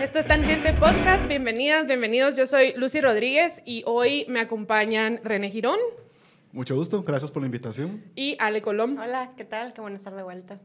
Esto 0.00 0.18
es 0.18 0.26
Tangente 0.26 0.72
Podcast. 0.74 1.26
Bienvenidas, 1.28 1.86
bienvenidos. 1.86 2.36
Yo 2.36 2.46
soy 2.46 2.74
Lucy 2.76 3.00
Rodríguez 3.00 3.62
y 3.64 3.82
hoy 3.86 4.26
me 4.28 4.40
acompañan 4.40 5.20
René 5.22 5.50
Girón. 5.50 5.78
Mucho 6.52 6.76
gusto, 6.76 7.02
gracias 7.02 7.30
por 7.30 7.40
la 7.42 7.46
invitación. 7.46 8.02
Y 8.14 8.36
Ale 8.38 8.60
Colón. 8.60 8.98
Hola, 8.98 9.32
¿qué 9.36 9.44
tal? 9.44 9.72
Qué 9.72 9.80
bueno 9.80 9.96
estar 9.96 10.14
de 10.14 10.22
vuelta. 10.22 10.60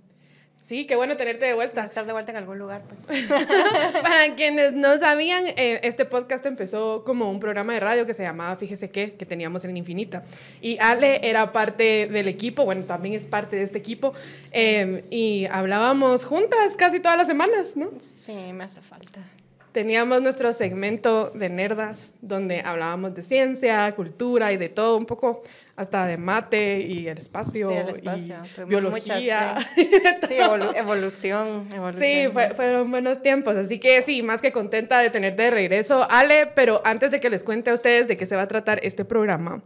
Sí, 0.67 0.85
qué 0.85 0.97
bueno 0.97 1.15
tenerte 1.15 1.45
de 1.45 1.53
vuelta. 1.53 1.85
Estar 1.85 2.05
de 2.05 2.11
vuelta 2.11 2.31
en 2.31 2.37
algún 2.39 2.59
lugar, 2.59 2.81
pues. 3.05 3.25
Para 4.01 4.35
quienes 4.35 4.73
no 4.73 4.97
sabían, 4.97 5.45
eh, 5.55 5.79
este 5.83 6.03
podcast 6.03 6.45
empezó 6.45 7.05
como 7.05 7.31
un 7.31 7.39
programa 7.39 7.71
de 7.71 7.79
radio 7.79 8.05
que 8.05 8.13
se 8.13 8.23
llamaba 8.23 8.57
Fíjese 8.57 8.89
qué, 8.89 9.13
que 9.13 9.25
teníamos 9.25 9.63
en 9.63 9.77
Infinita. 9.77 10.25
Y 10.59 10.77
Ale 10.79 11.21
era 11.23 11.53
parte 11.53 12.07
del 12.07 12.27
equipo, 12.27 12.65
bueno, 12.65 12.83
también 12.83 13.15
es 13.15 13.25
parte 13.25 13.55
de 13.55 13.63
este 13.63 13.77
equipo. 13.77 14.11
Eh, 14.51 15.05
y 15.09 15.45
hablábamos 15.45 16.25
juntas 16.25 16.75
casi 16.75 16.99
todas 16.99 17.17
las 17.17 17.27
semanas, 17.27 17.77
¿no? 17.77 17.91
Sí, 18.01 18.33
me 18.51 18.65
hace 18.65 18.81
falta. 18.81 19.21
Teníamos 19.71 20.21
nuestro 20.21 20.51
segmento 20.51 21.29
de 21.29 21.47
nerdas, 21.47 22.13
donde 22.19 22.59
hablábamos 22.59 23.15
de 23.15 23.23
ciencia, 23.23 23.95
cultura 23.95 24.51
y 24.51 24.57
de 24.57 24.67
todo 24.67 24.97
un 24.97 25.05
poco, 25.05 25.43
hasta 25.77 26.05
de 26.07 26.17
mate 26.17 26.79
y 26.81 27.07
el 27.07 27.17
espacio, 27.17 27.69
Sí, 27.69 27.75
el 27.77 27.89
espacio. 27.89 28.35
y 28.57 28.63
biología. 28.65 29.53
muchas, 29.59 29.65
Sí, 30.27 30.33
evolu- 30.33 30.75
evolución, 30.75 31.69
evolución. 31.73 32.03
Sí, 32.03 32.27
fue- 32.33 32.53
fueron 32.55 32.91
buenos 32.91 33.21
tiempos, 33.21 33.55
así 33.55 33.79
que 33.79 34.01
sí, 34.01 34.23
más 34.23 34.41
que 34.41 34.51
contenta 34.51 34.99
de 34.99 35.09
tenerte 35.11 35.43
de 35.43 35.51
regreso, 35.51 36.05
Ale, 36.09 36.47
pero 36.47 36.81
antes 36.83 37.11
de 37.11 37.19
que 37.19 37.29
les 37.29 37.43
cuente 37.43 37.69
a 37.69 37.73
ustedes 37.73 38.07
de 38.07 38.17
qué 38.17 38.25
se 38.25 38.35
va 38.35 38.41
a 38.41 38.47
tratar 38.47 38.79
este 38.83 39.05
programa, 39.05 39.61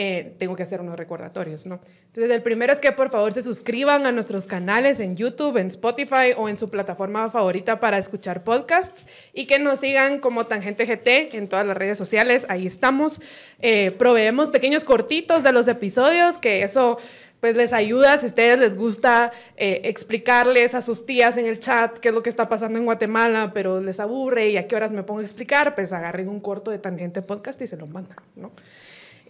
eh, 0.00 0.36
tengo 0.38 0.54
que 0.54 0.62
hacer 0.62 0.80
unos 0.80 0.96
recordatorios, 0.96 1.66
¿no? 1.66 1.80
Entonces, 2.06 2.30
el 2.30 2.40
primero 2.40 2.72
es 2.72 2.78
que 2.78 2.92
por 2.92 3.10
favor 3.10 3.32
se 3.32 3.42
suscriban 3.42 4.06
a 4.06 4.12
nuestros 4.12 4.46
canales 4.46 5.00
en 5.00 5.16
YouTube, 5.16 5.56
en 5.56 5.66
Spotify 5.66 6.34
o 6.36 6.48
en 6.48 6.56
su 6.56 6.70
plataforma 6.70 7.28
favorita 7.30 7.80
para 7.80 7.98
escuchar 7.98 8.44
podcasts 8.44 9.06
y 9.32 9.46
que 9.46 9.58
nos 9.58 9.80
sigan 9.80 10.20
como 10.20 10.46
Tangente 10.46 10.84
GT 10.84 11.34
en 11.36 11.48
todas 11.48 11.66
las 11.66 11.76
redes 11.76 11.98
sociales, 11.98 12.46
ahí 12.48 12.64
estamos. 12.64 13.20
Eh, 13.58 13.90
proveemos 13.90 14.52
pequeños 14.52 14.84
cortitos 14.84 15.42
de 15.42 15.50
los 15.50 15.66
episodios, 15.66 16.38
que 16.38 16.62
eso 16.62 16.98
pues 17.40 17.56
les 17.56 17.72
ayuda 17.72 18.18
si 18.18 18.26
a 18.26 18.28
ustedes 18.28 18.60
les 18.60 18.76
gusta 18.76 19.32
eh, 19.56 19.80
explicarles 19.82 20.76
a 20.76 20.82
sus 20.82 21.06
tías 21.06 21.36
en 21.38 21.46
el 21.46 21.58
chat 21.58 21.98
qué 21.98 22.10
es 22.10 22.14
lo 22.14 22.22
que 22.22 22.30
está 22.30 22.48
pasando 22.48 22.78
en 22.78 22.84
Guatemala, 22.84 23.50
pero 23.52 23.80
les 23.80 23.98
aburre 23.98 24.50
y 24.50 24.58
a 24.58 24.66
qué 24.68 24.76
horas 24.76 24.92
me 24.92 25.02
pongo 25.02 25.18
a 25.18 25.24
explicar, 25.24 25.74
pues 25.74 25.92
agarren 25.92 26.28
un 26.28 26.38
corto 26.38 26.70
de 26.70 26.78
Tangente 26.78 27.20
Podcast 27.20 27.60
y 27.62 27.66
se 27.66 27.76
lo 27.76 27.88
mandan, 27.88 28.18
¿no? 28.36 28.52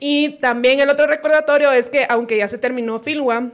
Y 0.01 0.39
también 0.41 0.81
el 0.81 0.91
otro 0.91 1.07
recordatorio 1.07 1.73
es 1.73 1.89
que 1.89 2.07
aunque 2.09 2.37
ya 2.37 2.49
se 2.49 2.59
terminó 2.59 2.99
Filwa, 2.99 3.51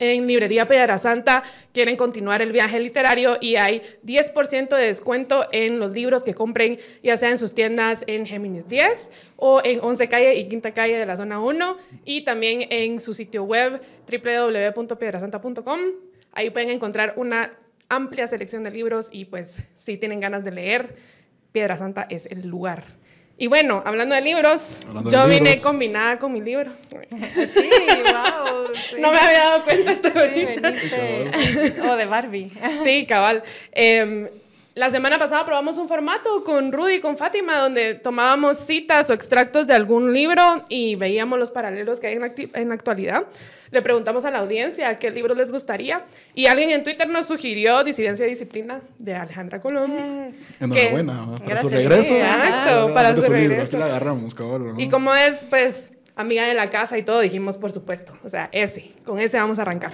en 0.00 0.26
Librería 0.26 0.66
Piedra 0.66 0.98
Santa 0.98 1.44
quieren 1.72 1.96
continuar 1.96 2.42
el 2.42 2.52
viaje 2.52 2.80
literario 2.80 3.36
y 3.40 3.56
hay 3.56 3.82
10% 4.04 4.68
de 4.74 4.86
descuento 4.86 5.46
en 5.52 5.78
los 5.78 5.92
libros 5.92 6.24
que 6.24 6.34
compren, 6.34 6.78
ya 7.02 7.16
sea 7.16 7.30
en 7.30 7.38
sus 7.38 7.54
tiendas 7.54 8.02
en 8.06 8.26
Géminis 8.26 8.68
10 8.68 9.10
o 9.36 9.60
en 9.62 9.80
11 9.80 10.08
Calle 10.08 10.34
y 10.36 10.48
Quinta 10.48 10.72
Calle 10.72 10.96
de 10.96 11.06
la 11.06 11.16
Zona 11.16 11.40
1 11.40 11.76
y 12.04 12.24
también 12.24 12.66
en 12.70 12.98
su 12.98 13.14
sitio 13.14 13.44
web 13.44 13.80
www.piedrasanta.com. 14.10 15.80
Ahí 16.32 16.50
pueden 16.50 16.70
encontrar 16.70 17.14
una 17.16 17.52
amplia 17.88 18.26
selección 18.26 18.64
de 18.64 18.70
libros 18.70 19.10
y 19.12 19.26
pues 19.26 19.62
si 19.76 19.96
tienen 19.98 20.20
ganas 20.20 20.44
de 20.44 20.52
leer, 20.52 20.94
Piedra 21.52 21.76
Santa 21.76 22.06
es 22.08 22.26
el 22.26 22.48
lugar. 22.48 22.99
Y 23.42 23.46
bueno, 23.46 23.82
hablando 23.86 24.14
de 24.14 24.20
libros, 24.20 24.84
Hablando 24.86 25.08
de 25.10 25.16
yo 25.16 25.24
vine 25.26 25.40
libros. 25.50 25.64
combinada 25.64 26.18
con 26.18 26.30
mi 26.32 26.40
libro. 26.42 26.72
Sí, 27.10 27.70
wow. 28.12 28.66
sí. 28.74 28.96
No 29.00 29.10
me 29.10 29.18
había 29.18 29.38
dado 29.40 29.64
cuenta 29.64 29.90
hasta 29.92 30.12
Sí, 30.12 30.18
ahorita. 30.18 30.70
veniste. 30.70 31.80
O 31.88 31.96
de 31.96 32.04
Barbie. 32.04 32.50
Sí, 32.84 33.06
cabal. 33.06 33.42
Em, 33.72 34.28
la 34.80 34.90
semana 34.90 35.18
pasada 35.18 35.44
probamos 35.44 35.76
un 35.76 35.88
formato 35.88 36.42
con 36.42 36.72
Rudy 36.72 36.94
y 36.94 37.00
con 37.00 37.18
Fátima 37.18 37.58
donde 37.58 37.96
tomábamos 37.96 38.56
citas 38.56 39.10
o 39.10 39.12
extractos 39.12 39.66
de 39.66 39.74
algún 39.74 40.14
libro 40.14 40.42
y 40.70 40.96
veíamos 40.96 41.38
los 41.38 41.50
paralelos 41.50 42.00
que 42.00 42.06
hay 42.06 42.14
en 42.14 42.22
la, 42.22 42.30
en 42.54 42.68
la 42.70 42.74
actualidad. 42.76 43.24
Le 43.70 43.82
preguntamos 43.82 44.24
a 44.24 44.30
la 44.30 44.38
audiencia 44.38 44.96
qué 44.98 45.10
libros 45.10 45.36
les 45.36 45.52
gustaría 45.52 46.06
y 46.34 46.46
alguien 46.46 46.70
en 46.70 46.82
Twitter 46.82 47.06
nos 47.10 47.26
sugirió 47.26 47.84
Disidencia 47.84 48.26
y 48.26 48.30
Disciplina 48.30 48.80
de 48.98 49.14
Alejandra 49.16 49.60
Colón. 49.60 50.32
Enhorabuena 50.58 51.12
¿va? 51.26 51.26
para 51.26 51.44
Gracias, 51.44 51.60
su 51.60 51.68
regreso. 51.68 52.16
exacto, 52.16 52.88
Ah, 52.88 52.94
para 52.94 53.14
su 53.14 53.20
libro, 53.20 53.34
regreso. 53.34 53.62
Aquí 53.66 53.76
la 53.76 53.84
agarramos, 53.84 54.34
cabrón. 54.34 54.76
¿no? 54.76 54.80
Y 54.80 54.88
como 54.88 55.14
es, 55.14 55.44
pues, 55.44 55.92
amiga 56.16 56.46
de 56.46 56.54
la 56.54 56.70
casa 56.70 56.96
y 56.96 57.02
todo, 57.02 57.20
dijimos, 57.20 57.58
por 57.58 57.70
supuesto, 57.70 58.14
o 58.24 58.30
sea, 58.30 58.48
ese, 58.50 58.92
con 59.04 59.20
ese 59.20 59.36
vamos 59.36 59.58
a 59.58 59.62
arrancar. 59.62 59.92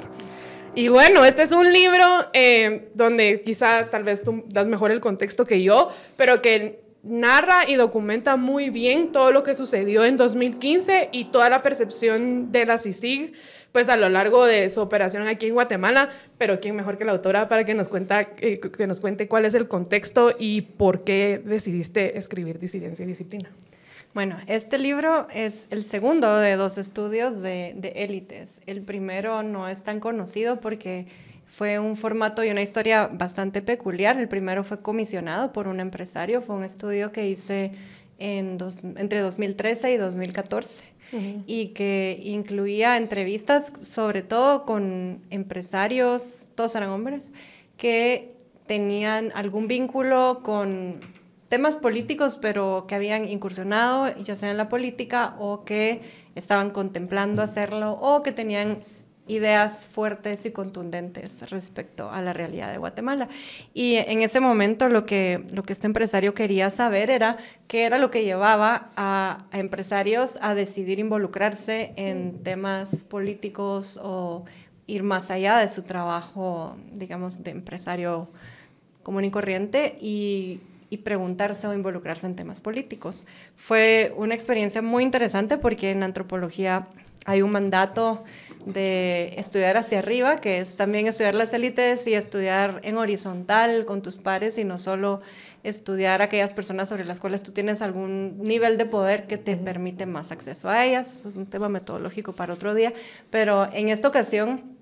Y 0.76 0.88
bueno, 0.88 1.24
este 1.24 1.40
es 1.40 1.52
un 1.52 1.72
libro 1.72 2.04
eh, 2.34 2.90
donde 2.92 3.42
quizá 3.46 3.88
tal 3.88 4.04
vez 4.04 4.22
tú 4.22 4.44
das 4.48 4.66
mejor 4.66 4.90
el 4.90 5.00
contexto 5.00 5.46
que 5.46 5.62
yo, 5.62 5.88
pero 6.18 6.42
que 6.42 6.80
narra 7.02 7.66
y 7.66 7.76
documenta 7.76 8.36
muy 8.36 8.68
bien 8.68 9.10
todo 9.10 9.32
lo 9.32 9.42
que 9.42 9.54
sucedió 9.54 10.04
en 10.04 10.18
2015 10.18 11.08
y 11.12 11.30
toda 11.30 11.48
la 11.48 11.62
percepción 11.62 12.52
de 12.52 12.66
la 12.66 12.76
CICIG, 12.76 13.32
pues 13.72 13.88
a 13.88 13.96
lo 13.96 14.10
largo 14.10 14.44
de 14.44 14.68
su 14.68 14.82
operación 14.82 15.26
aquí 15.26 15.46
en 15.46 15.54
Guatemala, 15.54 16.10
pero 16.36 16.60
quién 16.60 16.76
mejor 16.76 16.98
que 16.98 17.06
la 17.06 17.12
autora 17.12 17.48
para 17.48 17.64
que 17.64 17.72
nos, 17.72 17.88
cuenta, 17.88 18.28
eh, 18.40 18.60
que 18.60 18.86
nos 18.86 19.00
cuente 19.00 19.28
cuál 19.28 19.46
es 19.46 19.54
el 19.54 19.68
contexto 19.68 20.34
y 20.38 20.60
por 20.60 21.04
qué 21.04 21.40
decidiste 21.42 22.18
escribir 22.18 22.58
Disidencia 22.58 23.02
y 23.02 23.08
Disciplina. 23.08 23.48
Bueno, 24.16 24.38
este 24.46 24.78
libro 24.78 25.28
es 25.30 25.66
el 25.68 25.84
segundo 25.84 26.38
de 26.38 26.56
dos 26.56 26.78
estudios 26.78 27.42
de, 27.42 27.74
de 27.76 27.88
élites. 27.96 28.62
El 28.64 28.80
primero 28.80 29.42
no 29.42 29.68
es 29.68 29.82
tan 29.82 30.00
conocido 30.00 30.58
porque 30.58 31.06
fue 31.46 31.78
un 31.78 31.96
formato 31.98 32.42
y 32.42 32.48
una 32.48 32.62
historia 32.62 33.08
bastante 33.12 33.60
peculiar. 33.60 34.18
El 34.18 34.26
primero 34.26 34.64
fue 34.64 34.80
comisionado 34.80 35.52
por 35.52 35.68
un 35.68 35.80
empresario, 35.80 36.40
fue 36.40 36.56
un 36.56 36.64
estudio 36.64 37.12
que 37.12 37.28
hice 37.28 37.72
en 38.18 38.56
dos- 38.56 38.80
entre 38.82 39.20
2013 39.20 39.92
y 39.92 39.96
2014 39.98 40.82
y 41.46 41.74
que 41.74 42.18
incluía 42.24 42.96
entrevistas 42.96 43.70
sobre 43.82 44.22
todo 44.22 44.64
con 44.64 45.20
empresarios, 45.28 46.48
todos 46.54 46.74
eran 46.74 46.88
hombres, 46.88 47.32
que 47.76 48.32
tenían 48.64 49.30
algún 49.34 49.68
vínculo 49.68 50.40
con 50.42 51.00
temas 51.48 51.76
políticos, 51.76 52.38
pero 52.40 52.86
que 52.88 52.94
habían 52.94 53.28
incursionado 53.28 54.14
ya 54.18 54.36
sea 54.36 54.50
en 54.50 54.56
la 54.56 54.68
política 54.68 55.36
o 55.38 55.64
que 55.64 56.02
estaban 56.34 56.70
contemplando 56.70 57.42
hacerlo 57.42 57.92
o 57.92 58.22
que 58.22 58.32
tenían 58.32 58.78
ideas 59.28 59.84
fuertes 59.86 60.46
y 60.46 60.52
contundentes 60.52 61.50
respecto 61.50 62.10
a 62.10 62.22
la 62.22 62.32
realidad 62.32 62.70
de 62.70 62.78
Guatemala. 62.78 63.28
Y 63.74 63.96
en 63.96 64.22
ese 64.22 64.38
momento 64.38 64.88
lo 64.88 65.04
que, 65.04 65.44
lo 65.52 65.64
que 65.64 65.72
este 65.72 65.86
empresario 65.86 66.32
quería 66.32 66.70
saber 66.70 67.10
era 67.10 67.36
qué 67.66 67.84
era 67.84 67.98
lo 67.98 68.10
que 68.10 68.22
llevaba 68.22 68.90
a, 68.96 69.46
a 69.50 69.58
empresarios 69.58 70.38
a 70.42 70.54
decidir 70.54 71.00
involucrarse 71.00 71.92
en 71.96 72.42
temas 72.44 73.04
políticos 73.04 73.98
o 74.00 74.44
ir 74.86 75.02
más 75.02 75.32
allá 75.32 75.58
de 75.58 75.68
su 75.68 75.82
trabajo, 75.82 76.76
digamos, 76.92 77.42
de 77.42 77.50
empresario 77.50 78.28
común 79.02 79.24
y 79.24 79.30
corriente 79.32 79.98
y, 80.00 80.60
y 80.90 80.98
preguntarse 80.98 81.66
o 81.66 81.74
involucrarse 81.74 82.26
en 82.26 82.36
temas 82.36 82.60
políticos. 82.60 83.24
Fue 83.54 84.12
una 84.16 84.34
experiencia 84.34 84.82
muy 84.82 85.02
interesante 85.02 85.58
porque 85.58 85.90
en 85.90 86.02
antropología 86.02 86.88
hay 87.26 87.42
un 87.42 87.50
mandato 87.50 88.24
de 88.66 89.34
estudiar 89.36 89.76
hacia 89.76 90.00
arriba, 90.00 90.36
que 90.36 90.58
es 90.58 90.74
también 90.74 91.06
estudiar 91.06 91.34
las 91.34 91.52
élites 91.52 92.06
y 92.06 92.14
estudiar 92.14 92.80
en 92.82 92.96
horizontal 92.96 93.84
con 93.84 94.02
tus 94.02 94.18
pares 94.18 94.58
y 94.58 94.64
no 94.64 94.78
solo 94.78 95.20
estudiar 95.62 96.20
aquellas 96.20 96.52
personas 96.52 96.88
sobre 96.88 97.04
las 97.04 97.20
cuales 97.20 97.42
tú 97.42 97.52
tienes 97.52 97.80
algún 97.82 98.38
nivel 98.42 98.76
de 98.76 98.86
poder 98.86 99.26
que 99.26 99.38
te 99.38 99.56
permite 99.56 100.06
más 100.06 100.32
acceso 100.32 100.68
a 100.68 100.84
ellas. 100.84 101.18
Es 101.24 101.36
un 101.36 101.46
tema 101.46 101.68
metodológico 101.68 102.32
para 102.32 102.54
otro 102.54 102.74
día, 102.74 102.92
pero 103.30 103.68
en 103.72 103.88
esta 103.88 104.08
ocasión 104.08 104.75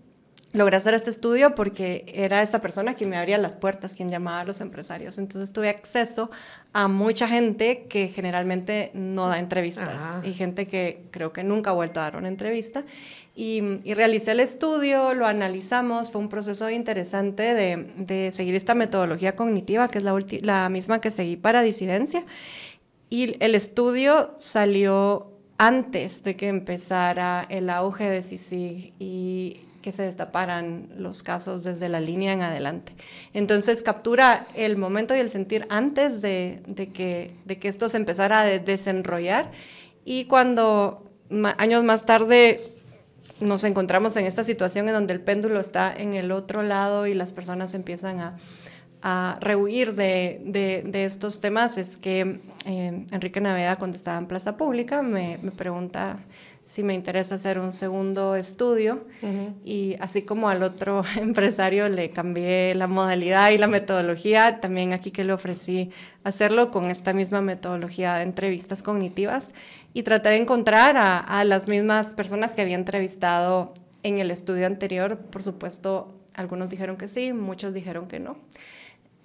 logré 0.55 0.77
hacer 0.77 0.95
este 0.95 1.11
estudio 1.11 1.55
porque 1.55 2.07
era 2.15 2.41
esa 2.41 2.61
persona 2.61 2.95
quien 2.95 3.11
me 3.11 3.17
abría 3.17 3.37
las 3.39 3.57
puertas, 3.57 3.95
quien 3.95 4.09
llamaba 4.09 4.41
a 4.41 4.45
los 4.45 4.61
empresarios. 4.61 5.19
Entonces 5.19 5.53
tuve 5.53 5.69
acceso 5.69 6.31
a 6.73 6.87
mucha 6.89 7.29
gente 7.29 7.87
que 7.89 8.09
generalmente 8.09 8.91
no 8.95 9.29
da 9.29 9.41
entrevistas 9.41 9.89
Ajá. 9.89 10.23
y 10.25 10.33
gente 10.33 10.67
que 10.67 11.03
creo 11.11 11.33
que 11.33 11.43
nunca 11.43 11.71
ha 11.71 11.73
vuelto 11.75 11.99
a 12.01 12.05
dar 12.05 12.17
una 12.17 12.29
entrevista. 12.29 12.85
Y, 13.35 13.81
y 13.83 13.95
realicé 13.95 14.31
el 14.31 14.39
estudio, 14.39 15.13
lo 15.13 15.27
analizamos, 15.27 16.13
fue 16.13 16.21
un 16.21 16.29
proceso 16.29 16.71
interesante 16.71 17.43
de, 17.43 17.89
de 17.97 18.31
seguir 18.31 18.55
esta 18.55 18.77
metodología 18.77 19.35
cognitiva, 19.35 19.89
que 19.89 19.99
es 19.99 20.05
la, 20.05 20.69
misma 20.69 21.01
que 21.01 21.11
seguí 21.11 21.37
para 21.37 21.63
disidencia. 21.63 22.25
Y 23.11 23.37
el 23.41 23.57
estudio 23.57 24.37
salió 24.39 25.33
antes 25.59 26.23
de 26.23 26.37
que 26.37 26.47
empezara 26.47 27.45
el 27.49 27.71
auge 27.71 28.09
de 28.09 28.23
CICIG 28.23 28.93
y 29.01 29.64
que 29.85 29.93
se 29.93 30.03
destaparan 30.03 30.89
los 30.97 31.23
casos 31.23 31.63
desde 31.63 31.91
la 31.91 32.01
línea 32.01 32.33
en 32.33 32.41
adelante. 32.41 32.95
Entonces 33.35 33.83
captura 33.83 34.47
el 34.55 34.79
momento 34.79 35.15
y 35.15 35.19
el 35.19 35.29
sentir 35.29 35.67
antes 35.69 36.23
de, 36.23 36.63
de 36.67 36.91
que, 36.91 37.37
de 37.45 37.59
que 37.59 37.69
esto 37.69 37.91
se 37.91 37.99
empezara 37.99 38.41
a 38.41 38.45
de- 38.47 38.61
desenrollar 38.61 39.53
y 40.07 40.25
cuando 40.25 41.11
años 41.59 41.85
más 41.85 42.07
tarde 42.07 42.63
nos 43.41 43.63
encontramos 43.65 44.17
en 44.17 44.25
esta 44.25 44.43
situación 44.43 44.89
en 44.89 44.95
donde 44.95 45.13
el 45.13 45.21
péndulo 45.21 45.61
está 45.61 45.93
en 45.95 46.15
el 46.15 46.33
otro 46.33 46.63
lado 46.63 47.07
y 47.07 47.13
las 47.13 47.31
personas 47.33 47.75
empiezan 47.75 48.21
a, 48.21 48.39
a 49.03 49.37
rehuir 49.43 49.95
de, 49.95 50.41
de, 50.47 51.05
estos 51.05 51.41
temas, 51.41 51.77
es 51.77 51.99
que 51.99 52.41
eh, 52.65 53.05
Enrique 53.13 53.43
Naveda, 53.43 53.77
cuando 53.77 53.99
estaba 53.99 54.17
en 54.17 54.29
Plaza 54.29 54.57
Pública, 54.57 55.03
me 55.03 55.37
pregunta 55.59 56.21
si 56.65 56.83
me 56.83 56.95
interesa 56.95 57.35
hacer 57.35 57.59
un 57.59 57.73
segundo 57.73 58.35
estudio. 58.35 59.05
Y 59.65 59.97
así 60.01 60.23
como 60.23 60.49
al 60.49 60.63
otro 60.63 61.03
empresario 61.17 61.89
le 61.89 62.11
cambié 62.11 62.75
la 62.75 62.89
modalidad 62.89 63.51
y 63.51 63.59
la 63.59 63.67
metodología, 63.67 64.61
también 64.61 64.93
aquí 64.93 65.11
que 65.11 65.25
le 65.25 65.33
ofrecí 65.33 65.91
hacerlo 66.25 66.71
con 66.71 66.87
esta 66.87 67.13
misma 67.13 67.43
metodología 67.43 68.15
de 68.17 68.23
entrevistas 68.23 68.83
cognitivas. 68.83 69.53
Y 69.93 70.03
traté 70.03 70.31
de 70.31 70.37
encontrar 70.37 70.97
a, 70.97 71.19
a 71.19 71.45
las 71.45 71.69
mismas 71.69 72.15
personas 72.15 72.55
que 72.55 72.63
había 72.63 72.77
entrevistado 72.77 73.75
en 74.03 74.19
el 74.19 74.31
estudio 74.31 74.67
anterior. 74.67 75.19
Por 75.19 75.43
supuesto, 75.43 76.15
algunos 76.35 76.71
dijeron 76.71 76.97
que 76.97 77.09
sí, 77.09 77.33
muchos 77.33 77.75
dijeron 77.75 78.09
que 78.09 78.21
no, 78.21 78.39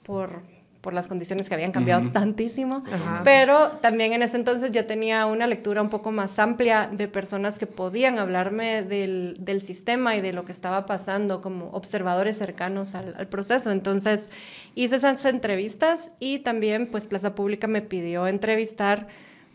por 0.04 0.44
por 0.82 0.94
las 0.94 1.08
condiciones 1.08 1.50
que 1.50 1.56
habían 1.56 1.72
cambiado 1.72 2.10
tantísimo, 2.12 2.84
pero 3.24 3.72
también 3.82 4.14
en 4.14 4.24
ese 4.24 4.38
entonces 4.38 4.72
yo 4.72 4.86
tenía 4.86 5.26
una 5.26 5.46
lectura 5.46 5.82
un 5.82 5.90
poco 5.90 6.12
más 6.12 6.40
amplia 6.40 6.90
de 6.92 7.08
personas 7.08 7.60
que 7.60 7.68
podían 7.68 8.18
hablarme 8.18 8.84
del, 8.84 9.36
del 9.40 9.62
sistema 9.62 10.16
y 10.16 10.22
de 10.22 10.32
lo 10.32 10.46
que 10.46 10.52
estaba 10.52 10.86
pasando 10.86 11.42
como 11.42 11.70
observadores 11.72 12.38
cercanos 12.38 12.96
al, 12.96 13.14
al, 13.18 13.28
proceso. 13.28 13.72
Entonces 13.72 14.32
hice 14.74 14.96
esas 14.96 15.26
entrevistas 15.26 16.12
y 16.20 16.40
también 16.40 16.88
pues 16.88 17.06
Plaza 17.06 17.36
Pública 17.36 17.68
me 17.68 17.82
pidió 17.82 18.28
entrevistar 18.28 19.08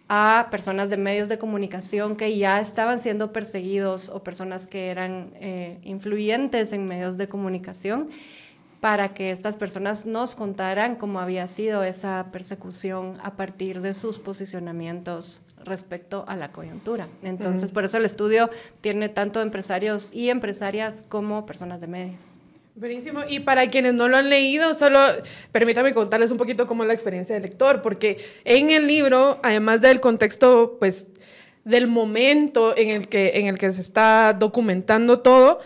a 0.08 0.48
personas 0.50 0.90
de 0.90 0.98
medios 0.98 1.30
de 1.30 1.38
comunicación 1.38 2.16
que 2.16 2.36
ya 2.36 2.60
estaban 2.60 3.00
siendo 3.00 3.32
perseguidos 3.32 4.10
o 4.10 4.22
personas 4.22 4.66
que 4.66 4.88
eran 4.88 5.30
eh, 5.36 5.78
influyentes 5.82 6.72
en 6.72 6.86
medios 6.86 7.16
de 7.16 7.28
comunicación 7.28 8.10
para 8.84 9.14
que 9.14 9.30
estas 9.30 9.56
personas 9.56 10.04
nos 10.04 10.34
contaran 10.34 10.96
cómo 10.96 11.18
había 11.18 11.48
sido 11.48 11.82
esa 11.82 12.26
persecución 12.32 13.16
a 13.22 13.34
partir 13.34 13.80
de 13.80 13.94
sus 13.94 14.18
posicionamientos 14.18 15.40
respecto 15.64 16.26
a 16.28 16.36
la 16.36 16.52
coyuntura. 16.52 17.08
Entonces, 17.22 17.70
por 17.70 17.86
eso 17.86 17.96
el 17.96 18.04
estudio 18.04 18.50
tiene 18.82 19.08
tanto 19.08 19.40
empresarios 19.40 20.12
y 20.12 20.28
empresarias 20.28 21.02
como 21.08 21.46
personas 21.46 21.80
de 21.80 21.86
medios. 21.86 22.36
Buenísimo. 22.74 23.20
Y 23.26 23.40
para 23.40 23.70
quienes 23.70 23.94
no 23.94 24.06
lo 24.06 24.18
han 24.18 24.28
leído, 24.28 24.74
solo 24.74 25.00
permítame 25.50 25.94
contarles 25.94 26.30
un 26.30 26.36
poquito 26.36 26.66
cómo 26.66 26.82
es 26.82 26.88
la 26.88 26.92
experiencia 26.92 27.34
del 27.34 27.44
lector, 27.44 27.80
porque 27.80 28.18
en 28.44 28.68
el 28.68 28.86
libro, 28.86 29.40
además 29.42 29.80
del 29.80 30.00
contexto, 30.00 30.76
pues, 30.78 31.06
del 31.64 31.88
momento 31.88 32.76
en 32.76 32.90
el 32.90 33.08
que, 33.08 33.38
en 33.38 33.46
el 33.46 33.56
que 33.56 33.72
se 33.72 33.80
está 33.80 34.36
documentando 34.38 35.20
todo, 35.20 35.60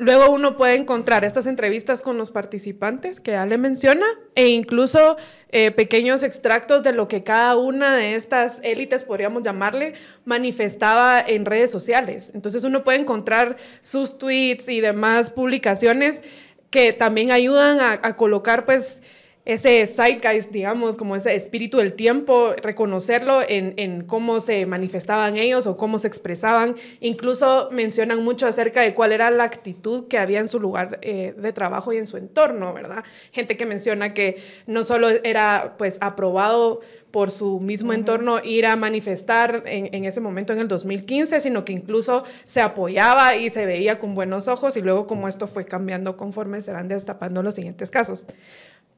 Luego 0.00 0.30
uno 0.30 0.56
puede 0.56 0.76
encontrar 0.76 1.26
estas 1.26 1.44
entrevistas 1.44 2.00
con 2.00 2.16
los 2.16 2.30
participantes 2.30 3.20
que 3.20 3.36
Ale 3.36 3.58
menciona 3.58 4.06
e 4.34 4.48
incluso 4.48 5.18
eh, 5.50 5.72
pequeños 5.72 6.22
extractos 6.22 6.82
de 6.82 6.94
lo 6.94 7.06
que 7.06 7.22
cada 7.22 7.58
una 7.58 7.94
de 7.94 8.14
estas 8.14 8.60
élites, 8.62 9.04
podríamos 9.04 9.42
llamarle, 9.42 9.92
manifestaba 10.24 11.20
en 11.20 11.44
redes 11.44 11.70
sociales. 11.70 12.32
Entonces 12.34 12.64
uno 12.64 12.82
puede 12.82 12.98
encontrar 12.98 13.58
sus 13.82 14.16
tweets 14.16 14.70
y 14.70 14.80
demás 14.80 15.30
publicaciones 15.30 16.22
que 16.70 16.94
también 16.94 17.30
ayudan 17.30 17.78
a, 17.80 18.00
a 18.02 18.16
colocar 18.16 18.64
pues 18.64 19.02
ese 19.46 19.86
zeitgeist, 19.86 20.50
digamos, 20.52 20.96
como 20.98 21.16
ese 21.16 21.34
espíritu 21.34 21.78
del 21.78 21.94
tiempo, 21.94 22.52
reconocerlo 22.62 23.40
en, 23.46 23.72
en, 23.78 24.04
cómo 24.04 24.38
se 24.40 24.66
manifestaban 24.66 25.36
ellos 25.36 25.66
o 25.66 25.78
cómo 25.78 25.98
se 25.98 26.08
expresaban. 26.08 26.76
Incluso 27.00 27.68
mencionan 27.72 28.22
mucho 28.22 28.46
acerca 28.46 28.82
de 28.82 28.94
cuál 28.94 29.12
era 29.12 29.30
la 29.30 29.44
actitud 29.44 30.08
que 30.08 30.18
había 30.18 30.40
en 30.40 30.48
su 30.48 30.60
lugar 30.60 30.98
eh, 31.00 31.34
de 31.36 31.52
trabajo 31.52 31.92
y 31.92 31.96
en 31.96 32.06
su 32.06 32.18
entorno, 32.18 32.74
¿verdad? 32.74 33.02
Gente 33.32 33.56
que 33.56 33.64
menciona 33.64 34.12
que 34.12 34.36
no 34.66 34.84
solo 34.84 35.08
era 35.08 35.74
pues 35.78 35.96
aprobado 36.02 36.80
por 37.10 37.30
su 37.30 37.58
mismo 37.58 37.92
entorno 37.92 38.38
ir 38.44 38.66
a 38.66 38.76
manifestar 38.76 39.64
en, 39.66 39.92
en, 39.92 40.04
ese 40.04 40.20
momento 40.20 40.52
en 40.52 40.60
el 40.60 40.68
2015, 40.68 41.40
sino 41.40 41.64
que 41.64 41.72
incluso 41.72 42.24
se 42.44 42.60
apoyaba 42.60 43.34
y 43.34 43.50
se 43.50 43.66
veía 43.66 43.98
con 43.98 44.14
buenos 44.14 44.46
ojos 44.46 44.76
y 44.76 44.80
luego 44.80 45.08
como 45.08 45.26
esto 45.26 45.48
fue 45.48 45.64
cambiando 45.64 46.16
conforme 46.16 46.60
se 46.60 46.72
van 46.72 46.86
destapando 46.86 47.42
los 47.42 47.54
siguientes 47.54 47.90
casos. 47.90 48.26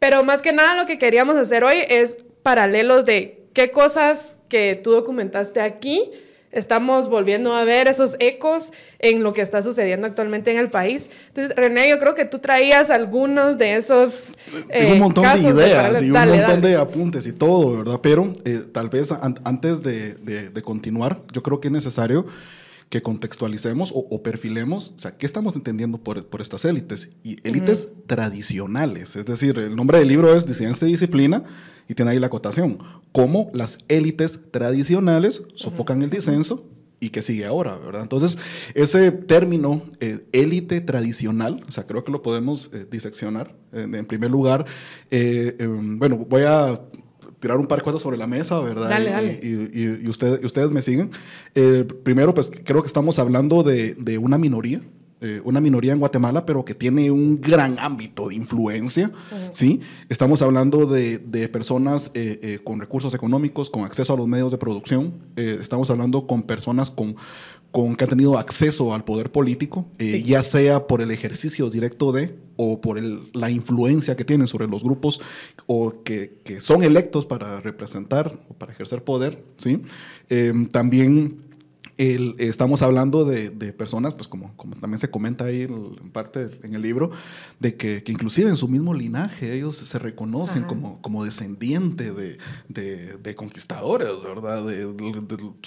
Pero 0.02 0.24
más 0.24 0.42
que 0.42 0.52
nada 0.52 0.74
lo 0.74 0.84
que 0.84 0.98
queríamos 0.98 1.36
hacer 1.36 1.62
hoy 1.62 1.76
es 1.88 2.18
paralelos 2.42 3.04
de 3.04 3.46
qué 3.52 3.70
cosas 3.70 4.36
que 4.48 4.74
tú 4.74 4.90
documentaste 4.90 5.60
aquí 5.60 6.10
estamos 6.50 7.08
volviendo 7.08 7.54
a 7.54 7.62
ver 7.62 7.86
esos 7.86 8.16
ecos 8.18 8.72
en 8.98 9.22
lo 9.22 9.32
que 9.32 9.42
está 9.42 9.62
sucediendo 9.62 10.08
actualmente 10.08 10.50
en 10.50 10.58
el 10.58 10.70
país. 10.70 11.08
Entonces, 11.28 11.54
René, 11.54 11.88
yo 11.88 12.00
creo 12.00 12.16
que 12.16 12.24
tú 12.24 12.40
traías 12.40 12.90
algunos 12.90 13.58
de 13.58 13.76
esos... 13.76 14.34
Tengo 14.68 14.90
un 14.90 14.96
eh, 14.96 14.98
montón 14.98 15.22
de 15.22 15.48
ideas 15.48 16.02
y 16.02 16.10
un 16.10 16.28
montón 16.28 16.60
de 16.62 16.74
apuntes 16.74 17.24
y 17.28 17.32
todo, 17.32 17.78
¿verdad? 17.78 18.00
Pero 18.02 18.32
eh, 18.44 18.64
tal 18.72 18.88
vez 18.88 19.14
antes 19.44 19.82
de, 19.82 20.14
de 20.14 20.62
continuar, 20.62 21.22
yo 21.32 21.44
creo 21.44 21.60
que 21.60 21.68
es 21.68 21.72
necesario 21.72 22.26
que 22.92 23.00
contextualicemos 23.00 23.90
o, 23.94 24.22
perfilemos, 24.22 24.92
o 24.94 24.98
sea, 24.98 25.16
¿qué 25.16 25.24
estamos 25.24 25.56
entendiendo 25.56 25.96
por, 25.96 26.26
por 26.26 26.42
estas 26.42 26.66
élites? 26.66 27.08
Y 27.24 27.38
élites 27.42 27.88
tradicionales, 28.06 29.16
es 29.16 29.24
decir, 29.24 29.58
el 29.58 29.74
nombre 29.74 29.98
del 29.98 30.08
libro 30.08 30.36
es 30.36 30.46
Disidencia 30.46 30.84
de 30.84 30.92
Disciplina 30.92 31.42
y 31.88 31.94
tiene 31.94 32.10
ahí 32.10 32.18
la 32.18 32.26
acotación, 32.26 32.76
cómo 33.10 33.48
las 33.54 33.78
élites 33.88 34.40
tradicionales 34.50 35.42
sofocan 35.54 36.02
el 36.02 36.10
disenso 36.10 36.68
y 37.00 37.08
qué 37.08 37.22
sigue 37.22 37.46
ahora, 37.46 37.78
¿verdad? 37.78 38.02
Entonces, 38.02 38.36
ese 38.74 39.10
término 39.10 39.82
eh, 40.00 40.26
élite 40.32 40.82
tradicional, 40.82 41.64
o 41.66 41.70
sea, 41.70 41.86
creo 41.86 42.04
que 42.04 42.12
lo 42.12 42.20
podemos 42.20 42.68
eh, 42.74 42.84
diseccionar. 42.90 43.56
en 43.72 44.04
primer 44.04 44.30
lugar, 44.30 44.66
eh, 45.10 45.56
em, 45.58 45.98
bueno, 45.98 46.18
voy 46.28 46.42
a 46.42 46.78
tirar 47.42 47.58
un 47.58 47.66
par 47.66 47.80
de 47.80 47.84
cosas 47.84 48.00
sobre 48.00 48.16
la 48.16 48.28
mesa, 48.28 48.60
¿verdad? 48.60 48.88
Dale, 48.88 49.10
dale. 49.10 49.40
Y, 49.42 50.08
ustedes 50.08 50.70
me 50.70 50.80
siguen. 50.80 51.10
Eh, 51.56 51.84
primero, 52.04 52.32
pues 52.34 52.52
creo 52.64 52.82
que 52.82 52.86
estamos 52.86 53.18
hablando 53.18 53.64
de, 53.64 53.94
de 53.94 54.16
una 54.16 54.38
minoría. 54.38 54.80
Eh, 55.20 55.40
una 55.44 55.60
minoría 55.60 55.92
en 55.92 55.98
Guatemala, 55.98 56.46
pero 56.46 56.64
que 56.64 56.74
tiene 56.74 57.10
un 57.10 57.40
gran 57.40 57.78
ámbito 57.78 58.28
de 58.28 58.34
influencia, 58.34 59.12
¿sí? 59.52 59.80
Estamos 60.08 60.42
hablando 60.42 60.86
de, 60.86 61.18
de 61.18 61.48
personas 61.48 62.10
eh, 62.14 62.58
con 62.64 62.80
recursos 62.80 63.14
económicos, 63.14 63.70
con 63.70 63.84
acceso 63.84 64.14
a 64.14 64.16
los 64.16 64.26
medios 64.26 64.50
de 64.50 64.58
producción, 64.58 65.14
estamos 65.36 65.90
hablando 65.90 66.26
con 66.26 66.42
personas 66.42 66.90
con, 66.90 67.14
con, 67.70 67.94
que 67.94 68.02
han 68.02 68.10
tenido 68.10 68.36
acceso 68.36 68.94
al 68.94 69.04
poder 69.04 69.30
político, 69.30 69.86
ya 69.98 70.42
sea 70.42 70.88
por 70.88 71.00
el 71.00 71.12
ejercicio 71.12 71.70
directo 71.70 72.10
de 72.10 72.34
o 72.64 72.80
por 72.80 73.02
la 73.34 73.50
influencia 73.50 74.14
que 74.14 74.24
tienen 74.24 74.46
sobre 74.46 74.68
los 74.68 74.84
grupos 74.84 75.20
o 75.66 76.02
que, 76.04 76.30
son 76.60 76.84
electos 76.84 77.26
para 77.26 77.60
representar 77.60 78.38
o 78.48 78.54
para 78.54 78.70
ejercer 78.70 79.02
poder, 79.02 79.42
¿sí? 79.56 79.82
Em, 80.28 80.66
también 80.66 81.51
estamos 81.98 82.82
hablando 82.82 83.24
de, 83.24 83.50
personas, 83.72 84.14
pues 84.14 84.28
como, 84.28 84.56
como 84.56 84.74
también 84.76 84.98
se 84.98 85.10
comenta 85.10 85.44
ahí 85.44 85.62
en 85.62 86.10
parte 86.10 86.48
en 86.62 86.74
el 86.74 86.82
libro, 86.82 87.10
de 87.60 87.76
que, 87.76 88.02
que 88.02 88.12
inclusive 88.12 88.48
en 88.48 88.56
su 88.56 88.68
mismo 88.68 88.94
linaje 88.94 89.52
ellos 89.54 89.76
se 89.76 89.98
reconocen 89.98 90.64
como, 90.64 91.00
como 91.00 91.24
descendiente 91.24 92.12
de, 92.12 92.38
de, 92.68 93.34
conquistadores, 93.34 94.10
¿verdad? 94.22 94.64
De, 94.66 94.94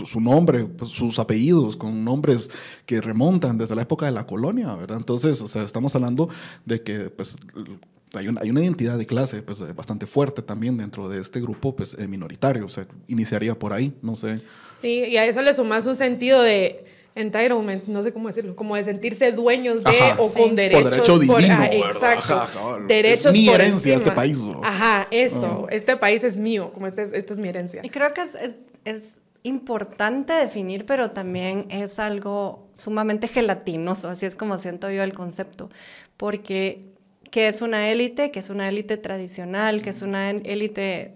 su 0.06 0.22
nombre, 0.22 0.66
pues, 0.66 0.92
sus 0.92 1.20
apellidos, 1.20 1.76
con 1.76 2.04
nombres 2.04 2.50
que 2.86 3.02
remontan 3.02 3.58
desde 3.58 3.76
la 3.76 3.84
época 3.84 4.06
de 4.06 4.12
la 4.12 4.26
colonia, 4.26 4.74
¿verdad? 4.76 4.98
Entonces, 4.98 5.42
o 5.42 5.48
sea, 5.48 5.64
estamos 5.64 5.96
hablando 5.96 6.30
de 6.66 6.82
que, 6.82 7.10
pues, 7.10 7.38
hay 8.14 8.28
una, 8.28 8.42
hay 8.42 8.50
una, 8.50 8.62
identidad 8.62 8.98
de 8.98 9.06
clase 9.06 9.42
pues, 9.42 9.76
bastante 9.76 10.08
fuerte 10.08 10.42
también 10.42 10.78
dentro 10.78 11.10
de 11.10 11.20
este 11.20 11.42
grupo 11.42 11.76
pues, 11.76 11.96
eh, 12.00 12.08
minoritario. 12.08 12.66
O 12.66 12.70
sea, 12.70 12.88
iniciaría 13.08 13.58
por 13.58 13.74
ahí, 13.74 13.94
no 14.02 14.16
sé. 14.16 14.42
Sí, 14.80 15.06
y 15.06 15.18
a 15.18 15.26
eso 15.26 15.42
le 15.42 15.54
sumas 15.54 15.86
un 15.86 15.96
sentido 15.96 16.42
de 16.42 16.86
entitlement, 17.16 17.86
no 17.88 18.04
sé 18.04 18.12
cómo 18.12 18.28
decirlo, 18.28 18.56
como 18.56 18.76
de 18.76 18.84
sentirse 18.84 19.32
dueños 19.32 19.84
de 19.84 20.14
o 20.18 20.32
con 20.32 20.54
derechos. 20.54 20.84
Por 20.84 20.92
derecho 20.92 21.20
divino, 21.20 21.64
exacto. 21.64 22.80
derechos 22.88 23.26
es 23.28 23.32
mi 23.34 23.50
herencia 23.50 23.96
este 23.96 24.12
país. 24.12 24.44
Ajá, 24.62 25.08
eso. 25.12 25.66
Ah. 25.66 25.74
Este 25.74 25.96
país 25.96 26.24
es 26.24 26.38
mío, 26.38 26.72
como 26.74 26.88
este, 26.88 27.04
esta 27.04 27.34
es 27.34 27.40
mi 27.40 27.48
herencia. 27.48 27.82
Y 27.84 27.90
creo 27.90 28.14
que 28.14 28.22
es, 28.22 28.36
es, 28.36 28.58
es 28.84 29.20
importante 29.44 30.34
definir, 30.34 30.86
pero 30.86 31.12
también 31.12 31.68
es 31.70 32.00
algo 32.00 32.68
sumamente 32.76 33.28
gelatinoso, 33.30 34.10
así 34.10 34.26
es 34.26 34.36
como 34.36 34.58
siento 34.58 34.92
yo 34.92 35.02
el 35.04 35.14
concepto, 35.14 35.70
porque 36.18 36.96
que 37.32 37.48
es 37.48 37.62
una 37.62 37.90
élite, 37.90 38.32
que 38.32 38.40
es 38.40 38.50
una 38.50 38.68
élite 38.68 38.98
tradicional, 38.98 39.82
que 39.82 39.92
es 39.92 40.02
una 40.02 40.32
élite 40.32 41.16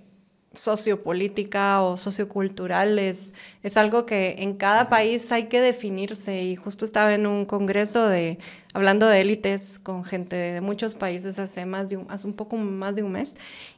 sociopolítica 0.59 1.81
o 1.81 1.95
sociocultural 1.95 2.99
es, 2.99 3.33
es 3.63 3.77
algo 3.77 4.05
que 4.05 4.35
en 4.39 4.55
cada 4.55 4.89
país 4.89 5.31
hay 5.31 5.43
que 5.43 5.61
definirse 5.61 6.43
y 6.43 6.57
justo 6.57 6.83
estaba 6.83 7.13
en 7.13 7.27
un 7.27 7.45
congreso 7.45 8.05
de 8.09 8.39
hablando 8.73 9.07
de 9.07 9.21
élites 9.21 9.79
con 9.79 10.03
gente 10.03 10.35
de 10.35 10.59
muchos 10.59 10.95
países 10.95 11.39
hace 11.39 11.65
más 11.65 11.87
de 11.87 11.95
un, 11.95 12.11
hace 12.11 12.27
un 12.27 12.33
poco 12.33 12.57
más 12.57 12.93
de 12.93 13.03
un 13.03 13.13
mes 13.13 13.35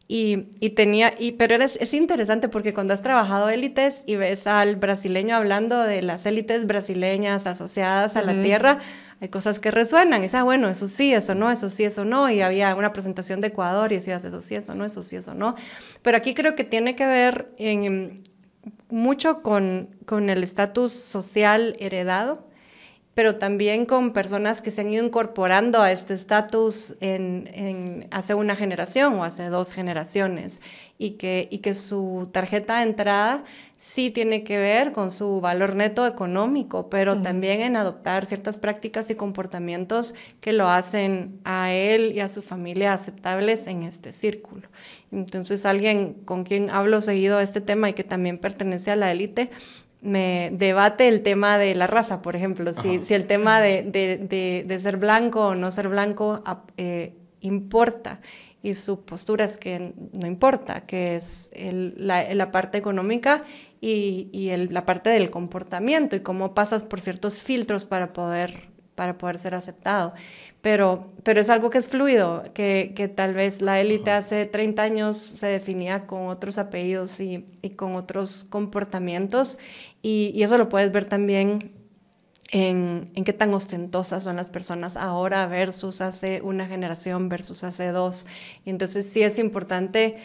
y, 0.07 0.47
y 0.59 0.71
tenía 0.71 1.13
y 1.19 1.33
pero 1.33 1.53
es, 1.53 1.77
es 1.79 1.93
interesante 1.93 2.49
porque 2.49 2.73
cuando 2.73 2.95
has 2.95 3.03
trabajado 3.03 3.49
élites 3.49 4.03
y 4.07 4.15
ves 4.15 4.47
al 4.47 4.75
brasileño 4.75 5.35
hablando 5.35 5.83
de 5.83 6.01
las 6.01 6.25
élites 6.25 6.65
brasileñas 6.65 7.45
asociadas 7.45 8.15
a 8.15 8.23
la 8.23 8.41
tierra 8.41 8.79
hay 9.21 9.29
cosas 9.29 9.59
que 9.59 9.69
resuenan. 9.69 10.19
Y 10.19 10.23
dices, 10.23 10.39
ah, 10.39 10.43
bueno, 10.43 10.67
eso 10.67 10.87
sí, 10.87 11.13
eso 11.13 11.35
no, 11.35 11.51
eso 11.51 11.69
sí, 11.69 11.83
eso 11.83 12.03
no. 12.03 12.29
Y 12.29 12.41
había 12.41 12.75
una 12.75 12.91
presentación 12.91 13.39
de 13.39 13.49
Ecuador 13.49 13.91
y 13.91 13.95
decías, 13.95 14.23
eso 14.25 14.41
sí, 14.41 14.55
eso 14.55 14.73
no, 14.73 14.83
eso 14.83 15.03
sí, 15.03 15.15
eso 15.15 15.35
no. 15.35 15.55
Pero 16.01 16.17
aquí 16.17 16.33
creo 16.33 16.55
que 16.55 16.63
tiene 16.63 16.95
que 16.95 17.05
ver 17.05 17.53
mucho 18.89 19.43
con, 19.43 19.95
con 20.05 20.29
el 20.31 20.43
estatus 20.43 20.93
social 20.93 21.75
heredado 21.79 22.50
pero 23.13 23.35
también 23.35 23.85
con 23.85 24.13
personas 24.13 24.61
que 24.61 24.71
se 24.71 24.81
han 24.81 24.89
ido 24.89 25.05
incorporando 25.05 25.81
a 25.81 25.91
este 25.91 26.13
estatus 26.13 26.95
en, 27.01 27.49
en, 27.53 28.07
hace 28.11 28.35
una 28.35 28.55
generación 28.55 29.15
o 29.15 29.23
hace 29.23 29.47
dos 29.47 29.73
generaciones 29.73 30.61
y 30.97 31.11
que, 31.11 31.47
y 31.51 31.57
que 31.57 31.73
su 31.73 32.29
tarjeta 32.31 32.77
de 32.77 32.83
entrada 32.83 33.43
sí 33.77 34.11
tiene 34.11 34.43
que 34.43 34.59
ver 34.59 34.91
con 34.91 35.11
su 35.11 35.41
valor 35.41 35.75
neto 35.75 36.05
económico, 36.05 36.89
pero 36.89 37.21
también 37.23 37.61
en 37.61 37.75
adoptar 37.75 38.27
ciertas 38.27 38.59
prácticas 38.59 39.09
y 39.09 39.15
comportamientos 39.15 40.13
que 40.39 40.53
lo 40.53 40.69
hacen 40.69 41.39
a 41.43 41.73
él 41.73 42.11
y 42.13 42.19
a 42.19 42.27
su 42.27 42.43
familia 42.43 42.93
aceptables 42.93 43.65
en 43.65 43.81
este 43.81 44.13
círculo. 44.13 44.67
Entonces, 45.11 45.65
alguien 45.65 46.13
con 46.13 46.43
quien 46.43 46.69
hablo 46.69 47.01
seguido 47.01 47.39
de 47.39 47.43
este 47.43 47.59
tema 47.59 47.89
y 47.89 47.93
que 47.93 48.03
también 48.03 48.37
pertenece 48.37 48.91
a 48.91 48.95
la 48.95 49.11
élite, 49.11 49.49
me 50.01 50.49
debate 50.53 51.07
el 51.07 51.21
tema 51.21 51.57
de 51.57 51.75
la 51.75 51.87
raza, 51.87 52.21
por 52.21 52.35
ejemplo, 52.35 52.73
si, 52.73 53.03
si, 53.05 53.13
el 53.13 53.27
tema 53.27 53.61
de, 53.61 53.83
de, 53.83 54.63
de, 54.65 54.79
ser 54.79 54.97
blanco 54.97 55.47
o 55.47 55.55
no 55.55 55.69
ser 55.71 55.89
blanco 55.89 56.43
eh, 56.77 57.13
importa. 57.39 58.19
Y 58.63 58.75
su 58.75 59.05
postura 59.05 59.45
es 59.45 59.57
que 59.57 59.93
no 60.13 60.27
importa, 60.27 60.85
que 60.85 61.15
es 61.15 61.49
el, 61.53 61.95
la, 61.97 62.33
la, 62.33 62.51
parte 62.51 62.77
económica 62.77 63.43
y, 63.79 64.29
y 64.31 64.49
el, 64.49 64.71
la 64.71 64.85
parte 64.85 65.09
del 65.09 65.31
comportamiento 65.31 66.15
y 66.15 66.19
cómo 66.19 66.53
pasas 66.53 66.83
por 66.83 67.01
ciertos 67.01 67.41
filtros 67.41 67.85
para 67.85 68.13
poder, 68.13 68.70
para 69.01 69.17
poder 69.17 69.39
ser 69.39 69.55
aceptado. 69.55 70.13
Pero, 70.61 71.11
pero 71.23 71.41
es 71.41 71.49
algo 71.49 71.71
que 71.71 71.79
es 71.79 71.87
fluido, 71.87 72.43
que, 72.53 72.93
que 72.95 73.07
tal 73.07 73.33
vez 73.33 73.59
la 73.59 73.79
élite 73.81 74.11
hace 74.11 74.45
30 74.45 74.79
años 74.79 75.17
se 75.17 75.47
definía 75.47 76.05
con 76.05 76.27
otros 76.27 76.59
apellidos 76.59 77.19
y, 77.19 77.47
y 77.63 77.71
con 77.71 77.95
otros 77.95 78.43
comportamientos, 78.47 79.57
y, 80.03 80.31
y, 80.35 80.43
eso 80.43 80.59
lo 80.59 80.69
puedes 80.69 80.91
ver 80.91 81.07
también 81.07 81.71
en, 82.51 83.09
en, 83.15 83.23
qué 83.23 83.33
tan 83.33 83.51
ostentosas 83.55 84.23
son 84.23 84.35
las 84.35 84.49
personas 84.49 84.95
ahora 84.95 85.47
versus 85.47 85.99
hace 85.99 86.43
una 86.43 86.67
generación 86.67 87.27
versus 87.27 87.63
hace 87.63 87.87
dos. 87.87 88.27
Y 88.65 88.69
entonces 88.69 89.09
sí 89.09 89.23
es 89.23 89.39
importante 89.39 90.17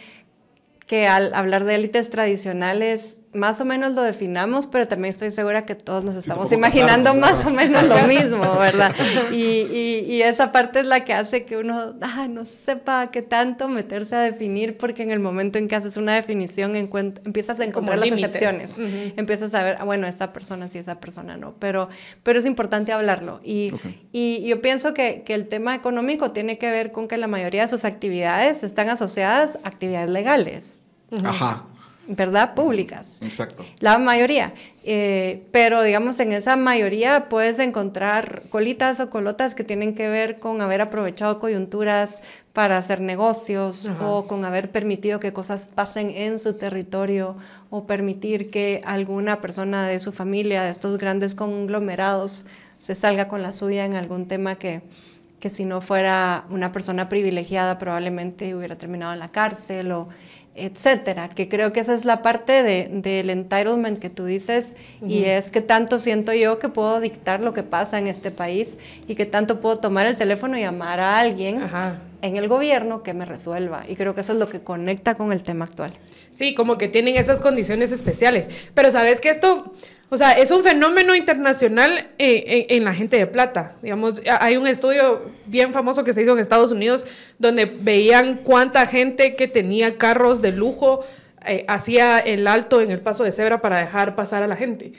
que 0.86 1.06
al 1.06 1.32
hablar 1.32 1.64
de 1.64 1.76
élites 1.76 2.10
tradicionales 2.10 3.16
más 3.36 3.60
o 3.60 3.64
menos 3.64 3.92
lo 3.92 4.02
definamos, 4.02 4.66
pero 4.66 4.88
también 4.88 5.10
estoy 5.10 5.30
segura 5.30 5.62
que 5.62 5.74
todos 5.74 6.04
nos 6.04 6.16
estamos 6.16 6.50
imaginando 6.52 7.14
más 7.14 7.44
o 7.44 7.50
menos 7.50 7.84
lo 7.84 7.96
mismo, 8.08 8.58
¿verdad? 8.58 8.94
Y, 9.30 9.36
y, 9.36 10.22
esa 10.22 10.50
parte 10.50 10.80
es 10.80 10.86
la 10.86 11.04
que 11.04 11.12
hace 11.12 11.44
que 11.44 11.56
uno 11.56 11.94
ah, 12.00 12.26
no 12.28 12.44
sepa 12.44 13.10
qué 13.10 13.22
tanto 13.22 13.68
meterse 13.68 14.16
a 14.16 14.20
definir, 14.20 14.76
porque 14.76 15.02
en 15.02 15.10
el 15.10 15.20
momento 15.20 15.58
en 15.58 15.68
que 15.68 15.76
haces 15.76 15.96
una 15.96 16.14
definición 16.14 16.74
empiezas 16.74 17.60
a 17.60 17.64
encontrar 17.64 17.98
las 17.98 18.08
excepciones, 18.08 18.74
empiezas 19.16 19.54
a 19.54 19.62
ver, 19.62 19.76
ah, 19.78 19.84
bueno, 19.84 20.06
esa 20.06 20.32
persona 20.32 20.68
sí, 20.68 20.78
esa 20.78 20.98
persona 20.98 21.36
no, 21.36 21.54
pero, 21.58 21.88
pero 22.22 22.38
es 22.38 22.46
importante 22.46 22.92
hablarlo. 22.92 23.40
Y, 23.44 23.72
y 24.12 24.46
yo 24.46 24.60
pienso 24.60 24.94
que, 24.94 25.22
que 25.24 25.34
el 25.34 25.48
tema 25.48 25.74
económico 25.74 26.32
tiene 26.32 26.58
que 26.58 26.70
ver 26.70 26.92
con 26.92 27.06
que 27.06 27.16
la 27.18 27.28
mayoría 27.28 27.62
de 27.62 27.68
sus 27.68 27.84
actividades 27.84 28.62
están 28.62 28.88
asociadas 28.88 29.58
a 29.62 29.68
actividades 29.68 30.10
legales. 30.10 30.84
Ajá. 31.24 31.66
¿Verdad? 32.08 32.54
Públicas. 32.54 33.18
Exacto. 33.20 33.64
La 33.80 33.98
mayoría. 33.98 34.54
Eh, 34.84 35.42
pero 35.50 35.82
digamos, 35.82 36.20
en 36.20 36.32
esa 36.32 36.56
mayoría 36.56 37.28
puedes 37.28 37.58
encontrar 37.58 38.44
colitas 38.48 39.00
o 39.00 39.10
colotas 39.10 39.54
que 39.54 39.64
tienen 39.64 39.94
que 39.94 40.08
ver 40.08 40.38
con 40.38 40.60
haber 40.60 40.80
aprovechado 40.80 41.38
coyunturas 41.38 42.20
para 42.52 42.78
hacer 42.78 43.00
negocios 43.00 43.90
o 44.00 44.26
con 44.26 44.44
haber 44.44 44.70
permitido 44.70 45.20
que 45.20 45.32
cosas 45.32 45.66
pasen 45.66 46.10
en 46.10 46.38
su 46.38 46.54
territorio 46.54 47.36
o 47.68 47.86
permitir 47.86 48.50
que 48.50 48.80
alguna 48.84 49.40
persona 49.40 49.86
de 49.86 49.98
su 49.98 50.12
familia, 50.12 50.62
de 50.62 50.70
estos 50.70 50.98
grandes 50.98 51.34
conglomerados, 51.34 52.46
se 52.78 52.94
salga 52.94 53.28
con 53.28 53.42
la 53.42 53.52
suya 53.52 53.84
en 53.84 53.94
algún 53.94 54.26
tema 54.28 54.54
que, 54.54 54.82
que 55.40 55.50
si 55.50 55.64
no 55.64 55.80
fuera 55.80 56.44
una 56.48 56.72
persona 56.72 57.08
privilegiada 57.08 57.78
probablemente 57.78 58.54
hubiera 58.54 58.76
terminado 58.76 59.12
en 59.12 59.18
la 59.18 59.32
cárcel 59.32 59.92
o 59.92 60.08
etcétera, 60.56 61.28
que 61.28 61.48
creo 61.48 61.72
que 61.72 61.80
esa 61.80 61.94
es 61.94 62.04
la 62.04 62.22
parte 62.22 62.62
de, 62.62 62.88
del 62.90 63.30
entitlement 63.30 63.98
que 63.98 64.10
tú 64.10 64.24
dices 64.24 64.74
y 65.06 65.24
es 65.24 65.50
que 65.50 65.60
tanto 65.60 65.98
siento 65.98 66.32
yo 66.32 66.58
que 66.58 66.68
puedo 66.68 67.00
dictar 67.00 67.40
lo 67.40 67.52
que 67.52 67.62
pasa 67.62 67.98
en 67.98 68.06
este 68.06 68.30
país 68.30 68.76
y 69.06 69.14
que 69.14 69.26
tanto 69.26 69.60
puedo 69.60 69.78
tomar 69.78 70.06
el 70.06 70.16
teléfono 70.16 70.56
y 70.56 70.62
llamar 70.62 71.00
a 71.00 71.18
alguien 71.18 71.60
en 72.22 72.36
el 72.36 72.48
gobierno 72.48 73.02
que 73.02 73.14
me 73.14 73.24
resuelva. 73.24 73.84
Y 73.88 73.96
creo 73.96 74.14
que 74.14 74.22
eso 74.22 74.32
es 74.32 74.38
lo 74.38 74.48
que 74.48 74.60
conecta 74.60 75.14
con 75.14 75.32
el 75.32 75.42
tema 75.42 75.66
actual. 75.66 75.92
Sí, 76.36 76.52
como 76.52 76.76
que 76.76 76.86
tienen 76.86 77.16
esas 77.16 77.40
condiciones 77.40 77.92
especiales, 77.92 78.50
pero 78.74 78.90
sabes 78.90 79.20
que 79.20 79.30
esto 79.30 79.72
o 80.10 80.18
sea, 80.18 80.32
es 80.32 80.50
un 80.50 80.62
fenómeno 80.62 81.14
internacional 81.14 82.10
eh, 82.18 82.66
en, 82.68 82.84
la 82.84 82.92
gente 82.92 83.16
de 83.16 83.26
plata. 83.26 83.74
Digamos, 83.82 84.20
hay 84.38 84.58
un 84.58 84.66
estudio 84.66 85.32
bien 85.46 85.72
famoso 85.72 86.04
que 86.04 86.12
se 86.12 86.22
hizo 86.22 86.32
en 86.32 86.38
Estados 86.38 86.72
Unidos 86.72 87.06
donde 87.38 87.64
veían 87.64 88.42
cuánta 88.44 88.86
gente 88.86 89.34
que 89.34 89.48
tenía 89.48 89.96
carros 89.96 90.42
de 90.42 90.52
lujo 90.52 91.04
eh, 91.46 91.64
hacía 91.68 92.18
el 92.18 92.46
alto 92.46 92.82
en 92.82 92.90
el 92.90 93.00
paso 93.00 93.24
de 93.24 93.32
cebra 93.32 93.62
para 93.62 93.80
dejar 93.80 94.14
pasar 94.14 94.42
a 94.42 94.46
la 94.46 94.56
gente. 94.56 94.92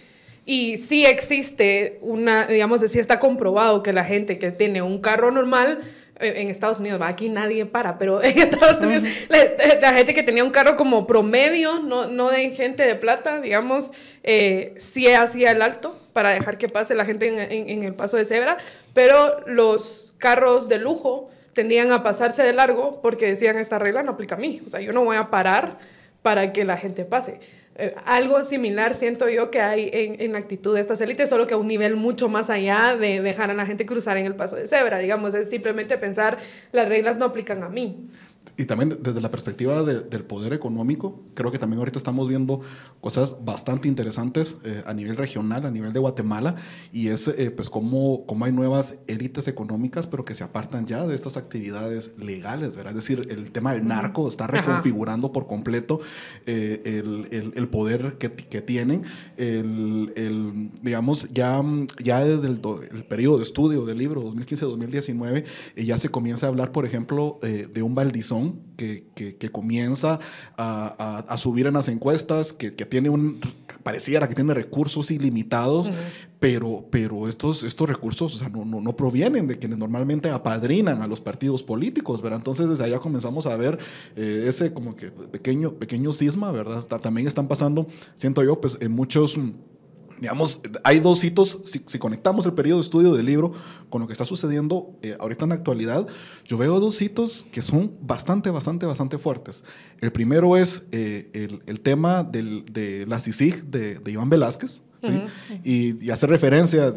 Y 0.43 0.77
sí 0.77 1.05
existe 1.05 1.99
una, 2.01 2.47
digamos, 2.47 2.81
sí 2.81 2.97
está 2.97 3.19
comprobado 3.19 3.83
que 3.83 3.93
la 3.93 4.05
gente 4.05 4.39
que 4.39 4.51
tiene 4.51 4.81
un 4.81 4.99
carro 5.01 5.29
normal 5.29 5.81
en 6.19 6.49
Estados 6.49 6.79
Unidos, 6.79 7.01
aquí 7.03 7.29
nadie 7.29 7.65
para, 7.65 7.97
pero 7.97 8.23
en 8.23 8.37
Estados 8.37 8.79
Unidos 8.79 9.03
la, 9.29 9.93
gente 9.93 10.13
que 10.13 10.23
tenía 10.23 10.43
un 10.43 10.51
carro 10.51 10.75
como 10.75 11.07
promedio, 11.07 11.79
no, 11.79 12.07
no 12.07 12.29
de 12.29 12.51
gente 12.51 12.83
de 12.83 12.95
plata, 12.95 13.39
digamos, 13.41 13.91
eh, 14.23 14.73
sí 14.77 15.07
hacía 15.07 15.51
el 15.51 15.61
alto 15.61 15.99
para 16.13 16.29
dejar 16.29 16.57
que 16.57 16.69
pase 16.69 16.95
la 16.95 17.05
gente 17.05 17.27
en, 17.27 17.69
en, 17.69 17.83
el 17.83 17.93
paso 17.93 18.17
de 18.17 18.25
cebra, 18.25 18.57
pero 18.93 19.41
los 19.45 20.13
carros 20.17 20.67
de 20.67 20.79
lujo 20.79 21.29
tendían 21.53 21.91
a 21.91 22.03
pasarse 22.03 22.43
de 22.43 22.53
largo 22.53 23.01
porque 23.01 23.27
decían 23.27 23.57
esta 23.57 23.79
regla 23.79 24.03
no 24.03 24.13
aplica 24.13 24.35
a 24.35 24.39
mí, 24.39 24.61
o 24.65 24.69
sea, 24.69 24.79
yo 24.79 24.93
no 24.93 25.03
voy 25.03 25.17
a 25.17 25.29
parar 25.29 25.77
para 26.21 26.51
que 26.51 26.65
la 26.65 26.77
gente 26.77 27.05
pase. 27.05 27.39
Eh, 27.79 27.93
algo 28.05 28.43
similar 28.43 28.95
siento 28.95 29.29
yo 29.29 29.51
que 29.51 29.61
hay 29.61 29.89
en, 29.93 30.19
en, 30.19 30.33
la 30.33 30.39
actitud 30.39 30.73
de 30.73 30.81
estas 30.81 30.99
élites, 30.99 31.29
solo 31.29 31.45
que 31.45 31.53
a 31.53 31.57
un 31.57 31.67
nivel 31.67 31.95
mucho 31.95 32.27
más 32.27 32.49
allá 32.49 32.95
de 32.95 33.21
dejar 33.21 33.51
a 33.51 33.53
la 33.53 33.67
gente 33.67 33.85
cruzar 33.85 34.17
en 34.17 34.25
el 34.25 34.35
paso 34.35 34.55
de 34.55 34.67
cebra, 34.67 34.97
digamos, 34.97 35.35
es 35.35 35.47
simplemente 35.49 35.95
pensar 35.99 36.39
las 36.71 36.89
reglas 36.89 37.17
no 37.17 37.25
aplican 37.25 37.61
a 37.61 37.69
mí. 37.69 38.09
Y 38.57 38.65
también 38.65 38.97
desde 39.03 39.21
la 39.21 39.29
perspectiva 39.29 39.83
del 39.83 40.23
poder 40.23 40.51
económico, 40.51 41.21
creo 41.35 41.51
que 41.51 41.59
también 41.59 41.77
ahorita 41.77 41.99
estamos 41.99 42.27
viendo 42.27 42.61
cosas 43.01 43.35
bastante 43.45 43.87
interesantes 43.87 44.57
eh, 44.63 44.81
a 44.87 44.95
nivel 44.95 45.15
regional, 45.15 45.63
a 45.67 45.69
nivel 45.69 45.93
de 45.93 45.99
Guatemala, 45.99 46.55
y 46.91 47.09
es 47.09 47.27
eh, 47.27 47.51
pues 47.51 47.69
cómo, 47.69 48.25
cómo, 48.25 48.45
hay 48.45 48.51
nuevas 48.51 48.95
élites 49.05 49.47
económicas, 49.47 50.07
pero 50.07 50.25
que 50.25 50.33
se 50.33 50.43
apartan 50.43 50.87
ya 50.87 51.05
de 51.05 51.13
estas 51.13 51.37
actividades 51.37 52.17
legales, 52.17 52.75
¿verdad? 52.75 52.97
Es 52.97 53.07
decir, 53.07 53.27
el 53.29 53.51
tema 53.51 53.73
del 53.73 53.87
narco 53.87 54.27
está 54.27 54.47
reconfigurando 54.47 55.31
por 55.31 55.45
completo 55.45 55.99
eh, 56.47 56.81
el, 56.83 57.27
el, 57.29 57.53
el, 57.55 57.67
poder 57.67 58.17
que, 58.17 58.31
que 58.31 58.61
tienen. 58.63 59.03
El, 59.37 60.13
el, 60.15 60.71
digamos, 60.81 61.27
ya, 61.31 61.63
ya 61.99 62.23
desde 62.25 62.47
el, 62.47 62.59
el, 62.91 63.03
periodo 63.05 63.37
de 63.37 63.43
estudio 63.43 63.85
del 63.85 63.99
libro 63.99 64.23
2015-2019, 64.23 65.45
ya 65.75 65.99
se 65.99 66.09
comienza 66.09 66.47
a 66.47 66.49
hablar, 66.49 66.71
por 66.71 66.87
ejemplo, 66.87 67.39
de 67.41 67.83
un 67.83 67.93
baldizón 67.93 68.46
que, 68.77 69.05
que, 69.15 69.49
comienza 69.51 70.19
a, 70.55 71.23
a, 71.27 71.37
subir 71.37 71.65
en 71.67 71.73
las 71.73 71.87
encuestas, 71.87 72.53
que, 72.53 72.75
que, 72.75 72.85
tiene 72.85 73.09
un, 73.09 73.39
pareciera 73.83 74.27
que 74.27 74.35
tiene 74.35 74.53
recursos 74.53 75.09
ilimitados, 75.11 75.91
pero, 76.39 76.85
pero 76.91 77.27
estos, 77.27 77.63
estos 77.63 77.89
recursos 77.89 78.35
o 78.35 78.37
sea, 78.37 78.49
no, 78.49 78.63
no, 78.65 78.79
no, 78.79 78.95
provienen 78.95 79.47
de 79.47 79.57
quienes 79.57 79.77
normalmente 79.77 80.29
apadrinan 80.29 81.01
a 81.01 81.07
los 81.07 81.21
partidos 81.21 81.63
políticos, 81.63 82.21
¿verdad? 82.21 82.39
Entonces 82.39 82.69
desde 82.69 82.83
allá 82.83 82.99
comenzamos 82.99 83.47
a 83.47 83.57
ver 83.57 83.79
eh, 84.15 84.45
ese 84.47 84.73
como 84.73 84.95
que 84.95 85.09
pequeño, 85.09 85.73
pequeño 85.73 86.13
cisma, 86.13 86.51
¿verdad? 86.51 86.83
También 86.83 87.27
están 87.27 87.47
pasando, 87.47 87.87
siento 88.15 88.43
yo, 88.43 88.61
pues 88.61 88.77
en 88.79 88.91
muchos 88.91 89.39
Digamos, 90.19 90.61
hay 90.83 90.99
dos 90.99 91.23
hitos, 91.23 91.59
si, 91.63 91.81
si, 91.85 91.99
conectamos 91.99 92.45
el 92.45 92.53
periodo 92.53 92.79
de 92.79 92.83
estudio 92.83 93.13
del 93.13 93.25
libro 93.25 93.53
con 93.89 94.01
lo 94.01 94.07
que 94.07 94.13
está 94.13 94.25
sucediendo 94.25 94.97
eh, 95.01 95.15
ahorita 95.19 95.45
en 95.45 95.49
la 95.49 95.55
actualidad, 95.55 96.07
yo 96.45 96.57
veo 96.57 96.79
dos 96.79 97.01
hitos 97.01 97.45
que 97.51 97.61
son 97.61 97.91
bastante, 98.01 98.49
bastante, 98.49 98.85
bastante 98.85 99.17
fuertes. 99.17 99.63
El 100.01 100.11
primero 100.11 100.57
es 100.57 100.83
eh, 100.91 101.29
el, 101.33 101.61
el, 101.65 101.81
tema 101.81 102.23
del, 102.23 102.65
de 102.65 103.05
la 103.07 103.19
CICIG 103.19 103.65
de, 103.65 103.99
de 103.99 104.11
Iván 104.11 104.29
Velázquez, 104.29 104.81
¿sí? 105.03 105.09
Uh 105.09 105.11
-huh. 105.11 105.61
y, 105.63 106.05
y, 106.05 106.09
hace 106.09 106.25
referencia 106.25 106.93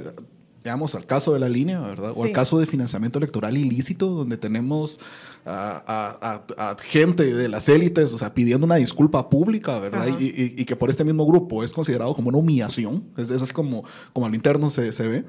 digamos, 0.62 0.94
al 0.94 1.06
caso 1.06 1.32
de 1.32 1.40
la 1.40 1.48
línea, 1.48 1.80
¿verdad? 1.80 2.10
O 2.10 2.22
sí. 2.22 2.28
al 2.28 2.32
caso 2.32 2.58
de 2.58 2.66
financiamiento 2.66 3.18
electoral 3.18 3.56
ilícito, 3.56 4.08
donde 4.08 4.36
tenemos 4.36 5.00
a, 5.44 6.44
a, 6.56 6.70
a, 6.70 6.76
gente 6.80 7.34
de 7.34 7.48
las 7.48 7.68
élites, 7.68 8.12
o 8.12 8.18
sea, 8.18 8.34
pidiendo 8.34 8.66
una 8.66 8.76
disculpa 8.76 9.28
pública, 9.28 9.78
¿verdad? 9.78 10.08
Y, 10.18 10.24
y, 10.24 10.54
y, 10.58 10.64
que 10.64 10.76
por 10.76 10.90
este 10.90 11.04
mismo 11.04 11.26
grupo 11.26 11.64
es 11.64 11.72
considerado 11.72 12.14
como 12.14 12.28
una 12.28 12.38
humillación, 12.38 13.04
es, 13.16 13.30
es 13.30 13.42
así 13.42 13.52
como, 13.52 13.84
como 14.12 14.26
al 14.26 14.34
interno 14.34 14.70
se, 14.70 14.92
se 14.92 15.08
ve. 15.08 15.24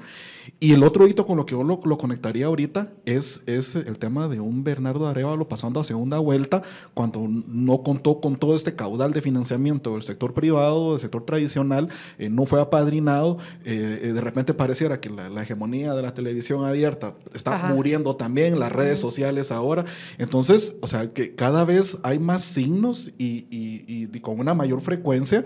Y 0.60 0.72
el 0.72 0.82
otro 0.82 1.06
hito 1.06 1.26
con 1.26 1.36
lo 1.36 1.46
que 1.46 1.52
yo 1.52 1.62
lo, 1.62 1.80
lo, 1.84 1.98
conectaría 1.98 2.46
ahorita 2.46 2.92
es, 3.04 3.40
es 3.46 3.74
el 3.74 3.98
tema 3.98 4.28
de 4.28 4.40
un 4.40 4.64
Bernardo 4.64 5.06
Arevalo 5.06 5.48
pasando 5.48 5.80
a 5.80 5.84
segunda 5.84 6.18
vuelta 6.18 6.62
cuando 6.94 7.26
no 7.28 7.82
contó 7.82 8.20
con 8.20 8.36
todo 8.36 8.56
este 8.56 8.74
caudal 8.74 9.12
de 9.12 9.22
financiamiento 9.22 9.92
del 9.92 10.02
sector 10.02 10.34
privado, 10.34 10.92
del 10.92 11.00
sector 11.00 11.24
tradicional, 11.24 11.88
eh, 12.18 12.28
no 12.28 12.44
fue 12.44 12.60
apadrinado, 12.60 13.38
eh, 13.64 14.12
de 14.12 14.20
repente 14.20 14.54
pareciera 14.54 15.00
que 15.00 15.10
la, 15.10 15.28
la, 15.28 15.42
hegemonía 15.42 15.94
de 15.94 16.02
la 16.02 16.14
televisión 16.14 16.64
abierta 16.64 17.14
está 17.34 17.56
Ajá. 17.56 17.74
muriendo 17.74 18.16
también, 18.16 18.58
las 18.58 18.72
redes 18.72 18.98
sociales 18.98 19.52
ahora. 19.52 19.84
Entonces, 20.18 20.74
o 20.80 20.86
sea, 20.86 21.08
que 21.08 21.34
cada 21.34 21.64
vez 21.64 21.98
hay 22.02 22.18
más 22.18 22.42
signos 22.42 23.10
y, 23.18 23.46
y, 23.50 23.84
y, 23.86 24.08
y 24.12 24.20
con 24.20 24.40
una 24.40 24.54
mayor 24.54 24.80
frecuencia 24.80 25.44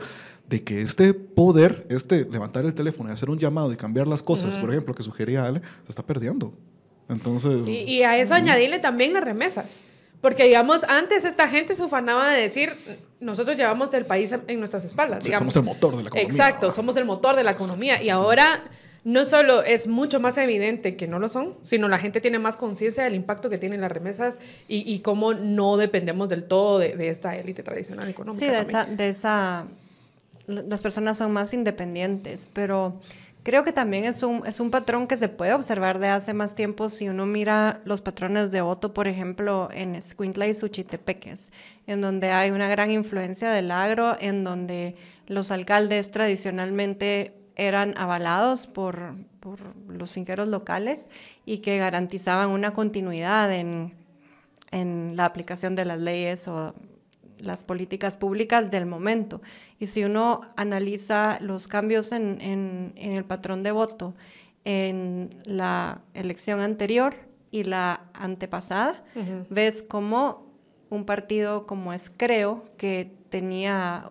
de 0.48 0.62
que 0.62 0.80
este 0.80 1.12
poder, 1.14 1.86
este 1.90 2.24
levantar 2.24 2.64
el 2.64 2.74
teléfono 2.74 3.10
y 3.10 3.12
hacer 3.12 3.30
un 3.30 3.38
llamado 3.38 3.72
y 3.72 3.76
cambiar 3.76 4.06
las 4.06 4.22
cosas, 4.22 4.54
uh 4.54 4.58
-huh. 4.58 4.60
por 4.60 4.70
ejemplo, 4.70 4.94
que 4.94 5.02
sugería 5.02 5.44
Ale, 5.44 5.60
se 5.84 5.90
está 5.90 6.04
perdiendo. 6.04 6.52
Entonces. 7.08 7.64
Sí, 7.64 7.84
y 7.86 8.02
a 8.02 8.16
eso 8.18 8.34
uh 8.34 8.36
-huh. 8.36 8.40
añadirle 8.40 8.78
también 8.78 9.12
las 9.12 9.24
remesas. 9.24 9.80
Porque, 10.20 10.44
digamos, 10.44 10.82
antes 10.84 11.24
esta 11.24 11.46
gente 11.46 11.74
se 11.74 11.84
ufanaba 11.84 12.30
de 12.30 12.40
decir, 12.40 12.72
nosotros 13.20 13.56
llevamos 13.56 13.92
el 13.94 14.06
país 14.06 14.32
en 14.32 14.58
nuestras 14.58 14.84
espaldas. 14.84 15.22
Sí, 15.22 15.28
digamos. 15.30 15.52
somos 15.52 15.68
el 15.68 15.74
motor 15.74 15.96
de 15.96 16.02
la 16.04 16.08
economía. 16.08 16.32
Exacto, 16.32 16.74
somos 16.74 16.96
el 16.96 17.04
motor 17.04 17.36
de 17.36 17.44
la 17.44 17.52
economía. 17.52 18.02
Y 18.02 18.08
ahora 18.08 18.64
no 19.06 19.24
solo 19.24 19.62
es 19.62 19.86
mucho 19.86 20.18
más 20.18 20.36
evidente 20.36 20.96
que 20.96 21.06
no 21.06 21.20
lo 21.20 21.28
son, 21.28 21.54
sino 21.62 21.86
la 21.86 21.98
gente 22.00 22.20
tiene 22.20 22.40
más 22.40 22.56
conciencia 22.56 23.04
del 23.04 23.14
impacto 23.14 23.48
que 23.48 23.56
tienen 23.56 23.80
las 23.80 23.92
remesas 23.92 24.40
y, 24.66 24.78
y, 24.78 24.98
cómo 24.98 25.32
no 25.32 25.76
dependemos 25.76 26.28
del 26.28 26.42
todo 26.42 26.80
de, 26.80 26.96
de 26.96 27.08
esta 27.08 27.36
élite 27.36 27.62
tradicional 27.62 28.08
económica. 28.08 28.44
Sí, 28.44 28.50
de 28.50 28.60
esa, 28.60 28.84
de 28.84 29.08
esa, 29.08 29.66
las 30.48 30.82
personas 30.82 31.18
son 31.18 31.30
más 31.30 31.54
independientes, 31.54 32.48
pero 32.52 33.00
creo 33.44 33.62
que 33.62 33.72
también 33.72 34.06
es 34.06 34.24
un, 34.24 34.44
es 34.44 34.58
un 34.58 34.72
patrón 34.72 35.06
que 35.06 35.16
se 35.16 35.28
puede 35.28 35.54
observar 35.54 36.00
de 36.00 36.08
hace 36.08 36.34
más 36.34 36.56
tiempo 36.56 36.88
si 36.88 37.08
uno 37.08 37.26
mira 37.26 37.82
los 37.84 38.00
patrones 38.00 38.50
de 38.50 38.60
voto, 38.60 38.92
por 38.92 39.06
ejemplo, 39.06 39.68
en 39.72 39.94
Escuintla 39.94 40.48
y 40.48 40.54
Suchitepeques, 40.54 41.52
en 41.86 42.00
donde 42.00 42.32
hay 42.32 42.50
una 42.50 42.66
gran 42.66 42.90
influencia 42.90 43.52
del 43.52 43.70
agro, 43.70 44.16
en 44.18 44.42
donde 44.42 44.96
los 45.28 45.52
alcaldes 45.52 46.10
tradicionalmente 46.10 47.45
eran 47.56 47.94
avalados 47.96 48.66
por, 48.66 49.14
por 49.40 49.58
los 49.88 50.12
finqueros 50.12 50.48
locales 50.48 51.08
y 51.44 51.58
que 51.58 51.78
garantizaban 51.78 52.50
una 52.50 52.72
continuidad 52.72 53.52
en, 53.52 53.92
en 54.70 55.16
la 55.16 55.24
aplicación 55.24 55.74
de 55.74 55.86
las 55.86 55.98
leyes 55.98 56.46
o 56.48 56.74
las 57.38 57.64
políticas 57.64 58.16
públicas 58.16 58.70
del 58.70 58.86
momento. 58.86 59.40
Y 59.78 59.86
si 59.86 60.04
uno 60.04 60.42
analiza 60.56 61.38
los 61.40 61.68
cambios 61.68 62.12
en, 62.12 62.40
en, 62.40 62.92
en, 62.96 63.12
el 63.12 63.24
patrón 63.24 63.62
de 63.62 63.72
voto 63.72 64.14
en 64.64 65.30
la 65.44 66.00
elección 66.14 66.60
anterior 66.60 67.14
y 67.50 67.64
la 67.64 68.02
antepasada, 68.14 69.02
uh 69.14 69.20
-huh. 69.20 69.46
ves 69.48 69.82
como 69.82 70.46
un 70.90 71.04
partido 71.04 71.66
como 71.66 71.92
es 71.92 72.10
Creo, 72.16 72.64
que 72.76 73.12
tenía 73.28 74.10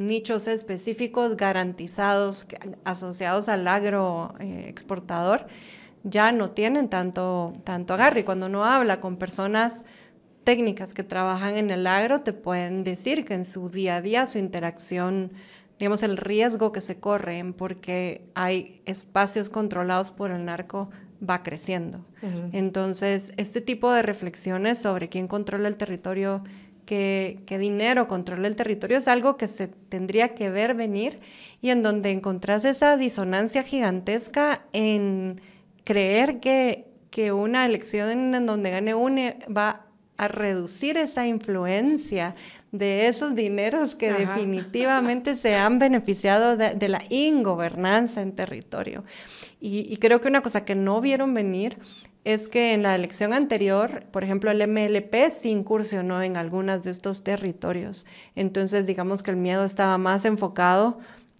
nichos 0.00 0.48
específicos 0.48 1.36
garantizados 1.36 2.46
asociados 2.84 3.48
al 3.48 3.68
agro 3.68 4.34
eh, 4.40 4.64
exportador, 4.68 5.46
ya 6.02 6.32
no 6.32 6.50
tienen 6.50 6.88
tanto, 6.88 7.52
tanto 7.64 7.94
agarre. 7.94 8.20
Y 8.20 8.24
cuando 8.24 8.46
uno 8.46 8.64
habla 8.64 9.00
con 9.00 9.16
personas 9.16 9.84
técnicas 10.44 10.94
que 10.94 11.04
trabajan 11.04 11.56
en 11.56 11.70
el 11.70 11.86
agro, 11.86 12.22
te 12.22 12.32
pueden 12.32 12.82
decir 12.82 13.24
que 13.24 13.34
en 13.34 13.44
su 13.44 13.68
día 13.68 13.96
a 13.96 14.02
día 14.02 14.26
su 14.26 14.38
interacción, 14.38 15.32
digamos, 15.78 16.02
el 16.02 16.16
riesgo 16.16 16.72
que 16.72 16.80
se 16.80 16.98
corre 16.98 17.44
porque 17.56 18.24
hay 18.34 18.80
espacios 18.86 19.50
controlados 19.50 20.10
por 20.10 20.30
el 20.30 20.44
narco 20.44 20.90
va 21.28 21.42
creciendo. 21.42 21.98
Uh 22.22 22.26
-huh. 22.26 22.50
Entonces, 22.52 23.32
este 23.36 23.60
tipo 23.60 23.92
de 23.92 24.00
reflexiones 24.00 24.78
sobre 24.78 25.10
quién 25.10 25.28
controla 25.28 25.68
el 25.68 25.76
territorio 25.76 26.42
qué, 26.90 27.38
qué, 27.46 27.56
dinero 27.56 28.08
controla 28.08 28.48
el 28.48 28.56
territorio 28.56 28.98
es 28.98 29.06
algo 29.06 29.36
que 29.36 29.46
se 29.46 29.68
tendría 29.68 30.34
que 30.34 30.50
ver 30.50 30.74
venir 30.74 31.20
y 31.62 31.70
en 31.70 31.84
donde 31.84 32.10
encontrás 32.10 32.64
esa 32.64 32.96
disonancia 32.96 33.62
gigantesca 33.62 34.62
en 34.72 35.40
creer 35.84 36.40
que, 36.40 36.88
que 37.12 37.30
una 37.30 37.64
elección 37.64 38.34
en 38.34 38.44
donde 38.44 38.72
gane 38.72 38.96
UNE 38.96 39.38
va 39.56 39.86
a 40.16 40.26
reducir 40.26 40.96
esa 40.96 41.28
influencia 41.28 42.34
de 42.72 43.06
esos 43.06 43.36
dineros 43.36 43.94
que 43.94 44.10
Ajá. 44.10 44.18
definitivamente 44.18 45.36
se 45.36 45.54
han 45.54 45.78
beneficiado 45.78 46.56
de, 46.56 46.74
de, 46.74 46.88
la 46.88 47.04
ingobernanza 47.08 48.20
en 48.20 48.32
territorio. 48.32 49.04
Y, 49.60 49.86
y 49.88 49.96
creo 49.98 50.20
que 50.20 50.26
una 50.26 50.40
cosa 50.40 50.64
que 50.64 50.74
no 50.74 51.00
vieron 51.00 51.34
venir 51.34 51.78
es 52.24 52.48
que 52.48 52.74
en 52.74 52.82
la 52.82 52.94
elección 52.94 53.32
anterior, 53.32 54.04
por 54.10 54.24
ejemplo, 54.24 54.50
el 54.50 54.66
MLP 54.66 55.30
sí 55.30 55.50
incursionó 55.50 56.22
en 56.22 56.36
algunos 56.36 56.84
de 56.84 56.90
estos 56.90 57.24
territorios. 57.24 58.04
Entonces, 58.36 58.86
digamos 58.86 59.22
que 59.22 59.30
el 59.30 59.36
miedo 59.36 59.64
estaba 59.64 59.96
más 59.96 60.24
enfocado 60.24 60.98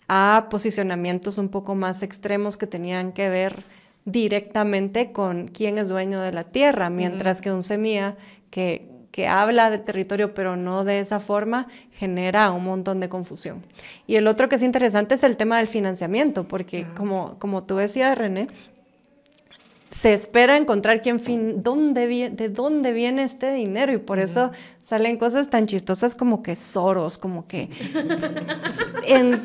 a 0.08 0.48
posicionamientos 0.50 1.38
un 1.38 1.50
poco 1.50 1.74
más 1.74 2.02
extremos 2.02 2.56
que 2.56 2.66
tenían 2.66 3.12
que 3.12 3.28
ver 3.28 3.62
directamente 4.04 5.12
con 5.12 5.48
quién 5.48 5.78
es 5.78 5.88
dueño 5.88 6.20
de 6.20 6.32
la 6.32 6.44
tierra, 6.44 6.90
mientras 6.90 7.38
uh 7.38 7.40
-huh. 7.40 7.44
que 7.44 7.52
un 7.52 7.62
semilla 7.62 8.16
que, 8.50 8.88
que 9.12 9.28
habla 9.28 9.70
de 9.70 9.78
territorio 9.78 10.34
pero 10.34 10.56
no 10.56 10.84
de 10.84 11.00
esa 11.00 11.20
forma 11.20 11.68
genera 11.92 12.50
un 12.50 12.64
montón 12.64 12.98
de 12.98 13.08
confusión. 13.08 13.62
Y 14.06 14.16
el 14.16 14.26
otro 14.26 14.48
que 14.48 14.56
es 14.56 14.62
interesante 14.62 15.14
es 15.14 15.22
el 15.22 15.36
tema 15.36 15.58
del 15.58 15.68
financiamiento, 15.68 16.48
porque 16.48 16.82
uh 16.82 16.86
-huh. 16.86 16.94
como, 16.94 17.38
como 17.38 17.62
tú 17.62 17.76
decías, 17.76 18.16
René, 18.16 18.48
se 19.90 20.14
espera 20.14 20.56
encontrar 20.56 21.02
quién 21.02 21.18
fin, 21.18 21.62
dónde 21.62 22.06
viene, 22.06 22.36
de 22.36 22.48
dónde 22.48 22.92
viene 22.92 23.24
este 23.24 23.52
dinero. 23.52 23.92
Y 23.92 23.98
por 23.98 24.20
eso 24.20 24.52
salen 24.84 25.16
cosas 25.16 25.50
tan 25.50 25.66
chistosas 25.66 26.14
como 26.14 26.42
que 26.42 26.54
Soros, 26.54 27.18
como 27.18 27.46
que 27.48 27.68
en 29.06 29.40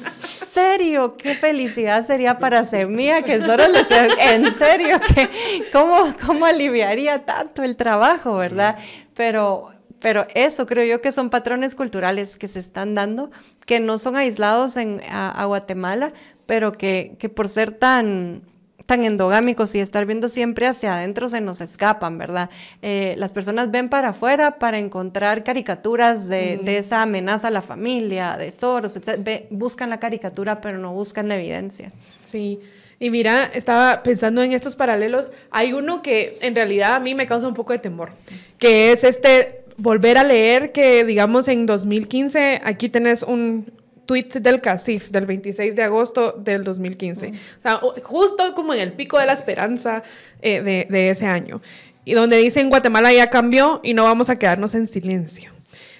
serio, 0.54 1.18
qué 1.18 1.34
felicidad 1.34 2.06
sería 2.06 2.38
para 2.38 2.66
Semilla 2.66 3.24
que 3.24 3.42
Soros 3.42 3.70
le 3.70 3.86
sea, 3.86 4.08
en 4.34 4.54
serio, 4.56 5.00
que 5.02 5.30
cómo, 5.74 6.14
cómo 6.26 6.46
aliviaría 6.46 7.26
tanto 7.26 7.64
el 7.64 7.76
trabajo, 7.76 8.36
¿verdad? 8.36 8.78
Pero 9.16 9.70
pero 10.00 10.28
eso 10.36 10.68
creo 10.68 10.86
yo 10.86 11.02
que 11.02 11.12
son 11.12 11.32
patrones 11.32 11.74
culturales 11.74 12.38
que 12.38 12.48
se 12.48 12.60
están 12.60 12.94
dando, 12.94 13.32
que 13.66 13.80
no 13.80 13.98
son 13.98 14.16
aislados 14.16 14.78
en, 14.78 15.02
a, 15.10 15.32
a 15.32 15.46
Guatemala, 15.46 16.14
pero 16.46 16.74
que, 16.74 17.16
que 17.18 17.28
por 17.28 17.50
ser 17.50 17.72
tan 17.72 18.44
tan 18.86 19.04
endogámicos 19.04 19.74
y 19.76 19.80
estar 19.80 20.06
viendo 20.06 20.30
siempre 20.30 20.68
hacia 20.68 20.96
adentro 20.96 21.30
se 21.30 21.42
nos 21.42 21.62
escapan, 21.62 22.18
¿verdad? 22.18 22.50
Eh, 22.82 23.16
las 23.18 23.34
personas 23.34 23.72
ven 23.72 23.90
para 23.90 24.10
afuera 24.10 24.60
para 24.60 24.80
encontrar 24.80 25.44
caricaturas 25.44 26.28
de, 26.28 26.60
mm. 26.62 26.66
de 26.66 26.78
esa 26.78 27.02
amenaza 27.02 27.48
a 27.48 27.52
la 27.52 27.62
familia, 27.62 28.38
de 28.38 28.52
Soros, 28.52 28.96
etc. 28.96 29.20
Ve, 29.20 29.48
buscan 29.50 29.90
la 29.90 30.00
caricatura 30.00 30.62
pero 30.62 30.78
no 30.78 30.94
buscan 30.94 31.28
la 31.28 31.36
evidencia. 31.36 31.92
Sí. 32.22 32.60
Y 33.00 33.10
mira, 33.10 33.46
estaba 33.46 34.04
pensando 34.04 34.42
en 34.42 34.54
estos 34.54 34.76
paralelos. 34.76 35.30
Hay 35.52 35.74
uno 35.74 36.02
que 36.02 36.38
en 36.42 36.56
realidad 36.56 36.96
a 36.96 37.00
mí 37.00 37.14
me 37.14 37.28
causa 37.28 37.48
un 37.48 37.54
poco 37.54 37.74
de 37.74 37.80
temor, 37.80 38.12
que 38.58 38.92
es 38.92 39.04
este 39.04 39.66
volver 39.78 40.18
a 40.18 40.24
leer 40.24 40.72
que, 40.72 41.04
digamos, 41.04 41.48
en 41.48 41.66
2015, 41.66 42.62
aquí 42.64 42.90
tenés 42.90 43.24
un, 43.24 43.72
tweet 44.06 44.30
del 44.40 44.62
CACIF 44.62 45.10
del 45.10 45.26
26 45.26 45.76
de 45.76 45.84
agosto 45.84 46.34
del 46.34 46.64
2015. 46.64 47.28
Mm. 47.28 47.34
O 47.34 47.62
sea, 47.62 47.82
justo 48.04 48.56
como 48.56 48.74
en 48.74 48.82
el 48.82 48.94
pico 48.94 49.20
de 49.20 49.26
la 49.26 49.34
esperanza 49.34 50.04
eh, 50.42 50.62
de, 50.62 50.88
de, 50.90 51.10
ese 51.10 51.26
año. 51.26 51.62
Y 52.04 52.14
donde 52.14 52.38
dicen 52.38 52.70
Guatemala 52.70 53.12
ya 53.12 53.30
cambió 53.30 53.82
y 53.84 53.94
no 53.94 54.04
vamos 54.04 54.30
a 54.30 54.38
quedarnos 54.38 54.76
en 54.76 54.88
silencio, 54.88 55.52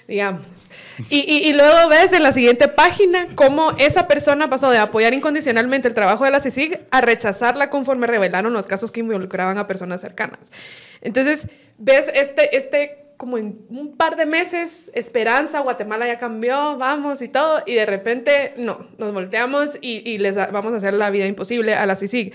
digamos. 0.08 0.44
Y, 1.10 1.20
y, 1.20 1.50
y, 1.50 1.54
luego 1.54 1.90
ves 1.90 2.14
en 2.14 2.24
la 2.24 2.32
siguiente 2.32 2.70
página 2.70 3.28
cómo 3.36 3.72
esa 3.78 4.08
persona 4.08 4.50
pasó 4.50 4.70
de 4.72 4.78
apoyar 4.78 5.14
incondicionalmente 5.14 5.90
el 5.90 5.94
trabajo 5.94 6.24
de 6.24 6.32
la 6.32 6.40
CICIG 6.40 6.80
a 6.90 7.02
rechazarla 7.02 7.70
conforme 7.70 8.08
revelaron 8.08 8.54
los 8.54 8.66
casos 8.66 8.92
que 8.92 9.02
involucraban 9.02 9.58
a 9.58 9.68
personas 9.68 10.00
cercanas. 10.00 10.40
Entonces, 11.02 11.50
ves 11.78 12.10
este, 12.14 12.56
este 12.56 13.05
como 13.18 13.38
en 13.38 13.66
un 13.70 13.96
par 13.96 14.16
de 14.16 14.26
meses, 14.26 14.92
esperanza, 14.94 15.60
Guatemala 15.62 16.08
ya 16.08 16.18
cambió, 16.18 16.78
vamos 16.78 17.22
y 17.22 17.28
todo, 17.28 17.62
y 17.66 17.74
de 17.74 17.86
repente, 17.86 18.54
no, 18.58 18.88
nos 18.98 19.14
volteamos 19.14 19.78
y, 19.82 20.10
y 20.10 20.18
les 20.18 20.36
vamos 20.36 20.74
a 20.74 20.78
hacer 20.78 20.94
la 20.94 21.10
vida 21.10 21.26
imposible 21.26 21.74
a 21.74 21.86
la 21.86 21.96
CICIG. 21.96 22.34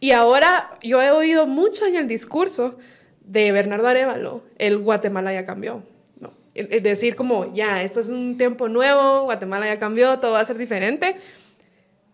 Y 0.00 0.12
ahora 0.12 0.70
yo 0.82 1.00
he 1.00 1.10
oído 1.10 1.46
mucho 1.46 1.86
en 1.86 1.96
el 1.96 2.06
discurso 2.06 2.76
de 3.20 3.52
Bernardo 3.52 3.88
Arevalo, 3.88 4.42
el 4.58 4.78
Guatemala 4.78 5.32
ya 5.32 5.44
cambió. 5.44 5.82
No, 6.20 6.32
es 6.54 6.82
decir, 6.82 7.16
como 7.16 7.52
ya, 7.54 7.82
esto 7.82 8.00
es 8.00 8.08
un 8.08 8.38
tiempo 8.38 8.68
nuevo, 8.68 9.24
Guatemala 9.24 9.66
ya 9.66 9.78
cambió, 9.78 10.18
todo 10.18 10.32
va 10.32 10.40
a 10.40 10.44
ser 10.44 10.58
diferente. 10.58 11.16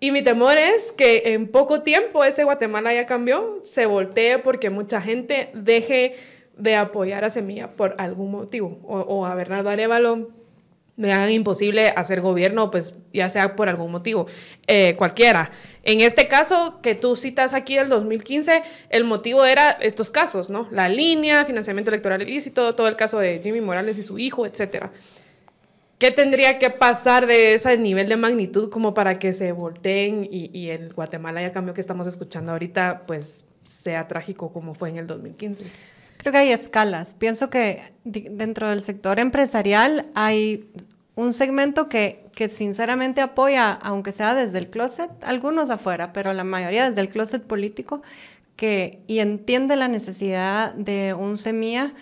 Y 0.01 0.11
mi 0.11 0.23
temor 0.23 0.59
es 0.59 0.91
que 0.91 1.23
en 1.27 1.47
poco 1.47 1.83
tiempo 1.83 2.25
ese 2.25 2.43
Guatemala 2.43 2.93
ya 2.93 3.07
cambió, 3.07 3.61
se 3.63 3.87
voltee 3.87 4.39
porque 4.39 4.69
mucha 4.69 5.01
gente 5.01 5.51
deje 5.55 6.17
de 6.57 6.77
apoyar 6.77 7.25
a 7.25 7.31
Semilla 7.31 7.73
por 7.73 7.95
algún 7.99 8.31
motivo, 8.31 8.79
o, 8.85 9.27
a 9.27 9.35
Bernardo 9.35 9.71
Arevalo 9.71 10.31
me 10.97 11.13
hagan 11.13 11.31
imposible 11.31 11.89
hacer 11.97 12.21
gobierno, 12.21 12.71
pues 12.71 12.95
ya 13.13 13.29
sea 13.31 13.57
por 13.57 13.69
algún 13.69 13.91
motivo, 13.91 14.27
eh, 14.67 14.95
cualquiera. 14.97 15.51
En 15.85 16.01
este 16.01 16.29
caso 16.29 16.81
que 16.83 16.95
tú 16.95 17.17
citas 17.17 17.55
aquí 17.55 17.77
del 17.77 17.89
2015, 17.89 18.63
el 18.91 19.05
motivo 19.05 19.45
era 19.45 19.71
estos 19.71 20.11
casos, 20.11 20.51
¿no? 20.51 20.69
La 20.71 20.89
línea, 20.89 21.45
financiamiento 21.45 21.91
electoral 21.91 22.23
ilícito, 22.23 22.75
todo 22.75 22.89
el 22.89 22.97
caso 22.97 23.19
de 23.19 23.41
Jimmy 23.43 23.61
Morales 23.61 23.97
y 23.99 24.03
su 24.03 24.19
hijo, 24.19 24.45
etcétera. 24.47 24.93
¿Qué 25.99 26.11
tendría 26.11 26.59
que 26.59 26.69
pasar 26.69 27.27
de 27.27 27.55
ese 27.55 27.79
nivel 27.79 28.09
de 28.09 28.17
magnitud 28.17 28.69
como 28.71 28.93
para 28.93 29.15
que 29.15 29.33
se 29.33 29.53
volteen 29.53 30.29
y, 30.31 30.51
y 30.53 30.71
el 30.71 30.93
Guatemala 30.93 31.41
ya 31.41 31.53
cambio 31.53 31.75
que 31.75 31.81
estamos 31.81 32.07
escuchando 32.07 32.53
ahorita, 32.53 33.05
pues 33.07 33.45
sea 33.65 34.09
trágico 34.09 34.53
como 34.53 34.75
fue 34.75 34.91
en 34.91 34.99
el 34.99 35.07
2015? 35.07 35.65
Creo 36.23 36.33
que 36.33 36.39
hay 36.39 36.53
escalas. 36.53 37.15
Pienso 37.15 37.51
que 37.51 37.83
dentro 38.05 38.69
del 38.69 38.85
sector 38.85 39.19
empresarial 39.19 40.07
hay 40.15 40.71
un 41.17 41.33
segmento 41.33 41.89
que, 41.89 42.27
que 42.37 42.49
sinceramente 42.49 43.21
apoya, 43.21 43.73
aunque 43.73 44.13
sea 44.13 44.33
desde 44.37 44.59
el 44.59 44.71
closet, 44.71 45.11
algunos 45.25 45.69
afuera, 45.69 46.13
pero 46.13 46.33
la 46.33 46.45
mayoría 46.45 46.89
desde 46.89 47.01
el 47.01 47.09
closet 47.09 47.43
político, 47.43 48.03
que, 48.55 49.01
y 49.09 49.19
entiende 49.19 49.75
la 49.75 49.89
necesidad 49.89 50.73
de 50.75 51.13
un 51.13 51.39
semilla. 51.39 51.93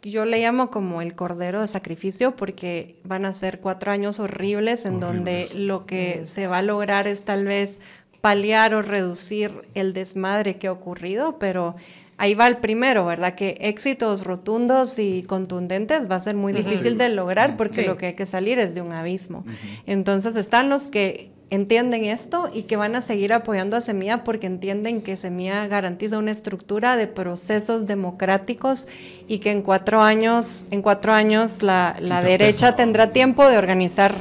Yo 0.00 0.26
le 0.26 0.38
llamo 0.38 0.70
como 0.70 1.02
el 1.02 1.16
cordero 1.16 1.60
de 1.60 1.66
sacrificio 1.66 2.36
porque 2.36 3.00
van 3.02 3.24
a 3.24 3.32
ser 3.32 3.58
cuatro 3.58 3.90
años 3.90 4.20
horribles 4.20 4.84
en 4.84 5.02
horribles. 5.02 5.50
donde 5.50 5.66
lo 5.66 5.86
que 5.86 6.24
se 6.24 6.46
va 6.46 6.58
a 6.58 6.62
lograr 6.62 7.08
es 7.08 7.24
tal 7.24 7.46
vez 7.46 7.80
paliar 8.20 8.74
o 8.74 8.82
reducir 8.82 9.62
el 9.74 9.92
desmadre 9.92 10.56
que 10.56 10.68
ha 10.68 10.72
ocurrido, 10.72 11.40
pero 11.40 11.74
ahí 12.18 12.34
va 12.34 12.46
el 12.46 12.58
primero, 12.58 13.04
¿verdad? 13.06 13.34
Que 13.34 13.58
éxitos 13.60 14.24
rotundos 14.24 14.98
y 14.98 15.22
contundentes 15.22 16.10
va 16.10 16.16
a 16.16 16.20
ser 16.20 16.34
muy 16.34 16.52
difícil 16.52 16.98
de 16.98 17.08
lograr 17.08 17.56
porque 17.56 17.82
sí. 17.82 17.86
lo 17.86 17.96
que 17.96 18.06
hay 18.06 18.14
que 18.14 18.26
salir 18.26 18.58
es 18.58 18.74
de 18.74 18.80
un 18.80 18.92
abismo. 18.92 19.44
Uh 19.46 19.50
-huh. 19.50 19.82
Entonces 19.86 20.36
están 20.36 20.68
los 20.68 20.88
que 20.88 21.30
entienden 21.50 22.04
esto 22.04 22.50
y 22.52 22.62
que 22.62 22.76
van 22.76 22.96
a 22.96 23.02
seguir 23.02 23.32
apoyando 23.32 23.76
a 23.76 23.80
Semilla 23.80 24.24
porque 24.24 24.46
entienden 24.46 25.00
que 25.00 25.16
Semilla 25.16 25.66
garantiza 25.68 26.18
una 26.18 26.32
estructura 26.32 26.96
de 26.96 27.06
procesos 27.06 27.86
democráticos 27.86 28.88
y 29.28 29.38
que 29.38 29.52
en 29.52 29.62
cuatro 29.62 30.00
años, 30.00 30.66
en 30.70 30.82
cuatro 30.82 31.12
años 31.12 31.62
la, 31.62 31.96
la 32.00 32.22
derecha 32.22 32.74
tendrá 32.74 33.12
tiempo 33.12 33.48
de 33.48 33.58
organizar 33.58 34.16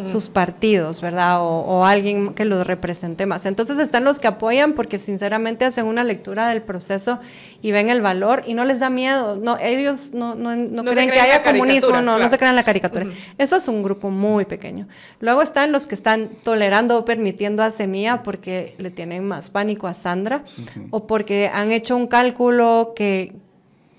sus 0.00 0.28
partidos, 0.28 1.00
¿verdad? 1.00 1.40
O, 1.40 1.60
o, 1.60 1.84
alguien 1.84 2.34
que 2.34 2.44
los 2.44 2.66
represente 2.66 3.26
más. 3.26 3.46
Entonces 3.46 3.78
están 3.78 4.04
los 4.04 4.18
que 4.18 4.26
apoyan 4.26 4.72
porque 4.72 4.98
sinceramente 4.98 5.64
hacen 5.64 5.86
una 5.86 6.04
lectura 6.04 6.48
del 6.48 6.62
proceso 6.62 7.20
y 7.60 7.72
ven 7.72 7.90
el 7.90 8.00
valor 8.00 8.42
y 8.46 8.54
no 8.54 8.64
les 8.64 8.78
da 8.78 8.90
miedo. 8.90 9.36
No, 9.36 9.58
ellos 9.58 10.12
no, 10.12 10.34
no, 10.34 10.56
no, 10.56 10.82
no 10.82 10.90
creen 10.90 11.10
que 11.10 11.20
haya 11.20 11.42
comunismo, 11.42 11.90
no, 11.96 12.02
claro. 12.02 12.18
no 12.18 12.28
se 12.28 12.38
creen 12.38 12.50
en 12.50 12.56
la 12.56 12.64
caricatura. 12.64 13.06
Eso 13.38 13.56
es 13.56 13.68
un 13.68 13.82
grupo 13.82 14.10
muy 14.10 14.44
pequeño. 14.44 14.88
Luego 15.20 15.42
están 15.42 15.72
los 15.72 15.86
que 15.86 15.94
están 15.94 16.30
tolerando 16.42 16.98
o 16.98 17.04
permitiendo 17.04 17.62
a 17.62 17.70
Semilla 17.70 18.22
porque 18.22 18.74
le 18.78 18.90
tienen 18.90 19.26
más 19.26 19.50
pánico 19.50 19.86
a 19.86 19.94
Sandra 19.94 20.44
o 20.90 21.06
porque 21.06 21.50
han 21.52 21.72
hecho 21.72 21.96
un 21.96 22.06
cálculo 22.06 22.92
que 22.96 23.34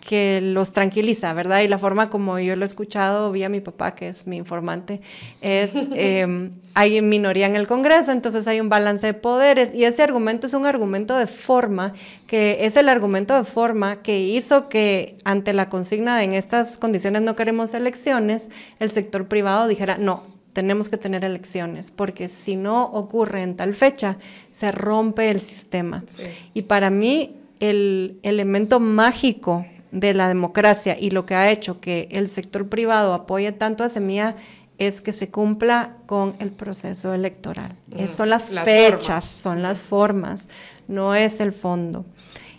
que 0.04 0.42
los 0.42 0.74
tranquiliza, 0.74 1.34
¿verdad? 1.34 1.62
Y 1.62 1.68
la 1.68 1.78
forma 1.78 2.10
como 2.10 2.38
yo 2.39 2.56
lo 2.56 2.63
he 2.63 2.66
escuchado 2.66 3.32
vía 3.32 3.48
mi 3.48 3.62
papá, 3.62 3.96
que 3.96 4.10
es 4.10 4.28
mi 4.28 4.38
informante, 4.38 5.02
es 5.42 5.74
eh, 5.96 6.52
hay 6.74 7.02
minoría 7.02 7.48
en 7.48 7.56
el 7.56 7.68
Congreso, 7.68 8.12
entonces 8.12 8.48
hay 8.48 8.60
un 8.60 8.70
balance 8.70 9.08
de 9.08 9.13
poderes 9.13 9.74
y 9.74 9.86
ese 9.86 10.04
argumento 10.04 10.48
es 10.48 10.54
un 10.54 10.66
argumento 10.66 11.18
de 11.18 11.28
forma, 11.28 11.94
que 12.28 12.66
es 12.66 12.76
el 12.76 12.89
argumento 12.89 13.36
de 13.36 13.46
forma 13.46 14.02
que 14.02 14.20
hizo 14.20 14.68
que 14.68 15.18
ante 15.24 15.54
la 15.54 15.70
consigna 15.70 16.18
de 16.18 16.24
en 16.24 16.34
estas 16.34 16.78
condiciones 16.78 17.22
no 17.22 17.36
queremos 17.36 17.74
elecciones, 17.74 18.50
el 18.80 18.92
sector 18.92 19.28
privado 19.28 19.68
dijera, 19.68 19.98
no, 19.98 20.24
tenemos 20.54 20.89
que 20.89 20.98
tener 20.98 21.24
elecciones, 21.24 21.92
porque 21.92 22.28
si 22.28 22.56
no 22.56 22.86
ocurre 22.86 23.42
en 23.42 23.56
tal 23.56 23.76
fecha, 23.76 24.18
se 24.52 24.72
rompe 24.72 25.32
el 25.32 25.42
sistema. 25.42 26.04
Sí. 26.08 26.24
Y 26.54 26.63
para 26.63 26.89
mí, 26.89 27.36
el 27.60 28.20
elemento 28.24 28.80
mágico 28.80 29.66
de 29.93 30.13
la 30.15 30.27
democracia 30.27 30.97
y 30.99 31.12
lo 31.12 31.25
que 31.25 31.36
ha 31.36 31.51
hecho 31.51 31.79
que 31.79 32.10
el 32.12 32.27
sector 32.27 32.67
privado 32.67 33.13
apoye 33.13 33.51
tanto 33.51 33.84
a 33.84 33.89
Semilla 33.89 34.36
es 34.79 35.01
que 35.01 35.13
se 35.13 35.29
cumpla 35.29 35.97
con 36.08 36.36
el 36.39 36.51
proceso 36.51 37.13
electoral. 37.13 37.75
Mm, 37.88 38.08
son 38.08 38.29
las, 38.29 38.51
las 38.51 38.65
fechas, 38.65 39.23
formas. 39.23 39.23
son 39.25 39.62
las 39.62 39.79
formas, 39.79 40.49
no 40.88 41.13
es 41.13 41.39
el 41.39 41.51
fondo. 41.51 42.06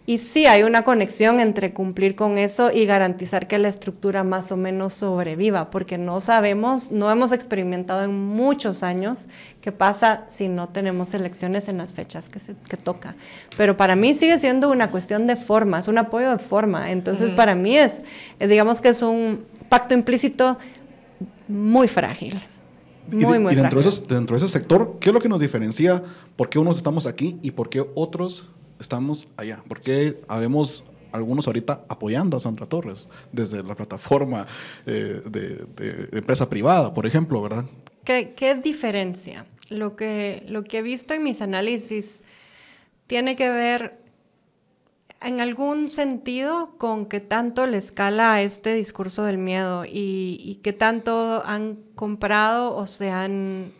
Y 0.06 0.18
sí 0.18 0.44
hay 0.46 0.64
una 0.64 0.84
conexión 0.84 1.40
entre 1.40 1.72
cumplir 1.72 2.14
con 2.14 2.36
eso 2.36 2.70
y 2.70 2.84
garantizar 2.84 3.48
que 3.48 3.56
la 3.56 3.68
estructura 3.68 4.22
más 4.22 4.52
o 4.52 4.56
menos 4.58 4.92
sobreviva, 4.92 5.70
porque 5.70 5.96
no 5.96 6.20
sabemos, 6.20 6.90
no 6.90 7.10
hemos 7.10 7.32
experimentado 7.32 8.04
en 8.04 8.12
muchos 8.12 8.82
años 8.82 9.26
qué 9.62 9.72
pasa 9.72 10.26
si 10.28 10.48
no 10.48 10.68
tenemos 10.68 11.14
elecciones 11.14 11.68
en 11.68 11.78
las 11.78 11.94
fechas 11.94 12.28
que, 12.28 12.38
se, 12.38 12.54
que 12.68 12.76
toca. 12.76 13.16
Pero 13.56 13.78
para 13.78 13.96
mí 13.96 14.12
sigue 14.12 14.38
siendo 14.38 14.70
una 14.70 14.90
cuestión 14.90 15.26
de 15.26 15.36
forma, 15.36 15.78
es 15.78 15.88
un 15.88 15.96
apoyo 15.96 16.30
de 16.30 16.38
forma. 16.38 16.90
Entonces, 16.90 17.32
para 17.32 17.54
mí 17.54 17.78
es, 17.78 18.02
digamos 18.38 18.82
que 18.82 18.90
es 18.90 19.00
un 19.00 19.46
pacto 19.70 19.94
implícito 19.94 20.58
muy 21.48 21.88
frágil. 21.88 22.42
Muy, 23.10 23.36
y, 23.36 23.40
muy 23.40 23.52
y 23.54 23.56
dentro, 23.56 23.70
frágil. 23.70 23.82
De 23.82 23.88
esos, 23.88 24.06
dentro 24.06 24.38
de 24.38 24.44
ese 24.44 24.52
sector, 24.52 24.98
¿qué 25.00 25.08
es 25.08 25.14
lo 25.14 25.20
que 25.20 25.30
nos 25.30 25.40
diferencia? 25.40 26.02
¿Por 26.36 26.50
qué 26.50 26.58
unos 26.58 26.76
estamos 26.76 27.06
aquí 27.06 27.38
y 27.40 27.52
por 27.52 27.70
qué 27.70 27.86
otros 27.94 28.50
estamos 28.78 29.28
allá? 29.36 29.62
¿Por 29.68 29.80
qué 29.80 30.20
habemos 30.28 30.84
algunos 31.14 31.46
ahorita 31.46 31.84
apoyando 31.88 32.36
a 32.36 32.40
Sandra 32.40 32.66
Torres 32.66 33.08
desde 33.30 33.62
la 33.62 33.74
plataforma 33.76 34.46
eh, 34.84 35.22
de, 35.24 35.64
de, 35.76 36.08
empresa 36.18 36.50
privada, 36.50 36.92
por 36.92 37.06
ejemplo, 37.06 37.40
¿verdad? 37.40 37.64
¿Qué, 38.02 38.34
qué 38.36 38.56
diferencia? 38.56 39.46
Lo 39.70 39.94
que, 39.94 40.44
lo 40.48 40.64
que 40.64 40.78
he 40.78 40.82
visto 40.82 41.14
en 41.14 41.22
mis 41.22 41.40
análisis 41.40 42.24
tiene 43.06 43.36
que 43.36 43.48
ver 43.48 43.98
en 45.22 45.40
algún 45.40 45.88
sentido 45.88 46.74
con 46.78 47.06
que 47.06 47.20
tanto 47.20 47.66
le 47.66 47.78
escala 47.78 48.42
este 48.42 48.74
discurso 48.74 49.22
del 49.22 49.38
miedo 49.38 49.84
y, 49.84 50.40
y 50.44 50.56
que 50.56 50.72
tanto 50.72 51.42
han 51.46 51.76
comprado 51.94 52.76
o 52.76 52.86
se 52.86 53.10
han, 53.10 53.72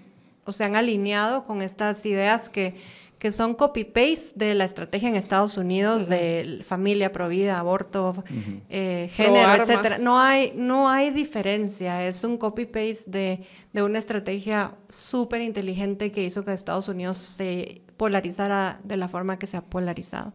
o 0.46 0.52
se 0.52 0.64
han 0.64 0.76
alineado 0.76 1.44
con 1.44 1.62
estas 1.62 2.06
ideas 2.06 2.48
que 2.48 2.76
que 3.24 3.30
son 3.30 3.54
copy-paste 3.54 4.32
de 4.34 4.52
la 4.52 4.66
estrategia 4.66 5.08
en 5.08 5.16
Estados 5.16 5.56
Unidos 5.56 6.02
uh 6.02 6.06
-huh. 6.08 6.58
de 6.58 6.62
familia, 6.62 7.10
provida, 7.10 7.58
aborto, 7.58 8.10
uh 8.10 8.22
-huh. 8.22 8.60
eh, 8.68 9.08
género, 9.14 9.50
etcétera. 9.54 9.96
No 9.96 10.20
hay, 10.20 10.52
no 10.54 10.90
hay 10.90 11.10
diferencia, 11.10 12.06
es 12.06 12.22
un 12.22 12.36
copy-paste 12.36 13.10
de, 13.10 13.40
de 13.72 13.82
una 13.82 13.98
estrategia 13.98 14.74
súper 14.90 15.40
inteligente 15.40 16.12
que 16.12 16.22
hizo 16.22 16.44
que 16.44 16.52
Estados 16.52 16.86
Unidos 16.88 17.16
se 17.16 17.80
polarizara 17.96 18.78
de 18.84 18.98
la 18.98 19.08
forma 19.08 19.38
que 19.38 19.46
se 19.46 19.56
ha 19.56 19.62
polarizado. 19.62 20.34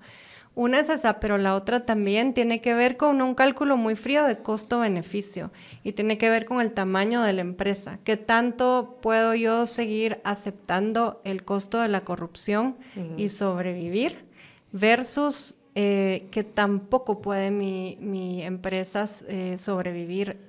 Una 0.60 0.82
es 0.82 0.90
esa, 0.90 1.22
pero 1.22 1.38
la 1.38 1.56
otra 1.56 1.86
también 1.86 2.34
tiene 2.34 2.60
que 2.60 2.74
ver 2.74 2.98
con 2.98 3.22
un 3.22 3.34
cálculo 3.34 3.78
muy 3.78 3.96
frío 3.96 4.26
de 4.26 4.40
costo-beneficio 4.40 5.54
y 5.86 5.94
tiene 5.94 6.18
que 6.18 6.30
ver 6.30 6.44
con 6.44 6.60
el 6.60 6.74
tamaño 6.74 7.22
de 7.22 7.32
la 7.32 7.40
empresa. 7.40 8.00
¿Qué 8.04 8.18
tanto 8.18 8.98
puedo 9.02 9.34
yo 9.36 9.66
seguir 9.66 10.20
aceptando 10.26 11.22
el 11.24 11.46
costo 11.46 11.80
de 11.80 11.88
la 11.88 12.02
corrupción 12.02 12.76
uh 12.98 13.00
-huh. 13.00 13.14
y 13.16 13.30
sobrevivir 13.30 14.26
versus 14.74 15.56
eh, 15.76 16.28
que 16.30 16.44
tampoco 16.44 17.22
puede 17.22 17.52
mi, 17.52 17.98
mi 18.02 18.44
empresa 18.44 19.06
eh, 19.30 19.56
sobrevivir 19.58 20.42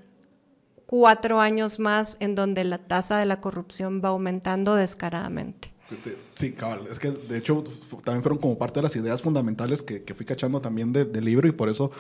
cuatro 0.87 1.38
años 1.38 1.79
más 1.79 2.16
en 2.18 2.35
donde 2.35 2.64
la 2.64 2.79
tasa 2.79 3.20
de 3.20 3.27
la 3.27 3.37
corrupción 3.37 4.03
va 4.05 4.09
aumentando 4.09 4.75
descaradamente? 4.75 5.69
Sí, 6.35 6.53
cabal. 6.53 6.87
Es 6.90 6.98
que 6.98 7.11
de 7.11 7.38
hecho 7.38 7.64
también 8.05 8.22
fueron 8.22 8.38
como 8.38 8.57
parte 8.59 8.81
de 8.81 8.83
las 8.83 8.96
ideas 8.96 9.22
fundamentales 9.22 9.83
que, 9.83 10.03
que 10.03 10.14
fui 10.14 10.24
cachando 10.24 10.61
también 10.61 10.92
del 10.92 11.12
de 11.12 11.20
libro 11.20 11.48
y 11.48 11.53
por 11.53 11.68
eso 11.68 11.90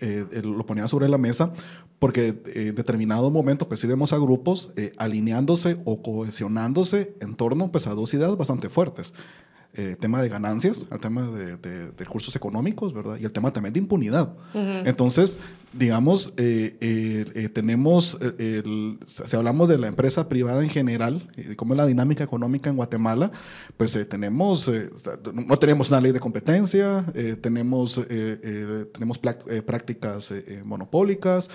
eh, 0.00 0.24
lo 0.42 0.64
ponía 0.66 0.88
sobre 0.88 1.08
la 1.08 1.18
mesa, 1.18 1.52
porque 1.98 2.28
eh, 2.46 2.68
en 2.68 2.74
determinado 2.74 3.30
momento 3.30 3.68
pues 3.68 3.80
sí 3.80 3.86
vemos 3.86 4.12
a 4.12 4.18
grupos 4.18 4.70
eh, 4.76 4.92
alineándose 4.96 5.78
o 5.84 6.02
cohesionándose 6.02 7.14
en 7.20 7.34
torno 7.34 7.70
pues, 7.70 7.86
a 7.86 7.90
dos 7.90 8.12
ideas 8.14 8.36
bastante 8.36 8.68
fuertes. 8.68 9.12
Eh, 9.76 9.96
tema 9.98 10.22
de 10.22 10.28
ganancias, 10.28 10.86
el 10.88 11.00
tema 11.00 11.22
de, 11.22 11.56
de, 11.56 11.86
de, 11.90 12.04
recursos 12.04 12.36
económicos, 12.36 12.94
¿verdad? 12.94 13.16
Y 13.20 13.24
el 13.24 13.32
tema 13.32 13.52
también 13.52 13.72
de 13.72 13.80
impunidad. 13.80 14.32
Uh 14.54 14.58
-huh. 14.58 14.82
Entonces, 14.86 15.36
digamos, 15.76 16.32
eh, 16.36 16.76
eh, 16.80 17.24
eh, 17.34 17.48
tenemos, 17.48 18.16
el, 18.38 18.98
si 19.06 19.36
hablamos 19.36 19.68
de 19.68 19.78
la 19.78 19.88
empresa 19.88 20.28
privada 20.28 20.62
en 20.62 20.68
general, 20.68 21.28
y 21.36 21.42
de 21.42 21.56
cómo 21.56 21.74
es 21.74 21.78
la 21.78 21.86
dinámica 21.86 22.22
económica 22.22 22.70
en 22.70 22.76
Guatemala, 22.76 23.30
pues 23.76 23.98
tenemos, 24.08 24.70
no 25.32 25.58
tenemos 25.58 25.90
una 25.90 26.00
ley 26.00 26.12
de 26.12 26.20
competencia, 26.20 27.04
tenemos, 27.40 28.00
tenemos 28.92 29.18
prácticas 29.66 30.32
monopólicas, 30.64 31.48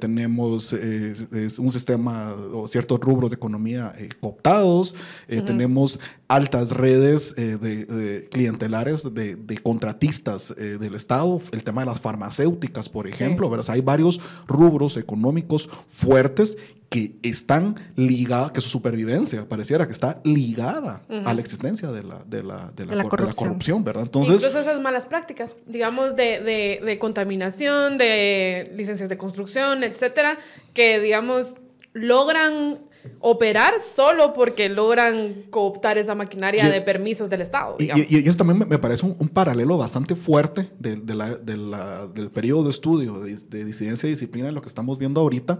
tenemos 0.00 0.72
un 0.72 1.70
sistema 1.70 2.34
o 2.52 2.68
ciertos 2.68 3.00
rubros 3.00 3.30
de 3.30 3.36
economía 3.36 3.94
cooptados, 4.20 4.94
tenemos 5.26 5.98
altas 6.28 6.70
redes 6.70 7.34
de, 7.34 8.28
clientelares 8.30 9.02
de, 9.14 9.36
de 9.36 9.58
contratistas 9.58 10.54
del 10.56 10.94
Estado, 10.94 11.40
el 11.52 11.62
tema 11.62 11.82
de 11.82 11.86
las 11.86 12.00
farmacéuticas, 12.00 12.88
por 12.88 13.06
ejemplo, 13.06 13.48
¿verdad? 13.48 13.61
Hay 13.70 13.80
varios 13.80 14.20
rubros 14.46 14.96
económicos 14.96 15.68
fuertes 15.88 16.56
que 16.92 17.14
están 17.22 17.76
ligados, 17.96 18.52
que 18.52 18.60
su 18.60 18.68
supervivencia 18.68 19.48
pareciera 19.48 19.86
que 19.86 19.92
está 19.92 20.20
ligada 20.24 21.02
a 21.24 21.32
la 21.32 21.40
existencia 21.40 21.90
de 21.90 22.02
la, 22.02 22.22
de 22.24 22.42
la, 22.42 22.70
de 22.76 22.84
la, 22.84 23.04
corrupción. 23.04 23.82
¿verdad? 23.82 24.02
Entonces, 24.02 24.34
Incluso 24.34 24.58
esas 24.58 24.78
malas 24.78 25.06
prácticas, 25.06 25.56
digamos, 25.66 26.14
de, 26.16 26.42
de, 26.42 26.80
de 26.84 26.98
contaminación, 26.98 27.96
de 27.96 28.70
licencias 28.76 29.08
de 29.08 29.16
construcción, 29.16 29.84
etcétera, 29.84 30.36
que, 30.74 31.00
digamos, 31.00 31.54
logran 31.94 32.80
operar 33.20 33.74
solo 33.80 34.32
porque 34.32 34.68
logran 34.68 35.44
cooptar 35.50 35.98
esa 35.98 36.14
maquinaria 36.14 36.68
de 36.68 36.80
permisos 36.80 37.30
del 37.30 37.42
Estado. 37.42 37.76
Y, 37.78 37.84
y, 37.84 38.28
eso 38.28 38.38
también 38.38 38.68
me, 38.68 38.78
parece 38.78 39.06
un, 39.06 39.28
paralelo 39.28 39.78
bastante 39.78 40.14
fuerte 40.14 40.70
de, 40.78 40.96
de 40.96 41.14
la, 41.14 41.36
del 41.36 42.30
periodo 42.30 42.64
de 42.64 42.70
estudio 42.70 43.20
de, 43.20 43.64
disidencia 43.64 44.06
y 44.06 44.10
disciplina, 44.10 44.46
de 44.46 44.52
lo 44.52 44.60
que 44.60 44.68
estamos 44.68 44.98
viendo 44.98 45.20
ahorita, 45.20 45.58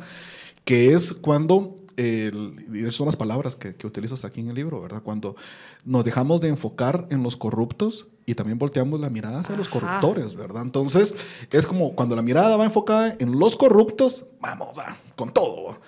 que 0.65 0.93
es 0.93 1.13
cuando 1.13 1.82
y 2.73 2.81
esas 2.81 2.95
son 2.95 3.07
las 3.07 3.17
palabras 3.17 3.57
que, 3.57 3.75
que, 3.75 3.87
utilizas 3.87 4.25
aquí 4.25 4.41
en 4.41 4.49
el 4.49 4.55
libro, 4.55 4.81
¿verdad? 4.81 5.03
Cuando 5.03 5.37
nos 5.85 6.05
dejamos 6.05 6.41
de 6.41 6.49
enfocar 6.49 7.07
en 7.11 7.23
los 7.23 7.37
corruptos 7.37 8.07
y 8.27 8.35
también 8.35 8.59
volteamos 8.59 9.01
la 9.01 9.11
mirada 9.11 9.41
hacia 9.41 9.57
los 9.57 9.69
corruptores, 9.69 10.35
¿verdad? 10.35 10.63
Entonces, 10.63 11.17
es 11.51 11.67
como 11.67 11.95
cuando 11.95 12.15
la 12.15 12.23
mirada 12.23 12.57
va 12.57 12.65
enfocada 12.65 13.17
en 13.19 13.39
los 13.39 13.57
corruptos, 13.57 14.25
vamos, 14.41 14.69
va, 14.79 14.97
con 15.17 15.31
todo. 15.31 15.81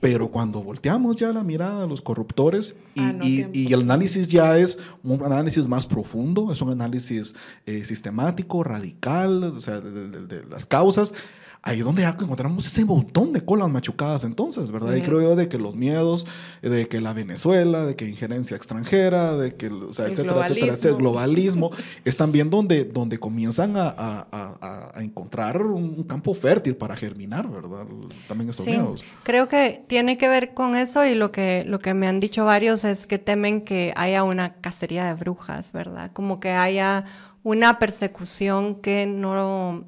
Pero 0.00 0.28
cuando 0.28 0.62
volteamos 0.62 1.16
ya 1.16 1.32
la 1.32 1.44
mirada 1.44 1.84
a 1.84 1.86
los 1.86 2.00
corruptores 2.00 2.74
y, 2.94 3.00
ah, 3.00 3.48
y, 3.52 3.72
el 3.72 3.82
análisis 3.82 4.26
ya 4.26 4.58
es 4.58 4.78
un 5.02 5.22
análisis 5.22 5.68
más 5.68 5.86
profundo, 5.86 6.50
es 6.52 6.60
un 6.62 6.70
análisis 6.70 7.34
eh, 7.66 7.84
sistemático, 7.84 8.64
radical, 8.64 9.44
o 9.44 9.60
sea, 9.60 9.80
de 9.80 10.44
las 10.46 10.66
causas, 10.66 11.12
ahí 11.62 11.78
es 11.78 11.84
donde 11.84 12.02
ya 12.02 12.16
encontramos 12.20 12.66
ese 12.66 12.84
montón 12.84 13.32
de 13.32 13.44
colas 13.44 13.70
machucadas 13.70 14.24
entonces, 14.24 14.70
¿verdad? 14.70 14.94
Y 14.96 15.00
creo 15.00 15.22
yo 15.22 15.36
de 15.36 15.48
que 15.48 15.58
los 15.58 15.76
miedos, 15.76 16.26
de 16.60 16.88
que 16.88 17.00
la 17.00 17.12
Venezuela, 17.12 17.86
de 17.86 17.94
que 17.94 18.08
injerencia 18.08 18.56
extranjera, 18.56 19.36
de 19.36 19.54
que, 19.54 19.68
o 19.68 19.92
sea, 19.94 20.06
etcétera, 20.06 20.44
etcétera, 20.44 20.72
etcétera, 20.72 20.96
globalismo, 20.96 21.70
es 22.04 22.16
también 22.16 22.50
donde, 22.50 22.84
donde 22.84 23.18
comienzan 23.18 23.76
a, 23.76 23.94
a, 23.96 24.92
a, 24.94 25.02
encontrar 25.02 25.62
un 25.62 26.02
campo 26.02 26.34
fértil 26.34 26.74
para 26.74 26.96
germinar, 26.96 27.48
¿verdad? 27.48 27.86
También 28.26 28.50
estos 28.50 28.64
sí, 28.64 28.72
miedos. 28.72 29.04
Creo 29.22 29.48
que 29.48 29.84
tiene 29.86 30.18
que 30.18 30.28
ver 30.28 30.54
con 30.54 30.74
eso 30.74 31.06
y 31.06 31.14
lo 31.14 31.30
que, 31.30 31.64
lo 31.66 31.78
que 31.78 31.94
me 31.94 32.08
han 32.08 32.18
dicho 32.18 32.44
varios 32.44 32.84
es 32.84 33.06
que 33.06 33.18
temen 33.18 33.62
que 33.62 33.92
haya 33.96 34.24
una 34.24 34.54
cacería 34.54 35.04
de 35.04 35.14
brujas, 35.14 35.72
¿verdad? 35.72 36.10
Como 36.12 36.40
que 36.40 36.50
haya 36.50 37.04
una 37.44 37.78
persecución 37.78 38.76
que 38.76 39.06
no 39.06 39.84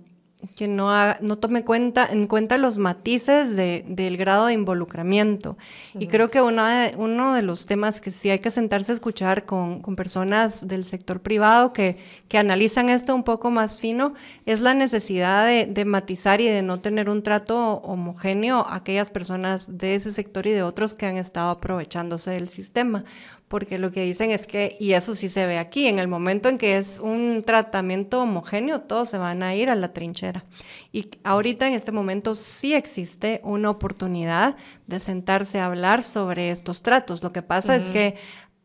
que 0.57 0.69
no, 0.69 0.91
no 1.21 1.39
tome 1.39 1.65
cuenta, 1.65 2.07
en 2.07 2.27
cuenta 2.27 2.59
los 2.59 2.79
matices 2.79 3.57
de, 3.57 3.85
del 3.89 4.17
grado 4.17 4.47
de 4.47 4.53
involucramiento. 4.53 5.57
Y 5.99 6.07
creo 6.07 6.31
que 6.31 6.43
uno 6.43 6.65
de, 6.65 6.95
uno 6.97 7.35
de 7.35 7.43
los 7.43 7.67
temas 7.67 8.01
que 8.01 8.11
sí 8.11 8.31
hay 8.31 8.39
que 8.39 8.51
sentarse 8.51 8.93
a 8.93 8.95
escuchar 8.95 9.45
con, 9.45 9.81
con 9.81 9.97
personas 9.97 10.67
del 10.67 10.85
sector 10.85 11.21
privado 11.21 11.73
que, 11.73 11.97
que, 12.29 12.39
analizan 12.39 12.89
esto 12.89 13.15
un 13.15 13.23
poco 13.23 13.51
más 13.51 13.79
fino 13.79 14.15
es 14.47 14.61
la 14.61 14.75
necesidad 14.75 15.47
de, 15.47 15.67
de, 15.67 15.85
matizar 15.85 16.41
y 16.41 16.49
de 16.49 16.63
no 16.63 16.81
tener 16.81 17.09
un 17.09 17.23
trato 17.23 17.77
homogéneo 17.85 18.67
a 18.67 18.77
aquellas 18.77 19.11
personas 19.11 19.79
de 19.79 19.95
ese 19.95 20.13
sector 20.13 20.47
y 20.47 20.53
de 20.53 20.63
otros 20.63 20.95
que 20.95 21.07
han 21.07 21.17
estado 21.17 21.51
aprovechándose 21.51 22.33
del 22.33 22.49
sistema 22.49 23.05
porque 23.49 23.79
lo 23.79 23.91
que 23.91 24.03
dicen 24.03 24.31
es 24.31 24.47
que, 24.47 24.77
y 24.81 24.93
eso 24.93 25.15
sí 25.15 25.29
se 25.29 25.47
ve 25.47 25.59
aquí, 25.59 25.87
en 25.87 25.99
el 25.99 26.09
momento 26.09 26.49
en 26.49 26.59
que 26.59 26.79
es 26.79 26.99
un 26.99 27.43
tratamiento 27.45 28.23
homogéneo, 28.23 28.81
todos 28.81 29.11
se 29.11 29.19
van 29.19 29.43
a 29.43 29.55
ir 29.55 29.71
a 29.71 29.75
la 29.75 29.93
trinchera. 29.93 30.45
Y 30.93 31.11
ahorita 31.25 31.69
en 31.69 31.75
este 31.75 31.93
momento 31.93 32.35
sí 32.35 32.75
existe 32.75 33.41
una 33.45 33.71
oportunidad 33.71 34.57
de 34.87 34.99
sentarse 34.99 35.59
a 35.59 35.67
hablar 35.67 36.03
sobre 36.03 36.51
estos 36.51 36.83
tratos. 36.83 37.23
Lo 37.23 37.33
que 37.33 37.43
pasa 37.43 37.77
es 37.77 37.91
que 37.91 38.17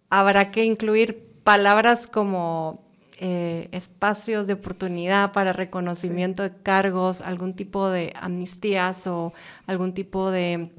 habrá 0.10 0.52
que 0.52 0.64
incluir 0.64 1.30
palabras 1.44 2.08
como 2.08 2.90
eh, 3.22 3.68
espacios 3.74 4.48
de 4.48 4.54
oportunidad 4.54 5.34
para 5.34 5.52
reconocimiento 5.52 6.42
de 6.42 6.54
cargos, 6.64 7.20
algún 7.20 7.54
tipo 7.54 7.90
de 7.90 8.14
amnistías 8.16 9.08
o 9.08 9.34
algún 9.68 9.94
tipo 9.94 10.32
de 10.32 10.72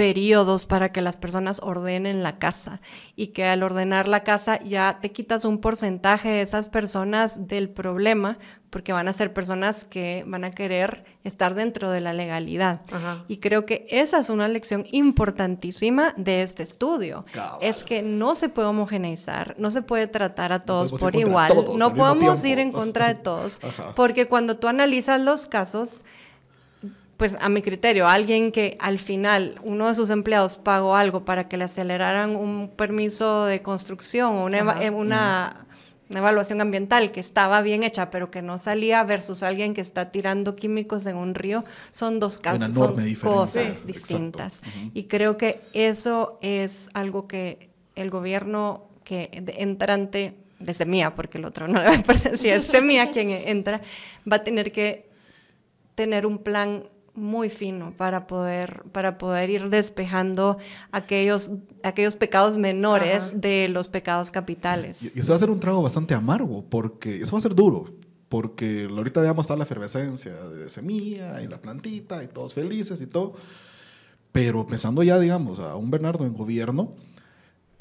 periodos 0.00 0.64
para 0.64 0.92
que 0.92 1.02
las 1.02 1.18
personas 1.18 1.60
ordenen 1.62 2.22
la 2.22 2.38
casa 2.38 2.80
y 3.16 3.26
que 3.26 3.44
al 3.44 3.62
ordenar 3.62 4.08
la 4.08 4.24
casa 4.24 4.58
ya 4.60 4.98
te 5.02 5.12
quitas 5.12 5.44
un 5.44 5.58
porcentaje 5.58 6.30
de 6.30 6.40
esas 6.40 6.68
personas 6.68 7.48
del 7.48 7.68
problema 7.68 8.38
porque 8.70 8.94
van 8.94 9.08
a 9.08 9.12
ser 9.12 9.34
personas 9.34 9.84
que 9.84 10.24
van 10.26 10.44
a 10.44 10.52
querer 10.52 11.04
estar 11.22 11.54
dentro 11.54 11.90
de 11.90 12.00
la 12.00 12.14
legalidad. 12.14 12.80
Y 13.28 13.40
creo 13.40 13.66
que 13.66 13.86
esa 13.90 14.20
es 14.20 14.30
una 14.30 14.48
lección 14.48 14.86
importantísima 14.90 16.14
de 16.16 16.44
este 16.44 16.62
estudio. 16.62 17.26
Es 17.60 17.84
que 17.84 18.00
no 18.00 18.34
se 18.36 18.48
puede 18.48 18.68
homogeneizar, 18.68 19.54
no 19.58 19.70
se 19.70 19.82
puede 19.82 20.06
tratar 20.06 20.54
a 20.54 20.60
todos 20.60 20.92
por 20.92 21.14
igual, 21.14 21.52
no 21.76 21.92
podemos 21.92 22.42
ir 22.46 22.58
en 22.58 22.72
contra 22.72 23.08
de 23.08 23.14
todos, 23.22 23.60
porque 23.94 24.26
cuando 24.26 24.56
tú 24.56 24.66
analizas 24.66 25.20
los 25.20 25.46
casos, 25.46 26.04
pues 27.20 27.36
a 27.38 27.50
mi 27.50 27.60
criterio, 27.60 28.08
alguien 28.08 28.50
que 28.50 28.78
al 28.80 28.98
final 28.98 29.60
uno 29.62 29.88
de 29.88 29.94
sus 29.94 30.08
empleados 30.08 30.56
pagó 30.56 30.96
algo 30.96 31.26
para 31.26 31.48
que 31.48 31.58
le 31.58 31.64
aceleraran 31.64 32.34
un 32.34 32.70
permiso 32.74 33.44
de 33.44 33.60
construcción 33.60 34.36
o 34.36 34.46
una, 34.46 34.90
una, 34.90 35.66
evaluación 36.08 36.62
ambiental 36.62 37.12
que 37.12 37.20
estaba 37.20 37.60
bien 37.60 37.82
hecha 37.82 38.08
pero 38.10 38.30
que 38.30 38.40
no 38.40 38.58
salía 38.58 39.04
versus 39.04 39.42
alguien 39.42 39.74
que 39.74 39.82
está 39.82 40.10
tirando 40.10 40.56
químicos 40.56 41.04
en 41.04 41.18
un 41.18 41.34
río, 41.34 41.62
son 41.90 42.20
dos 42.20 42.38
casos, 42.38 42.74
son 42.74 42.96
cosas 43.16 43.84
distintas. 43.84 44.62
Y 44.94 45.04
creo 45.04 45.36
que 45.36 45.60
eso 45.74 46.38
es 46.40 46.88
algo 46.94 47.28
que 47.28 47.68
el 47.96 48.08
gobierno 48.08 48.88
que 49.04 49.28
entrante 49.58 50.38
de 50.58 50.72
Semilla, 50.72 51.14
porque 51.14 51.36
el 51.36 51.44
otro 51.44 51.68
no 51.68 51.80
le 51.80 51.84
va 51.84 51.96
a 51.96 52.02
pertenecer, 52.02 52.54
es 52.54 52.64
Semilla 52.64 53.10
quien 53.10 53.28
entra, 53.28 53.82
va 54.26 54.36
a 54.36 54.42
tener 54.42 54.72
que 54.72 55.10
tener 55.94 56.24
un 56.24 56.38
plan 56.38 56.84
muy 57.14 57.50
fino 57.50 57.92
para 57.96 58.26
poder, 58.26 58.84
para 58.92 59.18
poder 59.18 59.50
ir 59.50 59.68
despejando 59.68 60.58
aquellos, 60.92 61.52
aquellos 61.82 62.16
pecados 62.16 62.56
menores 62.56 63.40
de 63.40 63.68
los 63.68 63.88
pecados 63.88 64.30
capitales. 64.30 65.02
Y, 65.02 65.20
eso 65.20 65.32
va 65.32 65.36
a 65.36 65.38
ser 65.38 65.50
un 65.50 65.60
trago 65.60 65.82
bastante 65.82 66.14
amargo, 66.14 66.64
porque 66.68 67.22
eso 67.22 67.32
va 67.32 67.38
a 67.38 67.42
ser 67.42 67.54
duro, 67.54 67.86
porque 68.28 68.88
ahorita 68.90 69.20
digamos 69.20 69.44
está 69.44 69.56
la 69.56 69.64
efervescencia 69.64 70.32
de 70.32 70.70
semilla 70.70 71.42
y 71.42 71.48
la 71.48 71.60
plantita 71.60 72.22
y 72.22 72.28
todos 72.28 72.54
felices 72.54 73.00
y 73.00 73.06
todo, 73.06 73.34
pero 74.32 74.66
pensando 74.66 75.02
ya, 75.02 75.18
digamos, 75.18 75.58
a 75.58 75.74
un 75.74 75.90
Bernardo 75.90 76.24
en 76.24 76.34
gobierno, 76.34 76.94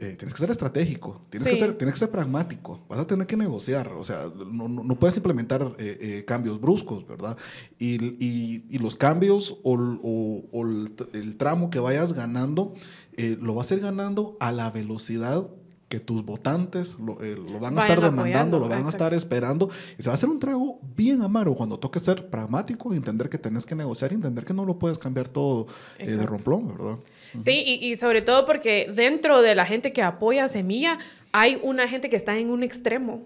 eh, 0.02 0.16
tienes 0.18 0.34
que 0.34 0.40
ser 0.40 0.50
estratégico, 0.50 1.22
tienes, 1.30 1.50
que 1.50 1.56
ser, 1.58 1.78
tienes 1.78 1.94
que 1.94 2.00
ser 2.00 2.10
pragmático, 2.10 2.80
vas 2.88 3.00
a 3.00 3.06
tener 3.06 3.28
que 3.28 3.36
negociar, 3.36 3.90
o 3.90 4.04
sea, 4.04 4.32
no, 4.50 4.70
no, 4.70 4.96
puedes 4.98 5.18
implementar 5.18 5.76
eh, 5.78 5.98
eh, 6.00 6.26
cambios 6.26 6.62
bruscos, 6.62 7.06
¿verdad? 7.06 7.38
Y, 7.78 8.04
y, 8.24 8.66
y 8.70 8.78
los 8.78 8.96
cambios 8.96 9.58
o, 9.64 9.74
o, 9.74 10.46
o 10.52 10.66
el, 10.66 10.96
el, 11.14 11.36
tramo 11.36 11.70
que 11.70 11.80
vayas 11.80 12.14
ganando, 12.14 12.74
lo 13.18 13.54
vas 13.54 13.70
a 13.70 13.74
ir 13.74 13.82
ganando 13.82 14.38
a 14.40 14.54
la 14.54 14.72
velocidad 14.72 15.50
que 15.90 16.00
tus 16.00 16.24
votantes 16.24 16.98
lo, 17.00 17.20
eh, 17.22 17.36
lo 17.36 17.60
van 17.60 17.78
a 17.78 17.82
estar 17.82 18.00
demandando, 18.00 18.60
lo 18.60 18.70
van 18.70 18.86
a 18.86 18.90
estar 18.90 19.12
esperando. 19.14 19.70
Y 19.98 20.04
se 20.04 20.10
va 20.10 20.14
a 20.14 20.16
hacer 20.16 20.30
un 20.30 20.40
trago 20.40 20.80
bien 20.96 21.24
amargo 21.24 21.56
cuando 21.56 21.80
toque 21.80 22.00
ser 22.00 22.30
pragmático 22.30 22.94
y 22.94 22.98
entender 22.98 23.28
que 23.28 23.40
tenés 23.40 23.66
que 23.66 23.74
negociar 23.74 24.12
y 24.12 24.16
entender 24.16 24.46
que 24.46 24.54
no 24.54 24.66
lo 24.66 24.78
puedes 24.78 25.00
cambiar 25.00 25.28
todo 25.28 25.66
eh, 25.98 26.06
de 26.06 26.26
romplón, 26.28 26.68
¿verdad? 26.68 27.00
Sí, 27.44 27.64
y, 27.66 27.92
y, 27.92 27.98
sobre 27.98 28.22
todo 28.22 28.46
porque 28.46 28.92
dentro 28.96 29.42
de 29.42 29.56
la 29.56 29.66
gente 29.66 29.92
que 29.92 30.04
apoya 30.04 30.46
a 30.46 30.50
Semilla 30.50 31.00
hay 31.32 31.60
una 31.64 31.88
gente 31.88 32.10
que 32.10 32.16
está 32.16 32.38
en 32.38 32.52
un 32.52 32.62
extremo, 32.62 33.24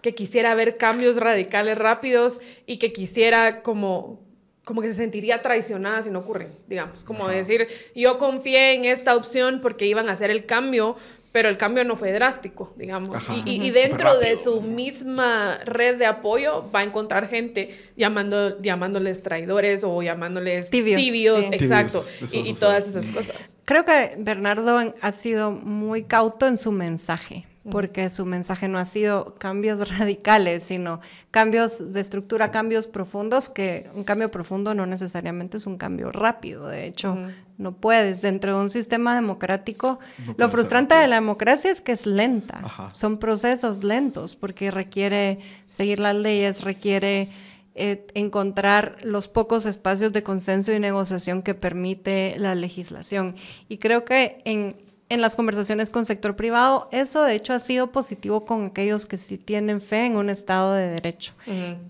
que 0.00 0.14
quisiera 0.14 0.54
ver 0.56 0.76
cambios 0.76 1.16
radicales 1.16 1.78
rápidos 1.78 2.40
y 2.66 2.78
que 2.78 2.92
quisiera 2.92 3.62
como 3.62 4.20
como 4.64 4.80
que 4.80 4.88
se 4.88 4.94
sentiría 4.94 5.42
traicionada 5.42 6.02
si 6.02 6.10
no 6.10 6.20
ocurren, 6.20 6.52
digamos, 6.68 7.02
como 7.02 7.26
decir, 7.26 7.66
yo 7.96 8.16
confié 8.18 8.74
en 8.74 8.84
esta 8.84 9.16
opción 9.16 9.60
porque 9.60 9.86
iban 9.86 10.08
a 10.08 10.12
hacer 10.12 10.30
el 10.30 10.46
cambio, 10.46 10.96
pero 11.32 11.48
el 11.48 11.56
cambio 11.56 11.82
no 11.84 11.96
fue 11.96 12.12
drástico, 12.12 12.72
digamos. 12.76 13.16
Ajá. 13.16 13.34
Y, 13.34 13.50
y- 13.50 13.56
y 13.56 13.70
Ujú. 13.70 13.72
dentro 13.74 14.18
de 14.18 14.36
su 14.38 14.60
misma 14.60 15.58
red 15.64 15.96
de 15.96 16.06
apoyo 16.06 16.70
va 16.70 16.80
a 16.80 16.82
encontrar 16.84 17.26
gente 17.28 17.70
llamando, 17.96 18.60
llamándoles 18.60 19.22
traidores 19.22 19.82
o 19.84 20.02
llamándoles 20.02 20.68
Tibios, 20.70 21.00
sí. 21.00 21.48
exacto, 21.52 22.00
Tibios, 22.04 22.32
eso 22.34 22.50
y, 22.50 22.54
todas 22.54 22.86
esas 22.88 23.06
cosas. 23.06 23.56
Creo 23.64 23.84
que 23.84 24.14
Bernardo 24.18 24.94
ha 25.00 25.12
sido 25.12 25.50
muy 25.52 26.04
cauto 26.04 26.46
en 26.46 26.58
su 26.58 26.70
mensaje, 26.72 27.46
porque 27.70 28.08
su 28.08 28.26
mensaje 28.26 28.66
no 28.68 28.78
ha 28.78 28.84
sido 28.84 29.34
cambios 29.36 29.88
radicales, 29.98 30.64
sino 30.64 31.00
cambios 31.30 31.92
de 31.92 32.00
estructura, 32.00 32.50
cambios 32.50 32.86
profundos, 32.86 33.48
que 33.48 33.90
un 33.94 34.04
cambio 34.04 34.30
profundo 34.30 34.74
no 34.74 34.86
necesariamente 34.86 35.56
es 35.56 35.66
un 35.66 35.78
cambio 35.78 36.10
rápido. 36.10 36.66
De 36.66 36.86
hecho, 36.86 37.16
no 37.58 37.72
puedes. 37.72 38.22
Dentro 38.22 38.56
de 38.56 38.62
un 38.62 38.70
sistema 38.70 39.14
democrático, 39.14 40.00
No 40.26 40.34
lo 40.36 40.48
frustrante 40.48 40.94
de 40.94 41.06
la 41.06 41.16
democracia 41.16 41.70
es 41.70 41.80
que 41.80 41.92
es 41.92 42.06
lenta. 42.06 42.60
Ajá. 42.64 42.90
Son 42.94 43.18
procesos 43.18 43.84
lentos, 43.84 44.34
porque 44.34 44.70
requiere 44.70 45.38
seguir 45.68 45.98
las 45.98 46.16
leyes, 46.16 46.62
requiere 46.62 47.30
eh, 47.74 48.06
encontrar 48.12 48.98
los 49.02 49.28
pocos 49.28 49.64
espacios 49.64 50.12
de 50.12 50.22
consenso 50.22 50.72
y 50.72 50.78
negociación 50.78 51.42
que 51.42 51.54
permite 51.54 52.34
la 52.36 52.54
legislación. 52.54 53.36
Y 53.66 53.78
creo 53.78 54.04
que 54.04 54.42
en, 54.44 54.76
en 55.12 55.20
las 55.20 55.36
conversaciones 55.36 55.90
con 55.90 56.06
sector 56.06 56.36
privado, 56.36 56.88
eso 56.90 57.22
de 57.22 57.34
hecho 57.34 57.52
ha 57.52 57.58
sido 57.58 57.92
positivo 57.92 58.46
con 58.46 58.64
aquellos 58.64 59.04
que 59.04 59.18
sí 59.18 59.36
tienen 59.36 59.82
fe 59.82 60.06
en 60.06 60.16
un 60.16 60.30
Estado 60.30 60.72
de 60.72 60.88
Derecho, 60.88 61.34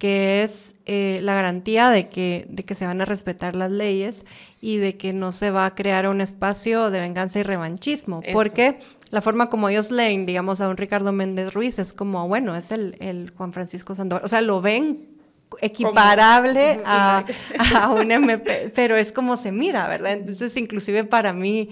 que 0.01 0.43
es 0.43 0.75
eh, 0.87 1.21
la 1.23 1.35
garantía 1.35 1.91
de 1.91 2.09
que, 2.09 2.47
de 2.49 2.65
que 2.65 2.75
se 2.75 2.85
van 2.85 3.01
a 3.01 3.05
respetar 3.05 3.55
las 3.55 3.71
leyes 3.71 4.25
y 4.61 4.79
de 4.79 4.97
que 4.97 5.13
no 5.13 5.31
se 5.31 5.53
va 5.53 5.67
a 5.67 5.75
crear 5.77 6.09
un 6.09 6.21
espacio 6.21 6.91
de 6.91 6.99
venganza 6.99 7.39
y 7.39 7.45
revanchismo, 7.45 8.23
Eso. 8.25 8.33
porque 8.33 8.81
la 9.11 9.21
forma 9.21 9.51
como 9.51 9.69
ellos 9.69 9.93
leen, 9.93 10.27
digamos, 10.27 10.61
a 10.61 10.69
un 10.69 10.77
Ricardo 10.77 11.13
Méndez 11.13 11.55
Ruiz 11.55 11.79
es 11.79 11.93
como, 11.93 12.27
bueno, 12.27 12.57
es 12.57 12.73
el, 12.73 12.97
el 12.99 13.31
Juan 13.31 13.53
Francisco 13.53 13.95
Sandoval, 13.95 14.25
o 14.25 14.29
sea, 14.29 14.41
lo 14.41 14.61
ven 14.61 15.13
equiparable 15.61 16.81
a, 16.85 17.25
a 17.77 17.93
un 17.93 18.11
MP, 18.11 18.73
pero 18.75 18.97
es 18.97 19.13
como 19.13 19.37
se 19.37 19.53
mira, 19.53 19.87
¿verdad? 19.87 20.13
Entonces, 20.13 20.57
inclusive 20.57 21.05
para 21.05 21.33
mí, 21.33 21.71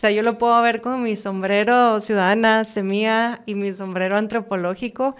o 0.00 0.02
sea, 0.02 0.10
yo 0.12 0.22
lo 0.22 0.38
puedo 0.38 0.62
ver 0.62 0.80
con 0.80 1.02
mi 1.02 1.14
sombrero 1.14 2.00
ciudadana, 2.00 2.64
semilla, 2.64 3.42
y 3.44 3.54
mi 3.54 3.70
sombrero 3.74 4.16
antropológico, 4.16 5.14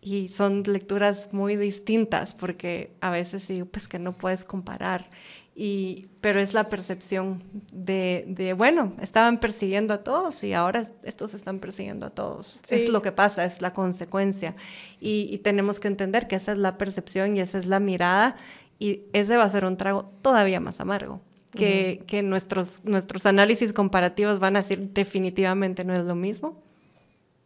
y 0.00 0.28
son 0.28 0.64
lecturas 0.66 1.28
muy 1.32 1.54
distintas, 1.56 2.34
porque 2.34 2.96
a 3.00 3.10
veces 3.10 3.46
digo, 3.46 3.66
pues 3.66 3.86
que 3.86 4.00
no 4.00 4.12
puedes 4.12 4.44
comparar. 4.44 5.08
Y, 5.54 6.08
pero 6.20 6.40
es 6.40 6.52
la 6.52 6.68
percepción 6.68 7.44
de, 7.72 8.24
de, 8.26 8.54
bueno, 8.54 8.94
estaban 9.00 9.38
persiguiendo 9.38 9.94
a 9.94 10.02
todos 10.02 10.42
y 10.42 10.52
ahora 10.52 10.80
es- 10.80 10.90
estos 11.04 11.32
están 11.32 11.60
persiguiendo 11.60 12.06
a 12.06 12.10
todos. 12.10 12.60
Sí. 12.64 12.74
Es 12.74 12.88
lo 12.88 13.02
que 13.02 13.12
pasa, 13.12 13.44
es 13.44 13.62
la 13.62 13.72
consecuencia. 13.72 14.56
Y, 15.00 15.28
y 15.30 15.38
tenemos 15.38 15.78
que 15.78 15.86
entender 15.86 16.26
que 16.26 16.34
esa 16.34 16.50
es 16.50 16.58
la 16.58 16.76
percepción 16.76 17.36
y 17.36 17.40
esa 17.40 17.58
es 17.58 17.66
la 17.66 17.78
mirada 17.78 18.34
y 18.80 19.02
ese 19.12 19.36
va 19.36 19.44
a 19.44 19.50
ser 19.50 19.64
un 19.64 19.76
trago 19.76 20.10
todavía 20.22 20.58
más 20.58 20.80
amargo. 20.80 21.20
Que, 21.58 22.02
que 22.06 22.22
nuestros, 22.22 22.80
nuestros 22.84 23.26
análisis 23.26 23.72
comparativos 23.72 24.38
van 24.40 24.56
a 24.56 24.60
decir 24.62 24.90
definitivamente 24.92 25.84
no 25.84 25.94
es 25.94 26.04
lo 26.04 26.14
mismo, 26.14 26.60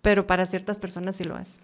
pero 0.03 0.27
para 0.27 0.47
ciertas 0.47 0.79
personas 0.79 1.17
sí 1.17 1.25
lo 1.25 1.39
es. 1.39 1.61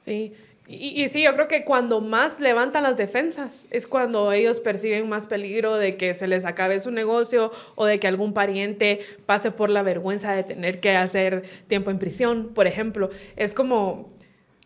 Sí, 0.00 0.32
y, 0.66 1.02
y 1.02 1.08
sí, 1.08 1.22
yo 1.22 1.32
creo 1.34 1.48
que 1.48 1.64
cuando 1.64 2.00
más 2.00 2.40
levantan 2.40 2.82
las 2.82 2.96
defensas 2.96 3.66
es 3.70 3.86
cuando 3.86 4.32
ellos 4.32 4.60
perciben 4.60 5.08
más 5.08 5.26
peligro 5.26 5.76
de 5.76 5.96
que 5.96 6.14
se 6.14 6.26
les 6.26 6.44
acabe 6.44 6.78
su 6.80 6.90
negocio 6.90 7.50
o 7.74 7.84
de 7.86 7.98
que 7.98 8.06
algún 8.06 8.32
pariente 8.34 9.00
pase 9.24 9.50
por 9.50 9.70
la 9.70 9.82
vergüenza 9.82 10.32
de 10.34 10.44
tener 10.44 10.80
que 10.80 10.96
hacer 10.96 11.42
tiempo 11.68 11.90
en 11.90 11.98
prisión, 11.98 12.48
por 12.54 12.66
ejemplo. 12.66 13.08
Es 13.36 13.54
como, 13.54 14.08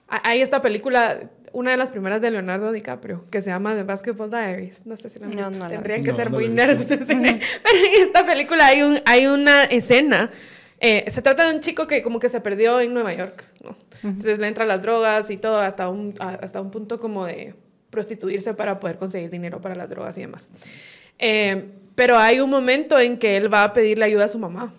ha- 0.08 0.28
hay 0.28 0.40
esta 0.40 0.60
película, 0.62 1.30
una 1.52 1.70
de 1.72 1.76
las 1.76 1.90
primeras 1.90 2.20
de 2.20 2.30
Leonardo 2.30 2.72
DiCaprio, 2.72 3.24
que 3.30 3.42
se 3.42 3.50
llama 3.50 3.74
The 3.74 3.82
Basketball 3.84 4.30
Diaries. 4.30 4.86
No 4.86 4.96
sé 4.96 5.08
si 5.10 5.18
la 5.18 5.26
No, 5.26 5.50
no. 5.50 5.66
Tendrían 5.66 6.02
que 6.02 6.10
No, 6.10 6.16
ser 6.16 6.30
no 6.30 6.36
muy 6.38 6.48
nerds 6.48 6.78
visto. 6.88 6.96
de 6.96 7.04
cine. 7.04 7.40
Pero 7.62 7.78
en 7.78 8.02
esta 8.02 8.24
película 8.26 8.66
hay, 8.66 8.82
un, 8.82 8.98
hay 9.04 9.26
una 9.26 9.64
escena 9.64 10.30
eh, 10.84 11.04
se 11.12 11.22
trata 11.22 11.48
de 11.48 11.54
un 11.54 11.60
chico 11.60 11.86
que 11.86 12.02
como 12.02 12.18
que 12.18 12.28
se 12.28 12.40
perdió 12.40 12.80
en 12.80 12.92
Nueva 12.92 13.14
York, 13.14 13.44
¿no? 13.62 13.76
Entonces 14.02 14.40
le 14.40 14.48
entra 14.48 14.64
las 14.66 14.82
drogas 14.82 15.30
y 15.30 15.36
todo 15.36 15.58
hasta 15.58 15.88
un, 15.88 16.16
a- 16.18 16.30
hasta 16.30 16.60
un 16.60 16.72
punto 16.72 16.98
como 16.98 17.24
de 17.24 17.54
prostituirse 17.90 18.52
para 18.54 18.80
poder 18.80 18.98
conseguir 18.98 19.30
dinero 19.30 19.60
para 19.60 19.76
las 19.76 19.88
drogas 19.88 20.18
y 20.18 20.22
demás. 20.22 20.50
Eh, 21.20 21.66
pero 21.94 22.18
hay 22.18 22.40
un 22.40 22.50
momento 22.50 22.98
en 22.98 23.16
que 23.18 23.36
él 23.36 23.52
va 23.52 23.62
a 23.62 23.72
pedirle 23.72 24.06
ayuda 24.06 24.24
a 24.24 24.28
su 24.28 24.40
mamá 24.40 24.72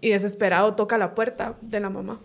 y 0.00 0.08
desesperado 0.08 0.74
toca 0.74 0.96
la 0.96 1.14
puerta 1.14 1.56
de 1.60 1.80
la 1.80 1.90
mamá. 1.90 2.18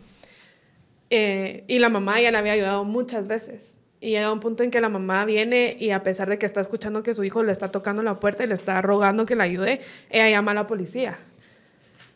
Eh, 1.10 1.63
y 1.67 1.79
la 1.79 1.89
mamá 1.89 2.19
ya 2.21 2.31
le 2.31 2.38
había 2.38 2.53
ayudado 2.53 2.83
muchas 2.86 3.27
veces. 3.27 3.76
Y 3.99 4.12
llega 4.12 4.31
un 4.31 4.39
punto 4.39 4.63
en 4.63 4.69
que 4.71 4.79
la 4.79 4.89
mamá 4.89 5.25
viene 5.25 5.75
y 5.79 5.89
a 5.91 6.03
pesar 6.03 6.29
de 6.29 6.38
que 6.38 6.45
está 6.45 6.62
escuchando 6.62 7.01
que 7.01 7.13
su 7.15 7.23
hijo 7.23 7.41
le 7.43 7.51
está 7.51 7.71
tocando 7.71 8.03
la 8.03 8.19
puerta 8.19 8.43
y 8.43 8.47
le 8.47 8.53
está 8.53 8.79
rogando 8.81 9.25
que 9.25 9.36
le 9.36 9.43
ayude, 9.43 9.81
ella 10.10 10.29
llama 10.29 10.51
a 10.51 10.53
la 10.55 10.67
policía. 10.67 11.17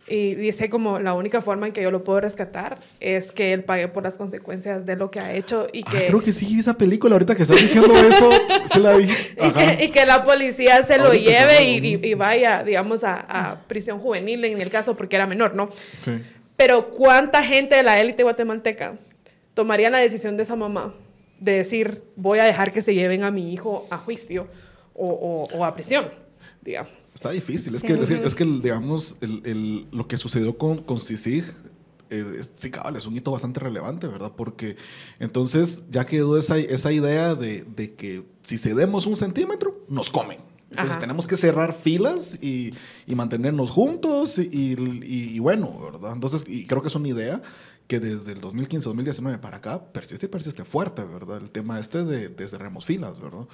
Y 0.08 0.36
dice 0.36 0.70
como 0.70 1.00
la 1.00 1.14
única 1.14 1.40
forma 1.42 1.68
en 1.68 1.74
que 1.74 1.82
yo 1.82 1.90
lo 1.90 2.04
puedo 2.04 2.20
rescatar 2.20 2.80
es 3.00 3.32
que 3.32 3.54
él 3.54 3.64
pague 3.64 3.88
por 3.88 4.04
las 4.04 4.18
consecuencias 4.18 4.86
de 4.86 4.96
lo 4.98 5.10
que 5.10 5.20
ha 5.22 5.34
hecho 5.34 5.68
y 5.72 5.84
Ah, 5.88 5.92
que, 5.92 6.06
creo 6.08 6.20
que 6.20 6.34
sí, 6.34 6.46
vi 6.48 6.60
esa 6.60 6.74
película. 6.78 7.16
Ahorita 7.16 7.34
que 7.34 7.44
estás 7.44 7.62
diciendo 7.62 7.94
eso, 7.96 8.30
se 8.66 8.80
la 8.80 8.94
vi. 8.98 9.06
y 9.42 9.52
que, 9.52 9.86
y 9.86 9.92
que 9.92 10.06
la 10.06 10.24
policía 10.24 10.84
se 10.84 10.98
lo 10.98 11.06
Ahorita 11.06 11.24
lleve 11.32 11.64
y, 11.64 11.78
hablas, 11.78 12.04
y- 12.04 12.08
y 12.10 12.14
vaya, 12.16 12.64
digamos, 12.64 13.04
a, 13.06 13.20
a 13.22 13.60
prisión 13.68 14.00
juvenil 14.00 14.44
en 14.44 14.60
el 14.60 14.70
caso 14.70 14.96
porque 14.98 15.16
era 15.16 15.28
menor, 15.28 15.56
¿no? 15.56 15.70
Sí. 16.04 16.12
Pero 16.58 16.90
¿cuánta 16.90 17.42
gente 17.44 17.76
de 17.76 17.84
la 17.84 18.00
élite 18.02 18.24
guatemalteca 18.24 18.96
tomaría 19.54 19.90
la 19.90 20.00
decisión 20.00 20.36
de 20.36 20.44
esa 20.44 20.56
mamá 20.58 20.94
de 21.42 21.52
decir, 21.54 22.04
voy 22.16 22.40
a 22.40 22.46
dejar 22.46 22.72
que 22.72 22.82
se 22.82 22.94
lleven 22.94 23.24
a 23.24 23.32
mi 23.32 23.52
hijo 23.52 23.86
a 23.90 23.98
juicio 23.98 24.48
o, 24.94 25.08
o- 25.10 25.58
o 25.58 25.66
a 25.66 25.74
prisión, 25.74 26.06
digamos? 26.62 26.92
Está 27.16 27.32
difícil. 27.32 27.76
Es 27.76 27.82
Sí. 27.82 27.88
que, 27.88 27.94
es 27.94 28.08
que, 28.10 28.24
es 28.24 28.36
que 28.36 28.46
digamos, 28.46 29.18
el, 29.22 29.42
el- 29.46 29.88
lo 29.92 30.08
que 30.08 30.18
sucedió 30.18 30.58
con, 30.58 30.84
con 30.84 31.00
CICIG, 31.02 31.44
eh, 32.12 32.26
es- 32.40 32.52
sí, 32.56 32.70
cabal, 32.70 32.96
es 32.96 33.06
un 33.08 33.16
hito 33.18 33.32
bastante 33.32 33.60
relevante, 33.60 34.06
¿verdad? 34.08 34.32
Porque 34.38 34.76
entonces 35.20 35.84
ya 35.90 36.06
quedó 36.06 36.38
esa, 36.38 36.58
esa 36.58 36.92
idea 36.92 37.36
de, 37.36 37.64
de 37.64 37.94
que 37.96 38.24
si 38.44 38.58
cedemos 38.58 39.06
un 39.08 39.16
centímetro, 39.16 39.84
nos 39.90 40.10
comen. 40.12 40.38
Entonces 40.70 40.92
Ajá. 40.92 41.02
tenemos 41.02 41.28
que 41.28 41.36
cerrar 41.36 41.74
filas 41.74 42.38
y, 42.42 42.74
y 43.06 43.16
mantenernos 43.16 43.72
juntos 43.72 44.38
y, 44.40 44.44
y- 44.44 45.36
y 45.36 45.40
bueno, 45.40 45.78
¿verdad? 45.92 46.14
Entonces, 46.14 46.46
y 46.48 46.66
creo 46.66 46.82
que 46.82 46.88
es 46.88 46.96
una 46.96 47.10
idea 47.10 47.42
que 47.92 48.00
desde 48.00 48.32
el 48.32 48.40
2015-2019 48.40 49.42
para 49.42 49.58
acá 49.58 49.92
persiste 49.92 50.28
y 50.28 50.30
persiste 50.30 50.64
fuerte, 50.64 51.04
¿verdad? 51.04 51.40
El 51.40 51.52
tema 51.52 51.78
este 51.78 52.06
de, 52.06 52.30
de 52.30 52.48
cerremos 52.48 52.86
filas, 52.86 53.20
¿verdad? 53.20 53.46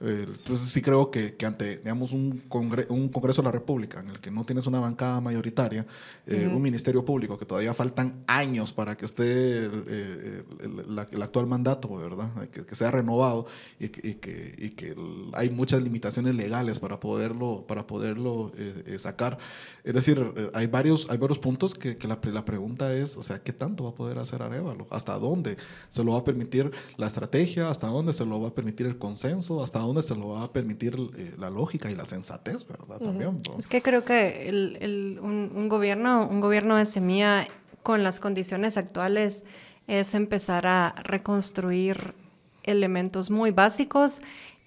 Eh, 0.00 0.24
Entonces 0.26 0.68
sí 0.68 0.82
creo 0.82 1.10
que, 1.10 1.34
que 1.36 1.46
ante, 1.46 1.76
digamos, 1.78 2.12
un, 2.12 2.42
congre- 2.48 2.86
un 2.90 3.08
Congreso 3.08 3.40
de 3.42 3.46
la 3.46 3.52
República 3.52 4.00
en 4.00 4.10
el 4.10 4.18
que 4.20 4.30
no 4.30 4.44
tienes 4.44 4.66
una 4.66 4.80
bancada 4.80 5.20
mayoritaria, 5.20 5.86
eh, 6.26 6.46
un 6.52 6.60
Ministerio 6.60 7.04
Público 7.04 7.38
que 7.38 7.46
todavía 7.46 7.72
faltan 7.74 8.24
años 8.26 8.72
para 8.72 8.96
que 8.96 9.06
esté 9.06 9.64
el, 9.64 9.84
eh, 9.88 10.42
el- 10.60 10.96
la- 10.96 11.06
el 11.10 11.22
actual 11.22 11.46
mandato, 11.46 11.94
¿verdad? 11.96 12.28
Que, 12.50 12.66
que 12.66 12.74
sea 12.74 12.90
renovado 12.90 13.46
y 13.78 13.88
que, 13.88 14.08
y 14.08 14.14
que- 14.14 14.54
y 14.58 14.70
que 14.70 14.88
el- 14.88 15.30
hay 15.32 15.48
muchas 15.50 15.80
limitaciones 15.80 16.34
legales 16.34 16.80
para 16.80 16.98
poderlo, 16.98 17.64
para 17.66 17.86
poderlo 17.86 18.50
eh, 18.58 18.82
eh, 18.86 18.98
sacar. 18.98 19.38
Es 19.84 19.94
decir, 19.94 20.18
eh, 20.36 20.50
hay 20.54 20.66
varios, 20.66 21.08
hay 21.08 21.18
varios 21.18 21.38
puntos 21.38 21.74
que, 21.74 21.96
que 21.96 22.08
la, 22.08 22.18
la 22.32 22.44
pregunta 22.44 22.92
es, 22.94 23.16
o 23.16 23.22
sea, 23.22 23.42
¿qué 23.42 23.52
tanto 23.52 23.84
va 23.84 23.90
a 23.90 23.94
poder 23.94 24.18
hacer 24.18 24.42
Arevalo? 24.42 24.86
¿Hasta 24.90 25.16
dónde 25.18 25.56
se 25.88 26.02
lo 26.02 26.12
va 26.12 26.18
a 26.18 26.24
permitir 26.24 26.72
la 26.96 27.06
estrategia? 27.06 27.70
¿Hasta 27.70 27.86
dónde 27.86 28.12
se 28.12 28.26
lo 28.26 28.40
va 28.40 28.48
a 28.48 28.54
permitir 28.54 28.86
el 28.86 28.98
consenso? 28.98 29.62
¿Hasta 29.62 29.83
dónde 29.84 30.02
se 30.02 30.14
lo 30.14 30.28
va 30.30 30.44
a 30.44 30.52
permitir 30.52 30.96
eh, 31.16 31.34
la 31.38 31.50
lógica 31.50 31.90
y 31.90 31.94
la 31.94 32.04
sensatez, 32.04 32.66
verdad? 32.66 32.98
También, 32.98 33.38
¿no? 33.48 33.58
Es 33.58 33.66
que 33.68 33.82
creo 33.82 34.04
que 34.04 34.48
el- 34.48 34.78
el- 34.80 35.18
un, 35.22 35.50
un 35.54 35.68
gobierno, 35.68 36.26
un 36.30 36.40
gobierno 36.40 36.76
de 36.76 36.86
semilla 36.86 37.46
con 37.82 38.02
las 38.02 38.20
condiciones 38.20 38.76
actuales 38.76 39.42
es 39.86 40.14
empezar 40.14 40.66
a 40.66 40.94
reconstruir 41.02 42.14
elementos 42.62 43.30
muy 43.30 43.50
básicos 43.50 44.20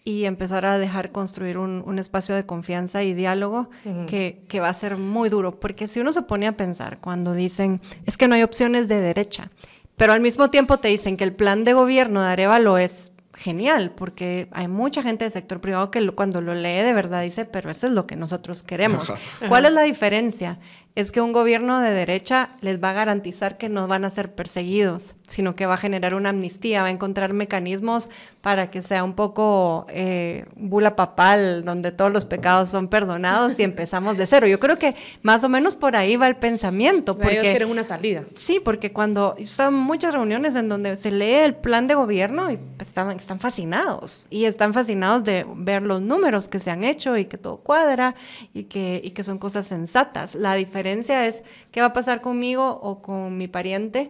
y 0.03 0.23
empezar 0.25 0.65
a 0.65 0.77
dejar 0.77 1.11
construir 1.11 1.57
un, 1.57 1.83
un 1.85 1.99
espacio 1.99 2.33
de 2.35 2.45
confianza 2.45 3.03
y 3.03 3.13
diálogo 3.13 3.69
que, 4.05 4.43
que 4.47 4.59
va 4.59 4.69
a 4.69 4.73
ser 4.73 4.95
muy 4.97 5.27
duro. 5.29 5.59
Porque 5.59 5.87
si 5.87 5.99
uno 5.99 6.13
se 6.13 6.21
pone 6.21 6.47
a 6.47 6.55
pensar 6.55 6.99
cuando 6.99 7.33
dicen, 7.33 7.81
es 8.05 8.17
que 8.17 8.27
no 8.27 8.35
hay 8.35 8.43
opciones 8.43 8.87
de 8.87 9.01
derecha, 9.01 9.49
pero 9.97 10.13
al 10.13 10.21
mismo 10.21 10.49
tiempo 10.49 10.77
te 10.77 10.87
dicen 10.89 11.17
que 11.17 11.23
el 11.25 11.33
plan 11.33 11.63
de 11.65 11.73
gobierno 11.73 12.21
de 12.21 12.27
Arevalo 12.27 12.77
es 12.77 13.11
genial, 13.37 13.91
porque 13.95 14.47
hay 14.51 14.67
mucha 14.67 15.03
gente 15.03 15.23
del 15.25 15.31
sector 15.31 15.61
privado 15.61 15.91
que 15.91 16.01
lo- 16.01 16.15
cuando 16.15 16.41
lo 16.41 16.53
lee 16.55 16.81
de 16.81 16.93
verdad 16.93 17.21
dice, 17.21 17.45
pero 17.45 17.69
eso 17.69 17.87
es 17.87 17.93
lo 17.93 18.07
que 18.07 18.15
nosotros 18.15 18.63
queremos. 18.63 19.09
Ajá. 19.11 19.19
¿Cuál 19.47 19.65
es 19.65 19.71
la 19.73 19.83
diferencia 19.83 20.59
es 20.95 21.11
que 21.11 21.21
un 21.21 21.31
gobierno 21.31 21.79
de 21.79 21.91
derecha 21.91 22.49
les 22.61 22.83
va 22.83 22.89
a 22.89 22.93
garantizar 22.93 23.59
que 23.59 23.69
no 23.69 23.87
van 23.87 24.03
a 24.03 24.09
ser 24.09 24.33
perseguidos, 24.33 25.15
sino 25.27 25.55
que 25.55 25.67
va 25.67 25.75
a 25.75 25.77
generar 25.77 26.15
una 26.15 26.29
amnistía, 26.29 26.81
va 26.81 26.87
a 26.87 26.91
encontrar 26.91 27.33
mecanismos 27.33 28.09
para 28.47 28.71
que 28.71 28.81
sea 28.81 29.03
un 29.03 29.11
poco 29.11 29.85
eh, 29.89 30.45
bula 30.55 30.95
papal, 30.95 31.65
donde 31.65 31.91
todos 31.91 32.13
los 32.13 32.23
pecados 32.23 32.69
son 32.69 32.87
perdonados 32.87 33.59
y 33.59 33.63
empezamos 33.71 34.15
de 34.15 34.25
cero. 34.25 34.47
Yo 34.47 34.57
creo 34.57 34.77
que 34.77 34.95
más 35.21 35.43
o 35.43 35.49
menos 35.49 35.75
por 35.75 35.97
ahí 35.97 36.15
va 36.15 36.27
el 36.27 36.37
pensamiento. 36.37 37.17
porque, 37.17 37.33
ellos 37.33 37.47
quieren 37.47 37.69
una 37.69 37.83
salida. 37.83 38.23
Sí, 38.37 38.61
porque 38.63 38.93
cuando 38.93 39.35
están 39.37 39.73
muchas 39.73 40.13
reuniones 40.13 40.55
en 40.55 40.69
donde 40.69 40.95
se 40.95 41.11
lee 41.11 41.43
el 41.43 41.55
plan 41.55 41.87
de 41.87 41.95
gobierno 41.95 42.49
y 42.49 42.57
están, 42.79 43.11
están 43.19 43.41
fascinados 43.41 44.27
y 44.29 44.45
están 44.45 44.73
fascinados 44.73 45.25
de 45.25 45.45
ver 45.57 45.83
los 45.83 46.01
números 46.01 46.47
que 46.47 46.59
se 46.59 46.71
han 46.71 46.85
hecho 46.85 47.17
y 47.17 47.25
que 47.25 47.37
todo 47.37 47.57
cuadra 47.57 48.15
y 48.53 48.63
que, 48.63 49.01
y 49.03 49.11
que 49.11 49.25
son 49.25 49.39
cosas 49.39 49.67
sensatas. 49.67 50.35
La 50.35 50.53
diferencia 50.53 51.27
es 51.27 51.43
qué 51.73 51.81
va 51.81 51.87
a 51.87 51.93
pasar 51.93 52.21
conmigo 52.21 52.79
o 52.81 53.01
con 53.01 53.37
mi 53.37 53.49
pariente 53.49 54.09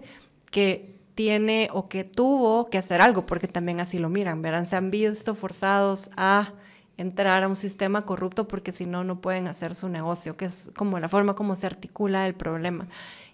que 0.52 0.97
tiene 1.18 1.68
o 1.74 1.90
que 1.90 2.04
tuvo 2.04 2.70
que 2.70 2.78
hacer 2.78 3.02
algo, 3.02 3.26
porque 3.26 3.48
también 3.48 3.80
así 3.80 3.98
lo 3.98 4.08
miran, 4.08 4.44
verán, 4.44 4.68
se 4.68 4.76
han 4.76 4.92
visto 4.92 5.34
forzados 5.34 6.12
a 6.16 6.54
entrar 6.96 7.42
a 7.42 7.48
un 7.48 7.56
sistema 7.56 8.06
corrupto 8.06 8.48
porque 8.48 8.72
si 8.72 8.86
no, 8.86 9.04
no 9.04 9.20
pueden 9.20 9.48
hacer 9.48 9.74
su 9.74 9.90
negocio, 9.90 10.38
que 10.38 10.46
es 10.46 10.70
como 10.78 11.00
la 11.00 11.10
forma 11.10 11.34
como 11.34 11.56
se 11.56 11.66
articula 11.66 12.28
el 12.28 12.36
problema. 12.36 12.88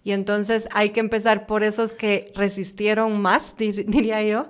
Y 0.06 0.14
entonces 0.14 0.70
hay 0.72 0.92
que 0.92 1.02
empezar 1.02 1.46
por 1.46 1.62
esos 1.62 1.92
que 1.92 2.32
resistieron 2.36 3.22
más, 3.22 3.54
diría 3.58 4.24
yo, 4.24 4.48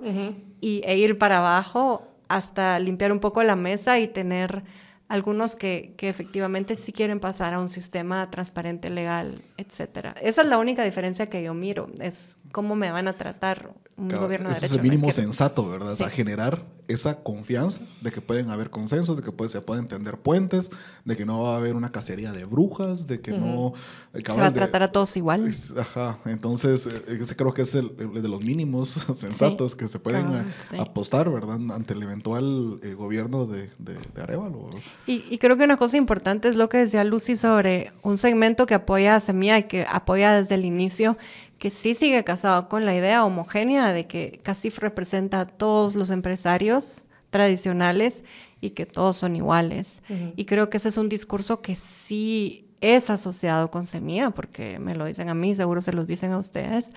y, 0.60 0.82
e 0.84 0.96
ir 0.96 1.18
para 1.18 1.38
abajo 1.38 2.06
hasta 2.28 2.78
limpiar 2.78 3.10
un 3.10 3.18
poco 3.18 3.42
la 3.42 3.56
mesa 3.56 3.98
y 3.98 4.06
tener 4.06 4.62
algunos 5.08 5.56
que, 5.56 5.94
que, 5.96 6.08
efectivamente 6.08 6.76
sí 6.76 6.92
quieren 6.92 7.18
pasar 7.18 7.52
a 7.52 7.58
un 7.58 7.68
sistema 7.68 8.30
transparente, 8.30 8.90
legal, 8.90 9.42
etcétera. 9.56 10.14
Esa 10.22 10.42
es 10.42 10.48
la 10.48 10.58
única 10.58 10.84
diferencia 10.84 11.28
que 11.28 11.42
yo 11.42 11.52
miro, 11.52 11.88
es 12.00 12.38
cómo 12.54 12.76
me 12.76 12.92
van 12.92 13.08
a 13.08 13.14
tratar 13.14 13.74
un 13.96 14.08
gobierno 14.08 14.48
de 14.48 14.54
Ese 14.54 14.66
es 14.66 14.72
el 14.72 14.82
mínimo 14.82 15.10
sensato, 15.10 15.68
¿verdad? 15.68 15.90
O 15.90 15.94
sea, 15.94 16.08
generar 16.08 16.62
esa 16.86 17.22
confianza 17.22 17.80
de 18.02 18.10
que 18.10 18.20
pueden 18.20 18.50
haber 18.50 18.70
consensos, 18.70 19.16
de 19.16 19.22
que 19.22 19.48
se 19.48 19.60
pueden 19.60 19.88
tender 19.88 20.18
puentes, 20.18 20.70
de 21.04 21.16
que 21.16 21.24
no 21.24 21.42
va 21.42 21.54
a 21.54 21.56
haber 21.56 21.74
una 21.74 21.90
cacería 21.90 22.30
de 22.32 22.44
brujas, 22.44 23.06
de 23.06 23.20
que 23.20 23.32
no... 23.32 23.72
Se 24.12 24.32
va 24.32 24.46
a 24.46 24.52
tratar 24.52 24.82
a 24.82 24.92
todos 24.92 25.16
igual. 25.16 25.52
Ajá, 25.78 26.18
entonces 26.26 26.86
eh, 26.86 27.18
ese 27.20 27.34
creo 27.34 27.54
que 27.54 27.62
es 27.62 27.74
el, 27.74 27.96
de 27.96 28.28
los 28.28 28.44
mínimos 28.44 29.06
sensatos 29.16 29.74
que 29.74 29.88
se 29.88 29.98
pueden 29.98 30.46
apostar, 30.78 31.30
¿verdad? 31.30 31.58
Ante 31.72 31.94
el 31.94 32.02
eventual 32.02 32.80
eh, 32.82 32.94
gobierno 32.94 33.46
de, 33.46 33.70
de, 33.78 34.22
Arevalo. 34.22 34.70
Y, 35.06 35.24
y, 35.28 35.38
creo 35.38 35.56
que 35.56 35.64
una 35.64 35.76
cosa 35.76 35.96
importante 35.96 36.48
es 36.48 36.56
lo 36.56 36.68
que 36.68 36.78
decía 36.78 37.02
Lucy 37.04 37.36
sobre 37.36 37.92
un 38.02 38.18
segmento 38.18 38.66
que 38.66 38.74
apoya 38.74 39.16
a 39.16 39.20
Semilla 39.20 39.58
y 39.58 39.62
que 39.64 39.86
apoya 39.88 40.32
desde 40.32 40.56
el 40.56 40.64
inicio 40.64 41.16
que 41.64 41.70
sí 41.70 41.94
sigue 41.94 42.22
casado 42.24 42.68
con 42.68 42.84
la 42.84 42.94
idea 42.94 43.24
homogénea 43.24 43.94
de 43.94 44.06
que 44.06 44.38
CACIF 44.42 44.80
representa 44.80 45.40
a 45.40 45.46
todos 45.46 45.94
los 45.94 46.10
empresarios 46.10 47.06
tradicionales 47.30 48.22
y 48.60 48.72
que 48.72 48.84
todos 48.84 49.16
son 49.16 49.34
iguales. 49.34 50.02
Y 50.36 50.44
creo 50.44 50.68
que 50.68 50.76
ese 50.76 50.90
es 50.90 50.98
un 50.98 51.08
discurso 51.08 51.62
que 51.62 51.74
sí 51.74 52.68
es 52.82 53.08
asociado 53.08 53.70
con 53.70 53.86
Semilla, 53.86 54.28
porque 54.28 54.78
me 54.78 54.94
lo 54.94 55.06
dicen 55.06 55.30
a 55.30 55.34
mí, 55.34 55.54
seguro 55.54 55.80
se 55.80 55.94
los 55.94 56.06
dicen 56.06 56.32
a 56.32 56.38
ustedes, 56.38 56.92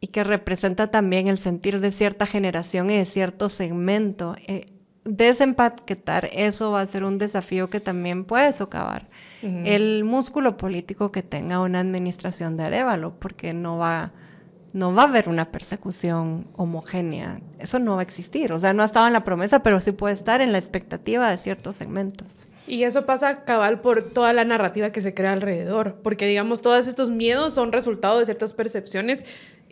y 0.00 0.06
que 0.06 0.22
representa 0.22 0.92
también 0.92 1.26
el 1.26 1.38
sentir 1.38 1.80
de 1.80 1.90
cierta 1.90 2.26
generación 2.26 2.90
y 2.90 2.96
de 2.96 3.06
cierto 3.06 3.48
segmento. 3.48 4.36
Eh, 4.46 4.66
desempaquetar 5.02 6.30
eso 6.32 6.70
va 6.70 6.82
a 6.82 6.86
ser 6.86 7.02
un 7.02 7.18
desafío 7.18 7.70
que 7.70 7.80
también 7.80 8.24
puede 8.24 8.52
socavar 8.52 9.08
el 9.42 10.04
músculo 10.04 10.56
político 10.56 11.12
que 11.12 11.22
tenga 11.22 11.60
una 11.60 11.80
administración 11.80 12.56
de 12.56 12.64
Arevalo, 12.64 13.18
porque 13.18 13.52
no 13.52 13.78
va, 13.78 14.12
no 14.72 14.94
va 14.94 15.02
a 15.02 15.08
haber 15.08 15.28
una 15.28 15.50
persecución 15.50 16.46
homogénea. 16.56 17.40
Eso 17.58 17.78
no 17.78 17.94
va 17.94 18.00
a 18.00 18.04
existir. 18.04 18.52
O 18.52 18.60
sea, 18.60 18.72
no 18.72 18.82
ha 18.82 18.86
estado 18.86 19.06
en 19.06 19.12
la 19.12 19.24
promesa, 19.24 19.62
pero 19.62 19.80
sí 19.80 19.92
puede 19.92 20.14
estar 20.14 20.40
en 20.40 20.52
la 20.52 20.58
expectativa 20.58 21.30
de 21.30 21.38
ciertos 21.38 21.76
segmentos. 21.76 22.48
Y 22.66 22.84
eso 22.84 23.04
pasa 23.04 23.44
cabal 23.44 23.80
por 23.80 24.02
toda 24.02 24.32
la 24.32 24.44
narrativa 24.44 24.92
que 24.92 25.00
se 25.00 25.12
crea 25.12 25.32
alrededor, 25.32 25.96
porque 26.02 26.26
digamos, 26.26 26.60
todos 26.60 26.86
estos 26.86 27.10
miedos 27.10 27.54
son 27.54 27.72
resultado 27.72 28.18
de 28.20 28.26
ciertas 28.26 28.52
percepciones 28.52 29.24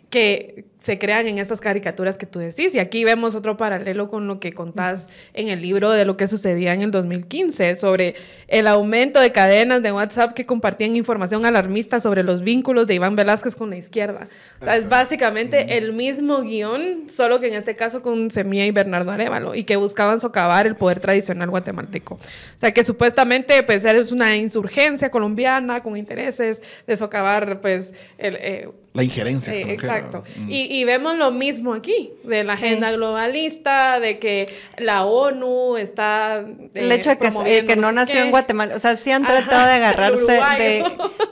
que 0.09 0.65
se 0.79 0.97
crean 0.97 1.27
en 1.27 1.37
estas 1.37 1.59
caricaturas 1.59 2.17
que 2.17 2.25
tú 2.25 2.39
decís. 2.39 2.73
Y 2.73 2.79
aquí 2.79 3.03
vemos 3.03 3.35
otro 3.35 3.57
paralelo 3.57 4.09
con 4.09 4.27
lo 4.27 4.39
que 4.39 4.53
contás 4.53 5.07
en 5.33 5.49
el 5.49 5.61
libro 5.61 5.91
de 5.91 6.05
lo 6.05 6.15
que 6.15 6.27
sucedía 6.27 6.73
en 6.73 6.81
el 6.81 6.91
2015 6.91 7.77
sobre 7.77 8.15
el 8.47 8.65
aumento 8.65 9.19
de 9.19 9.33
cadenas 9.33 9.83
de 9.83 9.91
WhatsApp 9.91 10.33
que 10.33 10.45
compartían 10.45 10.95
información 10.95 11.45
alarmista 11.45 11.99
sobre 11.99 12.23
los 12.23 12.41
vínculos 12.41 12.87
de 12.87 12.95
Iván 12.95 13.17
Velázquez 13.17 13.57
con 13.57 13.69
la 13.69 13.75
izquierda. 13.75 14.29
O 14.61 14.63
sea, 14.63 14.77
es 14.77 14.87
básicamente 14.87 15.77
el 15.77 15.91
mismo 15.91 16.41
guion, 16.41 17.09
solo 17.09 17.41
que 17.41 17.49
en 17.49 17.55
este 17.55 17.75
caso 17.75 18.01
con 18.01 18.31
Semilla 18.31 18.65
y 18.65 18.71
Bernardo 18.71 19.11
Arevalo, 19.11 19.55
y 19.55 19.65
que 19.65 19.75
buscaban 19.75 20.21
socavar 20.21 20.65
el 20.65 20.77
poder 20.77 21.01
tradicional 21.01 21.49
guatemalteco. 21.49 22.15
O 22.15 22.19
sea, 22.59 22.71
que 22.71 22.85
supuestamente 22.85 23.61
pues 23.63 23.83
es 23.83 24.13
una 24.13 24.37
insurgencia 24.37 25.11
colombiana 25.11 25.83
con 25.83 25.97
intereses 25.97 26.63
de 26.87 26.95
socavar 26.95 27.59
pues 27.59 27.93
el... 28.17 28.35
Eh, 28.35 28.69
la 28.93 29.03
injerencia. 29.03 29.53
Sí, 29.55 29.77
exacto. 29.99 30.23
Mm. 30.37 30.49
Y, 30.49 30.79
y, 30.79 30.83
vemos 30.83 31.15
lo 31.15 31.31
mismo 31.31 31.73
aquí, 31.73 32.11
de 32.23 32.43
la 32.43 32.53
agenda 32.53 32.91
globalista, 32.91 33.99
de 33.99 34.19
que 34.19 34.47
la 34.77 35.05
ONU 35.05 35.77
está... 35.77 36.37
Eh, 36.39 36.69
el 36.73 36.91
hecho 36.91 37.09
de 37.11 37.17
que, 37.17 37.31
eh, 37.45 37.65
que 37.65 37.75
no 37.75 37.91
nació 37.91 38.21
en 38.21 38.31
Guatemala, 38.31 38.75
o 38.75 38.79
sea, 38.79 38.95
sí 38.95 39.11
han 39.11 39.25
tratado 39.25 39.67
de 39.67 39.73
agarrarse 39.73 40.39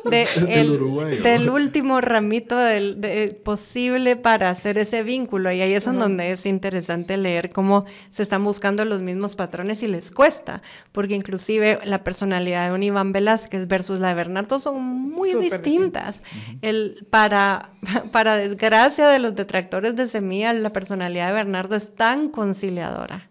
de, 0.06 0.28
el, 0.50 1.24
del 1.24 1.50
último 1.50 2.02
ramito 2.02 2.58
del, 2.58 3.36
posible 3.44 4.16
para 4.16 4.50
hacer 4.50 4.78
ese 4.78 5.04
vínculo. 5.04 5.52
Y 5.52 5.62
ahí 5.62 5.74
es 5.74 5.86
donde 5.86 6.32
es 6.32 6.46
interesante 6.46 7.18
leer 7.18 7.52
cómo 7.52 7.86
se 8.12 8.24
están 8.24 8.44
buscando 8.44 8.86
los 8.86 9.02
mismos 9.02 9.36
patrones 9.36 9.84
y 9.84 9.88
les 9.88 10.12
cuesta, 10.12 10.62
porque 10.92 11.16
inclusive 11.16 11.80
la 11.84 12.04
personalidad 12.04 12.68
de 12.68 12.76
un 12.76 12.84
Iván 12.84 13.12
Velázquez 13.12 13.68
versus 13.68 14.00
la 14.00 14.10
de 14.10 14.16
Bernardo 14.16 14.60
son 14.60 14.82
muy 14.82 15.34
distintas. 15.36 16.24
El, 16.62 17.08
para, 17.10 17.72
para 18.12 18.38
desgracia 18.58 19.08
de 19.08 19.20
los 19.20 19.36
detractores 19.36 19.96
de 19.96 20.08
Semilla, 20.08 20.52
la 20.54 20.74
personalidad 20.74 21.28
de 21.28 21.34
Bernardo 21.34 21.76
es 21.76 21.94
tan 21.94 22.30
conciliadora 22.30 23.30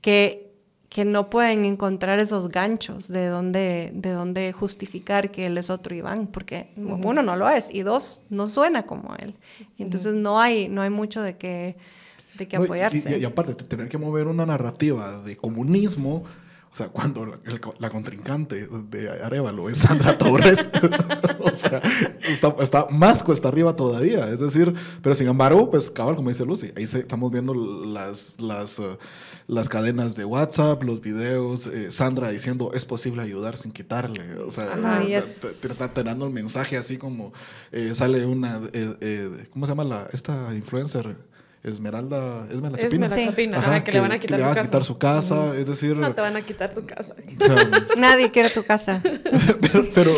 que, 0.00 0.52
que 0.88 1.04
no 1.04 1.28
pueden 1.28 1.64
encontrar 1.64 2.20
esos 2.20 2.48
ganchos 2.48 3.08
de 3.08 3.26
dónde, 3.26 3.90
de 3.92 4.10
dónde 4.10 4.52
justificar 4.52 5.32
que 5.32 5.46
él 5.46 5.58
es 5.58 5.70
otro 5.70 5.94
Iván, 5.94 6.28
porque 6.28 6.70
uno 6.76 7.22
no 7.22 7.34
lo 7.34 7.50
es 7.50 7.68
y 7.68 7.82
dos, 7.82 8.22
no 8.30 8.46
suena 8.46 8.84
como 8.84 9.16
él. 9.16 9.34
entonces 9.76 10.14
no, 10.14 10.40
hay, 10.40 10.68
no 10.68 10.82
hay 10.82 10.90
mucho 10.90 11.20
de 11.20 11.36
qué, 11.36 11.76
de 12.38 12.46
qué 12.46 12.56
apoyarse. 12.56 13.18
y, 13.18 13.22
y, 13.22 13.24
aparte, 13.24 13.54
tener 13.54 13.88
que 13.88 13.98
mover 13.98 14.28
una 14.28 14.46
narrativa 14.46 15.20
de 15.20 15.36
comunismo 15.36 16.22
o 16.74 16.76
sea, 16.76 16.88
cuando 16.88 17.38
la, 17.78 17.88
contrincante 17.88 18.66
de 18.66 19.08
Arevalo 19.08 19.70
es 19.70 19.78
Sandra 19.78 20.18
Torres, 20.18 20.68
o 21.38 21.54
sea, 21.54 21.80
está, 22.58 22.88
más 22.90 23.22
cuesta 23.22 23.46
arriba 23.46 23.76
todavía. 23.76 24.28
Es 24.28 24.40
decir, 24.40 24.74
pero 25.00 25.14
sin 25.14 25.28
embargo, 25.28 25.70
pues 25.70 25.88
cabal, 25.88 26.16
como 26.16 26.30
dice 26.30 26.44
Lucy, 26.44 26.72
ahí 26.76 26.82
estamos 26.82 27.30
viendo 27.30 27.54
las, 27.54 28.40
las, 28.40 28.80
uh, 28.80 28.98
las 29.46 29.68
cadenas 29.68 30.16
de 30.16 30.24
WhatsApp, 30.24 30.82
los 30.82 31.00
videos, 31.00 31.68
eh, 31.68 31.92
Sandra 31.92 32.30
diciendo 32.30 32.72
es 32.74 32.84
posible 32.84 33.22
ayudar 33.22 33.56
sin 33.56 33.70
quitarle. 33.70 34.38
O 34.40 34.50
sea, 34.50 34.74
está 35.62 35.94
teniendo 35.94 36.26
el 36.26 36.32
mensaje 36.32 36.76
así 36.76 36.96
como 36.96 37.32
eh, 37.70 37.94
sale 37.94 38.26
una, 38.26 38.60
eh, 38.72 39.46
¿cómo 39.52 39.66
se 39.66 39.70
llama 39.70 39.84
la, 39.84 40.08
esta 40.12 40.52
influencer? 40.52 41.16
Esmeralda, 41.64 42.46
Esmeralda 42.50 42.78
Chapina. 42.78 43.06
Esmeralda 43.06 43.30
Chapina, 43.30 43.84
que, 43.84 43.92
le 43.92 44.00
van 44.00 44.12
a 44.12 44.18
quitar, 44.18 44.38
su, 44.38 44.44
casa. 44.44 44.62
quitar 44.62 44.84
su 44.84 44.98
casa. 44.98 45.56
Es 45.56 45.66
decir. 45.66 45.96
No 45.96 46.14
te 46.14 46.20
van 46.20 46.36
a 46.36 46.42
quitar 46.42 46.74
tu 46.74 46.84
casa. 46.84 47.14
Nadie 47.96 48.30
quiere 48.30 48.50
tu 48.50 48.64
casa. 48.64 49.00
pero, 49.94 50.12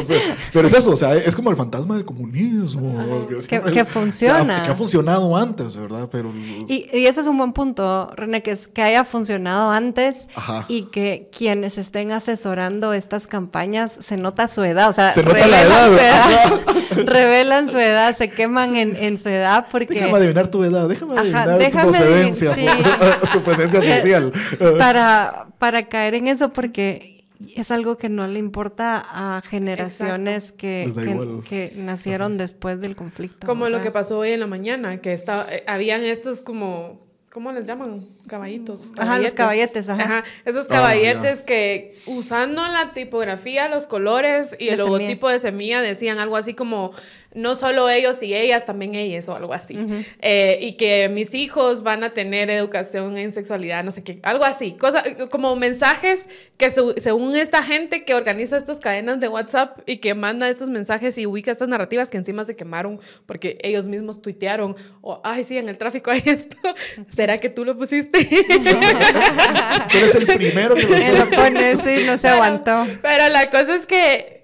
pero, 0.52 0.66
es 0.66 0.74
eso, 0.74 0.90
o 0.90 0.96
sea, 0.96 1.14
es 1.14 1.36
como 1.36 1.50
el 1.50 1.56
fantasma 1.56 1.94
del 1.94 2.04
comunismo. 2.04 3.28
Que, 3.48 3.84
funciona. 3.84 4.64
Que 4.64 4.72
ha, 4.72 4.74
funcionado 4.74 5.36
antes, 5.36 5.76
¿verdad? 5.76 6.08
Pero, 6.10 6.32
y, 6.66 6.88
y 6.92 7.06
ese 7.06 7.20
es 7.20 7.28
un 7.28 7.38
buen 7.38 7.52
punto, 7.52 8.10
René, 8.16 8.42
que, 8.42 8.50
es, 8.50 8.66
que 8.66 8.82
haya 8.82 9.04
funcionado 9.04 9.70
antes 9.70 10.26
y 10.66 10.82
que 10.86 11.30
quienes 11.30 11.78
estén 11.78 12.10
asesorando 12.10 12.92
estas 12.92 13.28
campañas 13.28 13.96
se 14.00 14.16
nota 14.16 14.48
su 14.48 14.64
edad. 14.64 14.88
O 14.88 14.92
sea, 14.92 15.12
se 15.12 15.22
nota 15.22 15.46
la 15.46 15.62
edad. 15.62 16.60
revelan 17.04 17.68
su 17.68 17.78
edad, 17.78 18.16
se 18.16 18.30
queman 18.30 18.74
en, 18.74 18.96
en 18.96 19.16
su 19.16 19.28
edad 19.28 19.68
porque. 19.70 19.94
Déjame 19.94 20.16
adivinar 20.16 20.48
tu 20.48 20.64
edad, 20.64 20.88
déjame 20.88 21.16
adivinar 21.16 21.35
déjame 21.44 21.92
tu 21.92 21.98
procedencia, 21.98 22.54
tu 23.32 23.42
presencia 23.42 23.80
social. 23.80 24.32
para, 24.78 25.48
para 25.58 25.88
caer 25.88 26.14
en 26.14 26.28
eso, 26.28 26.52
porque 26.52 27.24
es 27.54 27.70
algo 27.70 27.96
que 27.96 28.08
no 28.08 28.26
le 28.26 28.38
importa 28.38 29.04
a 29.08 29.42
generaciones 29.42 30.52
que, 30.52 31.42
que, 31.48 31.72
nacieron 31.76 32.38
después 32.38 32.80
del 32.80 32.96
conflicto. 32.96 33.46
Como 33.46 33.68
lo 33.68 33.82
que 33.82 33.90
pasó 33.90 34.18
hoy 34.18 34.30
en 34.30 34.40
la 34.40 34.46
mañana, 34.46 35.00
que 35.00 35.12
estaba, 35.12 35.52
eh, 35.52 35.64
habían 35.66 36.02
estos 36.02 36.42
como 36.42 37.06
¿cómo 37.36 37.52
les 37.52 37.66
llaman? 37.66 38.06
Caballitos. 38.26 38.92
Ajá, 38.96 39.18
los 39.18 39.34
caballetes, 39.34 39.90
ajá. 39.90 40.24
Esos 40.46 40.64
Ah, 40.70 40.76
caballetes 40.76 41.42
que 41.42 41.98
usando 42.06 42.66
la 42.66 42.94
tipografía, 42.94 43.68
los 43.68 43.86
colores 43.86 44.56
y 44.58 44.64
De 44.64 44.70
el 44.70 44.78
semilla. 44.78 44.98
logotipo 44.98 45.28
de 45.28 45.38
semilla 45.38 45.82
decían 45.82 46.18
algo 46.18 46.38
así 46.38 46.54
como 46.54 46.92
no 47.36 47.54
solo 47.54 47.88
ellos 47.88 48.22
y 48.22 48.34
ellas, 48.34 48.66
también 48.66 48.94
ellas 48.94 49.28
o 49.28 49.36
algo 49.36 49.52
así. 49.54 49.76
Eh, 50.20 50.58
y 50.60 50.72
que 50.72 51.08
mis 51.08 51.34
hijos 51.34 51.82
van 51.82 52.02
a 52.02 52.12
tener 52.14 52.50
educación 52.50 53.16
en 53.16 53.30
sexualidad, 53.30 53.84
no 53.84 53.90
sé 53.90 54.02
qué, 54.02 54.18
algo 54.22 54.44
así. 54.44 54.72
Cosa, 54.72 55.04
como 55.30 55.54
mensajes 55.54 56.28
que 56.56 56.70
se- 56.70 57.00
según 57.00 57.36
esta 57.36 57.62
gente 57.62 58.04
que 58.04 58.14
organiza 58.14 58.56
estas 58.56 58.78
cadenas 58.78 59.20
de 59.20 59.28
WhatsApp 59.28 59.78
y 59.86 59.98
que 59.98 60.14
manda 60.14 60.48
estos 60.48 60.68
mensajes 60.70 61.16
y 61.18 61.26
ubica 61.26 61.52
estas 61.52 61.68
narrativas 61.68 62.10
que 62.10 62.16
encima 62.16 62.44
se 62.44 62.56
quemaron 62.56 63.00
porque 63.26 63.58
ellos 63.62 63.86
mismos 63.86 64.22
tuitearon 64.22 64.74
o, 65.02 65.20
ay, 65.22 65.44
sí, 65.44 65.58
en 65.58 65.68
el 65.68 65.78
tráfico 65.78 66.10
hay 66.10 66.22
esto. 66.24 66.56
¿Será 67.08 67.38
que 67.38 67.50
tú 67.50 67.64
lo 67.64 67.76
pusiste? 67.76 68.24
Tú 68.24 69.98
eres 69.98 70.14
el 70.14 70.26
primero 70.26 70.74
que 70.74 70.82
lo 71.12 71.30
pone, 71.36 71.76
sí, 71.76 72.04
no 72.06 72.12
se 72.12 72.22
Pero- 72.22 72.34
aguantó. 72.34 72.86
Pero 73.02 73.28
la 73.28 73.50
cosa 73.50 73.74
es 73.74 73.86
que 73.86 74.35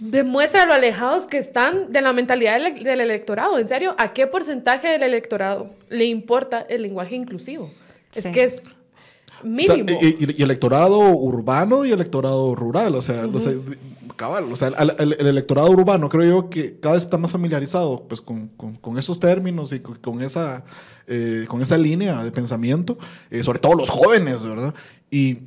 demuestra 0.00 0.66
lo 0.66 0.72
alejados 0.72 1.26
que 1.26 1.38
están 1.38 1.90
de 1.90 2.00
la 2.00 2.12
mentalidad 2.12 2.58
del, 2.58 2.82
del 2.82 3.00
electorado. 3.00 3.58
En 3.58 3.68
serio, 3.68 3.94
¿a 3.98 4.12
qué 4.12 4.26
porcentaje 4.26 4.88
del 4.88 5.02
electorado 5.02 5.70
le 5.90 6.06
importa 6.06 6.60
el 6.68 6.82
lenguaje 6.82 7.14
inclusivo? 7.16 7.70
Es 8.14 8.24
Sí. 8.24 8.32
que 8.32 8.44
es 8.44 8.60
O 8.60 8.62
sea, 8.62 9.50
mínimo. 9.76 9.98
y, 10.00 10.06
y- 10.24 10.34
y 10.38 10.42
electorado 10.42 10.98
urbano 11.10 11.84
y 11.84 11.92
electorado 11.92 12.54
rural, 12.54 12.94
o 12.94 13.02
sea, 13.02 13.26
o 13.26 13.38
sea, 13.38 13.52
cabal, 14.16 14.50
o 14.52 14.56
sea, 14.56 14.68
al- 14.68 14.96
al- 14.98 15.16
el, 15.18 15.26
electorado 15.26 15.70
urbano 15.70 16.08
creo 16.08 16.24
yo 16.24 16.50
que 16.50 16.78
cada 16.80 16.94
vez 16.94 17.04
está 17.04 17.16
más 17.18 17.30
familiarizado 17.30 18.04
pues 18.08 18.20
con, 18.20 18.48
con- 18.48 18.74
con 18.76 18.98
esos 18.98 19.18
términos 19.20 19.72
y 19.72 19.80
con, 19.80 19.94
con 19.96 20.20
esa, 20.22 20.64
eh, 21.06 21.44
con 21.48 21.62
esa 21.62 21.78
línea 21.78 22.22
de 22.22 22.30
pensamiento, 22.32 22.98
eh, 23.30 23.42
sobre 23.42 23.58
todo 23.60 23.74
los 23.74 23.88
jóvenes, 23.90 24.42
¿verdad? 24.44 24.74
Y, 25.10 25.38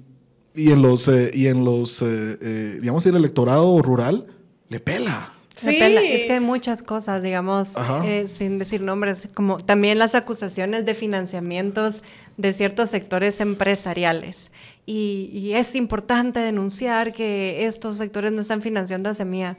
y 0.56 0.72
en 0.72 0.82
los, 0.82 1.08
eh, 1.08 1.30
y 1.34 1.48
en 1.48 1.64
los 1.66 2.02
eh, 2.02 2.38
eh, 2.42 2.78
digamos, 2.82 3.06
el 3.08 3.16
electorado 3.16 3.80
rural 3.82 4.26
le 4.74 4.80
pela. 4.80 5.34
Se 5.56 5.72
Sí. 5.72 5.78
pela. 5.78 6.02
Es 6.02 6.26
que 6.26 6.34
hay 6.34 6.40
muchas 6.40 6.82
cosas, 6.82 7.22
digamos, 7.22 7.76
eh, 8.04 8.26
sin 8.28 8.58
decir 8.58 8.82
nombres, 8.82 9.28
como 9.36 9.58
también 9.58 10.00
las 10.00 10.16
acusaciones 10.16 10.84
de 10.84 10.96
financiamientos 10.96 12.02
de 12.38 12.54
ciertos 12.54 12.90
sectores 12.90 13.40
empresariales. 13.40 14.50
Y, 14.88 15.30
y 15.32 15.54
es 15.54 15.76
importante 15.76 16.40
denunciar 16.40 17.14
que 17.14 17.66
estos 17.68 17.98
sectores 17.98 18.32
no 18.32 18.42
están 18.42 18.64
financiando 18.64 19.12
a 19.12 19.14
Semilla. 19.14 19.58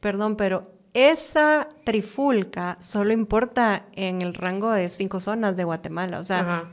Perdón, 0.00 0.36
pero 0.36 0.70
esa 0.92 1.68
trifulca 1.84 2.76
solo 2.80 3.12
importa 3.14 3.86
en 3.94 4.20
el 4.20 4.34
rango 4.34 4.70
de 4.72 4.90
cinco 4.90 5.20
zonas 5.20 5.56
de 5.56 5.64
Guatemala. 5.64 6.20
O 6.20 6.24
sea, 6.26 6.40
Ajá. 6.40 6.64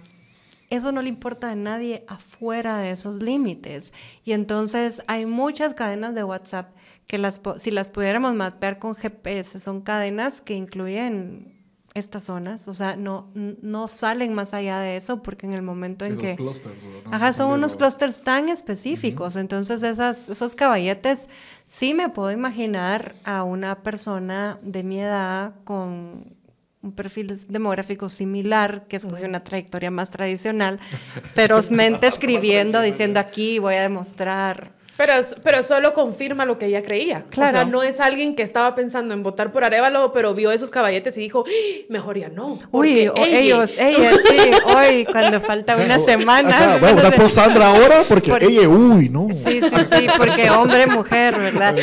eso 0.69 0.91
no 0.91 1.01
le 1.01 1.07
importa 1.07 1.49
a 1.51 1.55
nadie 1.55 2.03
afuera 2.09 2.79
de 2.79 2.91
esos 2.91 3.23
límites. 3.23 3.93
Y 4.25 4.33
entonces 4.33 5.01
hay 5.07 5.25
muchas 5.25 5.73
cadenas 5.73 6.13
de 6.15 6.25
WhatsApp 6.25 6.75
que 7.11 7.17
las, 7.17 7.39
po- 7.39 7.59
si 7.59 7.71
las 7.71 7.89
pudiéramos 7.89 8.33
mapear 8.35 8.79
con 8.79 8.95
GPS, 8.95 9.59
son 9.59 9.81
cadenas 9.81 10.39
que 10.39 10.53
incluyen 10.55 11.59
estas 11.93 12.23
zonas, 12.23 12.69
o 12.69 12.73
sea, 12.73 12.95
no, 12.95 13.29
no 13.35 13.89
salen 13.89 14.33
más 14.33 14.53
allá 14.53 14.79
de 14.79 14.95
eso 14.95 15.21
porque 15.21 15.45
en 15.45 15.51
el 15.51 15.61
momento 15.61 16.05
en 16.05 16.13
Esos 16.13 16.23
que... 16.23 16.35
clústeres, 16.37 16.85
¿verdad? 16.85 17.13
Ajá, 17.13 17.33
son 17.33 17.51
unos 17.51 17.75
clústeres 17.75 18.21
tan 18.21 18.47
específicos. 18.47 19.35
Entonces, 19.35 19.83
esas, 19.83 20.29
esos 20.29 20.55
caballetes, 20.55 21.27
sí 21.67 21.93
me 21.93 22.07
puedo 22.07 22.31
imaginar 22.31 23.15
a 23.25 23.43
una 23.43 23.83
persona 23.83 24.57
de 24.61 24.83
mi 24.83 25.01
edad 25.01 25.53
con 25.65 26.33
un 26.81 26.91
perfil 26.93 27.37
demográfico 27.49 28.07
similar, 28.07 28.87
que 28.87 28.95
escogió 28.95 29.27
una 29.27 29.43
trayectoria 29.43 29.91
más 29.91 30.11
tradicional, 30.11 30.79
ferozmente 31.25 32.07
escribiendo, 32.13 32.79
diciendo 32.81 33.19
aquí 33.19 33.59
voy 33.59 33.75
a 33.75 33.81
demostrar. 33.81 34.79
Pero, 35.03 35.13
pero 35.41 35.63
solo 35.63 35.93
confirma 35.95 36.45
lo 36.45 36.59
que 36.59 36.67
ella 36.67 36.83
creía. 36.83 37.25
Claro. 37.31 37.49
O 37.57 37.61
sea, 37.61 37.65
no 37.65 37.81
es 37.81 37.99
alguien 37.99 38.35
que 38.35 38.43
estaba 38.43 38.75
pensando 38.75 39.15
en 39.15 39.23
votar 39.23 39.51
por 39.51 39.63
Arevalo, 39.63 40.11
pero 40.13 40.35
vio 40.35 40.51
esos 40.51 40.69
caballetes 40.69 41.17
y 41.17 41.21
dijo, 41.21 41.43
"¡Ah! 41.47 41.85
mejor 41.89 42.19
ya 42.19 42.29
no. 42.29 42.59
Uy, 42.71 43.07
o 43.07 43.13
ella". 43.17 43.39
ellos, 43.39 43.75
ellas, 43.79 44.15
sí, 44.29 44.37
hoy, 44.77 45.05
cuando 45.05 45.41
falta 45.41 45.75
una 45.75 45.97
semana. 45.97 46.49
Ajá, 46.49 46.77
voy 46.77 46.89
a 46.89 46.93
votar 46.93 47.15
por 47.15 47.29
Sandra 47.31 47.67
ahora 47.67 48.03
porque 48.07 48.29
Por- 48.29 48.43
ella, 48.43 48.69
uy, 48.69 49.09
no. 49.09 49.27
Sí, 49.33 49.59
sí, 49.61 49.69
sí, 49.91 50.07
porque 50.17 50.49
hombre, 50.51 50.85
mujer, 50.85 51.35
¿verdad? 51.35 51.75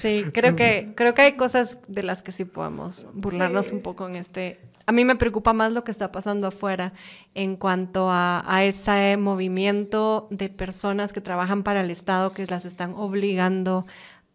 Sí, 0.00 0.26
creo 0.34 0.54
que, 0.54 0.92
creo 0.94 1.14
que 1.14 1.22
hay 1.22 1.32
cosas 1.32 1.78
de 1.88 2.02
las 2.02 2.20
que 2.22 2.32
sí 2.32 2.44
podemos 2.44 3.06
burlarnos 3.14 3.66
Sí. 3.66 3.74
un 3.74 3.80
poco 3.80 4.06
en 4.06 4.16
este. 4.16 4.58
A 4.86 4.92
mí 4.92 5.04
me 5.04 5.16
preocupa 5.16 5.52
más 5.52 5.72
lo 5.72 5.82
que 5.82 5.90
está 5.90 6.12
pasando 6.12 6.46
afuera 6.46 6.92
en 7.34 7.56
cuanto 7.56 8.08
a, 8.08 8.44
a 8.46 8.64
ese 8.64 9.16
movimiento 9.16 10.28
de 10.30 10.48
personas 10.48 11.12
que 11.12 11.20
trabajan 11.20 11.64
para 11.64 11.80
el 11.80 11.90
Estado, 11.90 12.32
que 12.32 12.46
las 12.46 12.64
están 12.64 12.94
obligando 12.94 13.84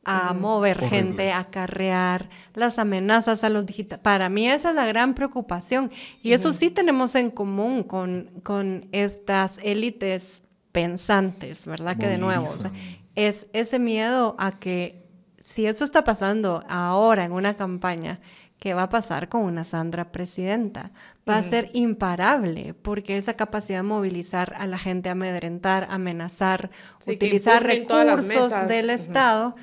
a 0.03 0.33
mover 0.33 0.77
Horrible. 0.77 0.97
gente, 0.97 1.31
a 1.31 1.39
acarrear 1.39 2.29
las 2.53 2.79
amenazas 2.79 3.43
a 3.43 3.49
los 3.49 3.65
digitales. 3.65 4.01
Para 4.01 4.29
mí 4.29 4.49
esa 4.49 4.69
es 4.69 4.75
la 4.75 4.85
gran 4.85 5.13
preocupación. 5.13 5.91
Y 6.23 6.33
eso 6.33 6.53
sí 6.53 6.71
tenemos 6.71 7.15
en 7.15 7.29
común 7.29 7.83
con, 7.83 8.31
con 8.43 8.87
estas 8.91 9.59
élites 9.63 10.41
pensantes, 10.71 11.65
¿verdad? 11.65 11.97
Que 11.97 12.07
de 12.07 12.17
nuevo, 12.17 12.45
o 12.45 12.47
sea, 12.47 12.71
Movilizan. 12.71 13.01
es 13.15 13.47
ese 13.53 13.77
miedo 13.77 14.35
a 14.39 14.51
que 14.51 15.01
si 15.39 15.65
eso 15.65 15.83
está 15.83 16.03
pasando 16.03 16.63
ahora 16.67 17.25
en 17.25 17.31
una 17.31 17.55
campaña, 17.55 18.19
¿qué 18.61 18.75
va 18.75 18.83
a 18.83 18.89
pasar 18.89 19.27
con 19.27 19.41
una 19.41 19.63
Sandra 19.63 20.11
presidenta? 20.11 20.91
Va 21.27 21.37
a 21.37 21.43
ser 21.43 21.71
imparable, 21.73 22.75
porque 22.79 23.17
esa 23.17 23.33
capacidad 23.33 23.79
de 23.79 23.83
movilizar 23.83 24.53
a 24.55 24.67
la 24.67 24.77
gente, 24.77 25.09
amedrentar, 25.09 25.87
amenazar, 25.89 26.69
Sí, 26.99 27.13
utilizar 27.13 27.63
recursos 27.63 28.67
del. 28.67 28.91
Estado, 28.91 29.55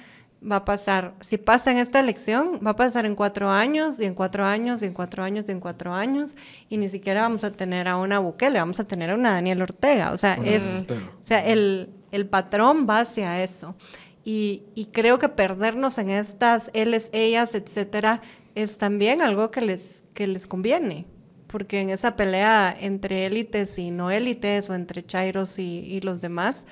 va 0.42 0.56
a 0.56 0.64
pasar, 0.64 1.14
si 1.20 1.38
pasa 1.38 1.70
en 1.70 1.78
esta 1.78 2.00
elección, 2.00 2.58
va 2.66 2.72
a 2.72 2.76
pasar 2.76 3.06
en 3.06 3.14
cuatro 3.14 3.48
años, 3.48 4.00
y 4.00 4.04
en 4.04 4.14
cuatro 4.14 4.44
años, 4.44 4.82
y 4.82 4.86
en 4.86 4.92
cuatro 4.94 5.22
años, 5.22 5.48
y 5.48 5.52
en 5.52 5.60
cuatro 5.60 5.94
años, 5.94 6.34
y 6.68 6.76
ni 6.76 6.88
siquiera 6.88 7.22
vamos 7.22 7.44
a 7.44 7.52
tener 7.52 7.86
a 7.86 7.96
una 7.98 8.18
Bukele, 8.18 8.58
vamos 8.58 8.80
a 8.80 8.84
tener 8.84 9.10
a 9.10 9.14
una 9.14 9.30
Daniel 9.30 9.62
Ortega. 9.62 10.10
O 10.10 10.16
sea, 10.16 10.34
es, 10.44 10.64
o 10.90 11.26
sea, 11.26 11.46
el, 11.46 11.90
el 12.10 12.26
patrón 12.26 12.84
va 12.90 12.98
hacia 13.00 13.44
eso. 13.44 13.76
Y, 14.24 14.64
y 14.74 14.86
creo 14.86 15.18
que 15.18 15.30
perdernos 15.30 15.96
en 15.96 16.10
estas 16.10 16.70
éles, 16.74 17.08
ellas, 17.12 17.54
etcétera, 17.54 18.20
es 18.58 18.76
también 18.76 19.22
algo 19.22 19.50
que 19.50 19.60
les, 19.60 20.02
que 20.14 20.26
les 20.26 20.46
conviene. 20.46 21.06
Porque 21.46 21.80
en 21.80 21.90
esa 21.90 22.16
pelea 22.16 22.76
entre 22.78 23.24
élites 23.24 23.78
y 23.78 23.90
no 23.90 24.10
élites, 24.10 24.68
o 24.68 24.74
entre 24.74 25.06
chairos 25.06 25.58
y, 25.58 26.00
los 26.02 26.20
demás, 26.20 26.66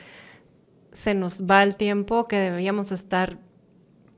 se 0.93 1.15
nos 1.15 1.43
va 1.43 1.63
el 1.63 1.77
tiempo 1.77 2.25
que 2.25 2.37
deberíamos 2.37 2.93
estar 2.93 3.39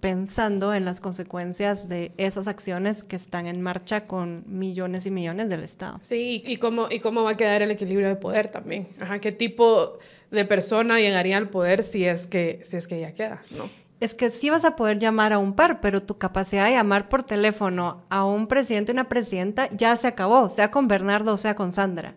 pensando 0.01 0.75
en 0.75 0.85
las 0.85 1.01
consecuencias 1.01 1.89
de 1.89 2.13
esas 2.17 2.47
acciones 2.49 3.05
que 3.05 3.17
están 3.17 3.47
en 3.47 3.61
marcha 3.61 4.07
con 4.07 4.45
millones 4.47 5.07
y 5.07 5.11
millones 5.11 5.49
del 5.49 5.63
Estado. 5.63 5.99
Sí, 6.03 6.43
y, 6.45 6.57
cómo, 6.57 6.89
y 6.91 7.01
cómo 7.01 7.23
va 7.23 7.31
a 7.31 7.37
quedar 7.37 7.63
el 7.63 7.71
equilibrio 7.71 8.09
de 8.09 8.17
poder 8.17 8.49
también. 8.49 8.89
Ajá, 9.01 9.21
qué 9.21 9.33
tipo 9.33 9.99
de 10.31 10.45
persona 10.45 10.99
llegaría 10.99 11.37
al 11.37 11.51
poder 11.51 11.83
si 11.83 12.05
es 12.05 12.27
que, 12.27 12.61
si 12.65 12.77
es 12.77 12.89
que 12.89 12.99
ella 12.99 13.13
queda, 13.13 13.43
¿no? 13.57 13.69
Es 14.01 14.15
que 14.15 14.31
sí 14.31 14.49
vas 14.49 14.65
a 14.65 14.77
poder 14.77 14.99
llamar 14.99 15.33
a 15.33 15.39
un 15.39 15.55
par, 15.55 15.81
pero 15.81 16.03
tu 16.03 16.19
capacidad 16.19 16.67
de 16.67 16.73
llamar 16.73 17.09
por 17.09 17.25
teléfono 17.25 18.05
a 18.11 18.25
un 18.25 18.47
presidente 18.47 18.93
o 18.93 18.95
una 18.95 19.09
presidenta 19.09 19.69
ya 19.77 19.97
se 19.97 20.07
acabó, 20.07 20.49
sea 20.49 20.71
con 20.71 20.87
Bernardo 20.87 21.33
o 21.35 21.37
sea 21.37 21.55
con 21.57 21.73
Sandra. 21.73 22.15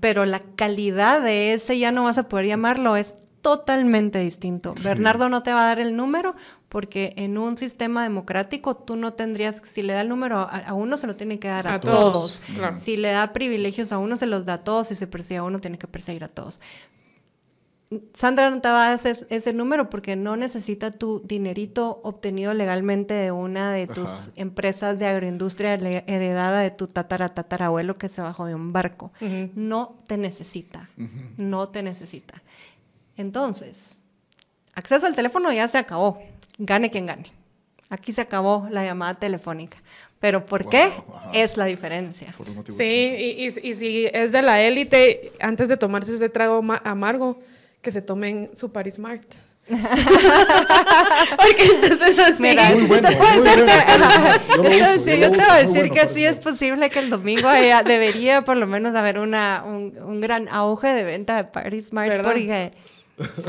Pero 0.00 0.24
la 0.24 0.40
calidad 0.40 1.20
de 1.20 1.52
ese 1.52 1.78
ya 1.78 1.92
no 1.92 2.04
vas 2.04 2.16
a 2.18 2.28
poder 2.28 2.46
llamarlo, 2.46 2.96
es 2.96 3.16
totalmente 3.42 4.18
distinto. 4.18 4.74
Sí. 4.76 4.84
Bernardo 4.84 5.28
no 5.28 5.42
te 5.42 5.52
va 5.52 5.62
a 5.62 5.66
dar 5.66 5.80
el 5.80 5.96
número 5.96 6.34
porque 6.68 7.14
en 7.16 7.38
un 7.38 7.56
sistema 7.56 8.02
democrático 8.02 8.76
tú 8.76 8.96
no 8.96 9.12
tendrías, 9.14 9.62
si 9.64 9.82
le 9.82 9.94
da 9.94 10.02
el 10.02 10.08
número 10.08 10.38
a, 10.40 10.44
a 10.66 10.74
uno 10.74 10.98
se 10.98 11.06
lo 11.06 11.16
tiene 11.16 11.38
que 11.38 11.48
dar 11.48 11.66
a, 11.66 11.74
A 11.74 11.80
todos. 11.80 12.12
todos, 12.12 12.44
claro. 12.56 12.76
Si 12.76 12.96
le 12.96 13.10
da 13.10 13.32
privilegios 13.32 13.92
a 13.92 13.98
uno 13.98 14.16
se 14.16 14.26
los 14.26 14.44
da 14.44 14.54
a 14.54 14.64
todos, 14.64 14.88
si 14.88 14.94
se 14.94 15.06
persigue 15.06 15.38
a 15.38 15.42
uno 15.44 15.60
tiene 15.60 15.78
que 15.78 15.86
perseguir 15.86 16.24
a 16.24 16.28
todos. 16.28 16.60
Sandra 18.12 18.50
no 18.50 18.60
te 18.60 18.68
va 18.68 18.88
a 18.88 18.92
hacer 18.92 19.16
ese 19.30 19.54
número 19.54 19.88
porque 19.88 20.14
no 20.14 20.36
necesita 20.36 20.90
tu 20.90 21.20
dinerito 21.24 22.00
obtenido 22.02 22.52
legalmente 22.52 23.14
de 23.14 23.32
una 23.32 23.72
de 23.72 23.86
tus 23.86 24.10
Ajá. 24.24 24.30
empresas 24.36 24.98
de 24.98 25.06
agroindustria 25.06 25.72
heredada 25.74 26.60
de 26.60 26.70
tu 26.70 26.86
tatara 26.86 27.30
tatarabuelo 27.30 27.96
que 27.96 28.10
se 28.10 28.20
bajó 28.20 28.44
de 28.44 28.54
un 28.54 28.74
barco. 28.74 29.10
No 29.54 29.96
te 30.06 30.18
necesita. 30.18 30.90
No 31.38 31.70
te 31.70 31.82
necesita. 31.82 32.42
Entonces, 33.16 33.78
acceso 34.74 35.06
al 35.06 35.14
teléfono 35.14 35.50
ya 35.52 35.66
se 35.68 35.78
acabó. 35.78 36.22
Gane 36.58 36.90
quien 36.90 37.06
gane. 37.06 37.32
Aquí 37.88 38.12
se 38.12 38.20
acabó 38.20 38.66
la 38.70 38.84
llamada 38.84 39.14
telefónica. 39.14 39.78
Pero 40.20 40.44
¿por 40.44 40.64
Wow, 40.64 40.70
qué? 40.70 40.82
ajá. 40.82 41.30
Es 41.32 41.56
la 41.56 41.64
diferencia. 41.64 42.34
Por 42.36 42.48
un 42.50 42.56
motivo 42.56 42.76
Sí, 42.76 42.84
y, 42.84 43.46
y- 43.46 43.68
y 43.70 43.74
si 43.74 44.06
es 44.12 44.30
de 44.32 44.42
la 44.42 44.60
élite, 44.60 45.32
antes 45.40 45.68
de 45.68 45.76
tomarse 45.78 46.14
ese 46.14 46.28
trago 46.28 46.60
ma- 46.60 46.82
amargo, 46.84 47.38
que 47.88 47.92
se 47.92 48.02
tomen 48.02 48.50
su 48.52 48.70
Paris 48.70 48.98
Mart. 48.98 49.24
Porque 49.68 51.64
entonces 51.82 52.18
así. 52.18 52.42
Mira, 52.42 52.70
Muy 52.70 52.82
bueno, 52.84 53.08
muy 53.10 53.38
bueno, 53.38 53.66
yo 54.48 54.56
lo 54.56 54.68
uso, 54.94 55.04
Sí, 55.04 55.10
yo 55.10 55.16
yo 55.16 55.28
lo 55.28 55.32
te 55.32 55.38
voy 55.38 55.46
a 55.50 55.54
decir 55.56 55.68
bueno 55.88 55.94
que 55.94 56.08
sí 56.08 56.24
es 56.24 56.38
posible 56.38 56.90
que 56.90 56.98
el 56.98 57.10
domingo 57.10 57.48
haya- 57.48 57.82
debería 57.82 58.42
por 58.42 58.56
lo 58.56 58.66
menos 58.66 58.94
haber 58.94 59.18
una, 59.18 59.62
un, 59.66 59.94
un 60.02 60.20
gran 60.20 60.48
auge 60.48 60.88
de 60.88 61.04
venta 61.04 61.36
de 61.36 61.44
Party 61.44 61.82
Smart 61.82 62.08
¿Verdad? 62.08 62.30
porque 62.30 62.72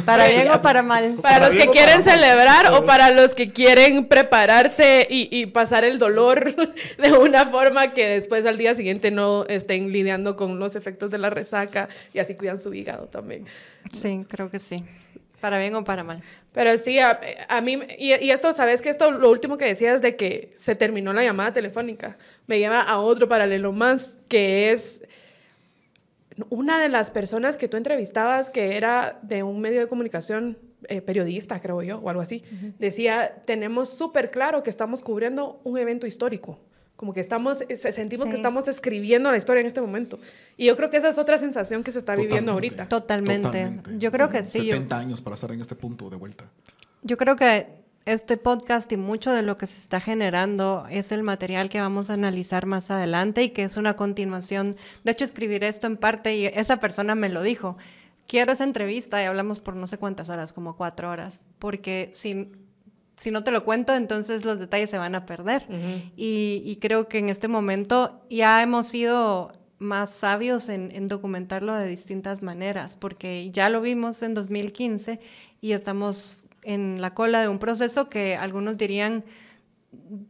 para 0.05 0.27
bien 0.27 0.49
o 0.51 0.61
para 0.61 0.81
mal. 0.81 1.15
Para 1.21 1.39
Para 1.39 1.45
los 1.47 1.55
que 1.55 1.67
quieren 1.69 2.01
para 2.03 2.17
mal. 2.17 2.19
celebrar 2.19 2.73
o 2.73 2.85
para 2.85 3.11
los 3.11 3.35
que 3.35 3.51
quieren 3.51 4.07
prepararse 4.07 5.07
y, 5.09 5.27
y 5.31 5.45
pasar 5.47 5.83
el 5.83 5.99
dolor 5.99 6.55
de 6.97 7.11
una 7.13 7.45
forma 7.45 7.93
que 7.93 8.07
después 8.07 8.45
al 8.45 8.57
día 8.57 8.75
siguiente 8.75 9.11
no 9.11 9.45
estén 9.45 9.91
lidiando 9.91 10.35
con 10.35 10.59
los 10.59 10.75
efectos 10.75 11.09
de 11.11 11.17
la 11.17 11.29
resaca 11.29 11.89
y 12.13 12.19
así 12.19 12.35
cuidan 12.35 12.59
su 12.59 12.73
hígado 12.73 13.07
también. 13.07 13.45
Sí, 13.93 14.25
creo 14.29 14.49
que 14.49 14.59
sí. 14.59 14.83
Para 15.39 15.57
bien 15.57 15.73
o 15.75 15.83
para 15.85 16.03
mal. 16.03 16.21
Pero 16.51 16.77
sí, 16.77 16.99
a, 16.99 17.19
a 17.47 17.61
mí, 17.61 17.79
y, 17.97 18.13
y 18.15 18.31
esto, 18.31 18.51
¿sabes 18.53 18.81
que 18.81 18.89
Esto, 18.89 19.11
lo 19.11 19.29
último 19.29 19.57
que 19.57 19.65
decías 19.65 20.01
de 20.01 20.15
que 20.15 20.49
se 20.55 20.75
terminó 20.75 21.13
la 21.13 21.23
llamada 21.23 21.53
telefónica, 21.53 22.17
me 22.47 22.59
lleva 22.59 22.81
a 22.81 22.99
otro 22.99 23.27
paralelo 23.29 23.71
más, 23.71 24.17
que 24.27 24.71
es 24.71 25.01
una 26.49 26.79
de 26.79 26.89
las 26.89 27.11
personas 27.11 27.57
que 27.57 27.67
tú 27.67 27.77
entrevistabas, 27.77 28.49
que 28.49 28.77
era 28.77 29.19
de 29.21 29.43
un 29.43 29.59
medio 29.61 29.79
de 29.79 29.87
comunicación, 29.87 30.57
eh, 30.87 31.01
periodista, 31.01 31.59
creo 31.61 31.81
yo, 31.81 31.99
o 31.99 32.09
algo 32.09 32.21
así, 32.21 32.43
decía, 32.79 33.41
tenemos 33.45 33.89
súper 33.89 34.31
claro 34.31 34.63
que 34.63 34.69
estamos 34.69 35.01
cubriendo 35.01 35.59
un 35.63 35.77
evento 35.77 36.07
histórico. 36.07 36.59
Como 36.95 37.13
que 37.13 37.19
estamos, 37.21 37.63
eh, 37.69 37.77
se- 37.77 37.91
sentimos 37.93 38.27
que 38.27 38.33
Sí. 38.33 38.37
estamos 38.39 38.67
escribiendo 38.67 39.31
la 39.31 39.37
historia 39.37 39.61
en 39.61 39.67
este 39.67 39.79
momento. 39.81 40.19
Y 40.57 40.65
yo 40.65 40.75
creo 40.75 40.89
que 40.89 40.97
esa 40.97 41.09
es 41.09 41.17
otra 41.17 41.37
sensación 41.37 41.83
que 41.83 41.91
se 41.93 41.99
está 41.99 42.13
viviendo 42.15 42.51
Totalmente. 42.53 42.81
ahorita. 42.81 42.89
Totalmente. 42.89 43.97
Yo 43.99 44.11
creo 44.11 44.29
que 44.29 44.43
sí, 44.43 44.65
yo- 44.65 44.73
70 44.73 44.97
años 44.99 45.21
para 45.21 45.35
estar 45.35 45.51
en 45.51 45.61
este 45.61 45.75
punto 45.75 46.09
de 46.09 46.17
vuelta. 46.17 46.45
Yo 47.01 47.15
creo 47.15 47.35
que 47.37 47.78
este 48.13 48.37
podcast 48.37 48.91
y 48.91 48.97
mucho 48.97 49.31
de 49.31 49.43
lo 49.43 49.57
que 49.57 49.67
se 49.67 49.79
está 49.79 49.99
generando 49.99 50.85
es 50.89 51.11
el 51.11 51.21
material 51.21 51.69
que 51.69 51.79
vamos 51.79 52.09
a 52.09 52.13
analizar 52.13 52.65
más 52.65 52.89
adelante 52.89 53.43
y 53.43 53.49
que 53.49 53.63
es 53.63 53.77
una 53.77 53.95
continuación. 53.95 54.75
De 55.03 55.11
hecho, 55.11 55.25
escribir 55.25 55.63
esto 55.63 55.85
en 55.85 55.95
parte 55.95 56.35
y 56.35 56.47
esa 56.47 56.79
persona 56.79 57.13
me 57.13 57.29
lo 57.29 57.43
dijo. 57.43 57.77
Quiero 58.27 58.51
esa 58.51 58.63
entrevista 58.63 59.21
y 59.21 59.25
hablamos 59.25 59.59
por 59.59 59.75
no 59.75 59.85
sé 59.87 59.97
cuántas 59.99 60.29
horas, 60.29 60.53
como 60.53 60.75
cuatro 60.75 61.09
horas, 61.09 61.39
porque 61.59 62.09
si, 62.13 62.51
si 63.15 63.29
no 63.29 63.43
te 63.43 63.51
lo 63.51 63.63
cuento, 63.63 63.95
entonces 63.95 64.43
los 64.43 64.59
detalles 64.59 64.89
se 64.89 64.97
van 64.97 65.13
a 65.13 65.27
perder. 65.27 65.67
y, 66.17 66.63
y 66.65 66.75
creo 66.77 67.07
que 67.07 67.19
en 67.19 67.29
este 67.29 67.47
momento 67.47 68.25
ya 68.29 68.63
hemos 68.63 68.87
sido 68.87 69.51
más 69.77 70.09
sabios 70.09 70.67
en, 70.67 70.91
en 70.95 71.07
documentarlo 71.07 71.75
de 71.75 71.87
distintas 71.87 72.41
maneras, 72.41 72.95
porque 72.95 73.51
ya 73.51 73.69
lo 73.69 73.81
vimos 73.81 74.23
en 74.23 74.33
2015 74.33 75.19
y 75.61 75.71
estamos 75.73 76.45
en 76.63 77.01
la 77.01 77.13
cola 77.13 77.41
de 77.41 77.47
un 77.47 77.59
proceso 77.59 78.09
que 78.09 78.35
algunos 78.35 78.77
dirían 78.77 79.23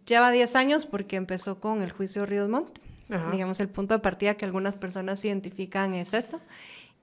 lleva 0.06 0.32
10 0.32 0.56
años 0.56 0.86
porque 0.86 1.16
empezó 1.16 1.60
con 1.60 1.82
el 1.82 1.92
juicio 1.92 2.26
Ríos 2.26 2.50
Montt. 2.50 2.80
Ajá. 3.10 3.32
Digamos, 3.32 3.60
el 3.60 3.70
punto 3.70 3.96
de 3.96 4.00
partida 4.00 4.36
que 4.36 4.46
algunas 4.46 4.76
personas 4.76 5.24
identifican 5.26 5.94
es 5.94 6.14
eso. 6.14 6.40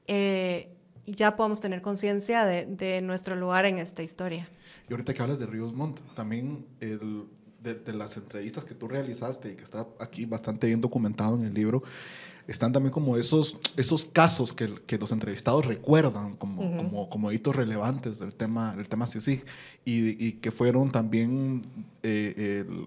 Eh, 0.06 0.72
y 1.04 1.14
ya 1.14 1.36
podemos 1.36 1.60
tener 1.60 1.82
conciencia 1.82 2.44
de, 2.44 2.66
de 2.66 3.02
nuestro 3.02 3.36
lugar 3.36 3.64
en 3.64 3.78
esta 3.78 4.02
historia. 4.02 4.48
Y 4.88 4.92
ahorita 4.92 5.14
que 5.14 5.22
hablas 5.22 5.38
de 5.38 5.46
Ríos 5.46 5.72
Montt, 5.72 6.00
también 6.14 6.66
el, 6.80 7.26
de, 7.60 7.74
de 7.74 7.92
las 7.92 8.16
entrevistas 8.16 8.64
que 8.64 8.74
tú 8.74 8.88
realizaste 8.88 9.52
y 9.52 9.56
que 9.56 9.64
está 9.64 9.86
aquí 10.00 10.26
bastante 10.26 10.66
bien 10.66 10.80
documentado 10.80 11.36
en 11.36 11.42
el 11.42 11.54
libro, 11.54 11.82
están 12.48 12.72
también 12.72 12.92
como 12.92 13.16
esos, 13.16 13.58
esos 13.76 14.06
casos 14.06 14.52
que, 14.52 14.72
que 14.86 14.98
los 14.98 15.10
entrevistados 15.12 15.66
recuerdan 15.66 16.36
como, 16.36 16.62
como, 16.76 17.08
como 17.10 17.32
hitos 17.32 17.54
relevantes 17.56 18.18
del 18.18 18.34
tema, 18.34 18.74
del 18.76 18.88
tema 18.88 19.06
CICIG 19.08 19.44
y, 19.84 20.24
y 20.26 20.32
que 20.34 20.52
fueron 20.52 20.90
también 20.90 21.62
eh, 22.02 22.64
el- 22.68 22.86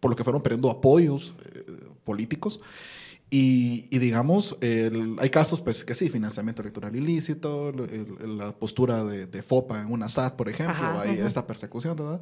por 0.00 0.10
lo 0.10 0.16
que 0.16 0.24
fueron 0.24 0.42
perdiendo 0.42 0.70
apoyos 0.70 1.34
eh, 1.54 1.64
políticos. 2.04 2.60
Y, 3.30 3.86
y 3.88 3.98
digamos, 3.98 4.58
el- 4.60 5.16
hay 5.18 5.30
casos 5.30 5.60
pues, 5.62 5.84
que 5.84 5.94
sí, 5.94 6.10
financiamiento 6.10 6.60
electoral 6.60 6.94
ilícito, 6.94 7.70
el- 7.70 8.16
el- 8.20 8.36
la 8.38 8.52
postura 8.54 9.04
de, 9.04 9.26
de 9.26 9.42
FOPA 9.42 9.80
en 9.80 9.90
una 9.92 10.08
SAT, 10.08 10.36
por 10.36 10.48
ejemplo, 10.50 10.74
Ajá, 10.74 11.02
hay 11.02 11.18
esta 11.20 11.46
persecución, 11.46 11.96
¿verdad? 11.96 12.20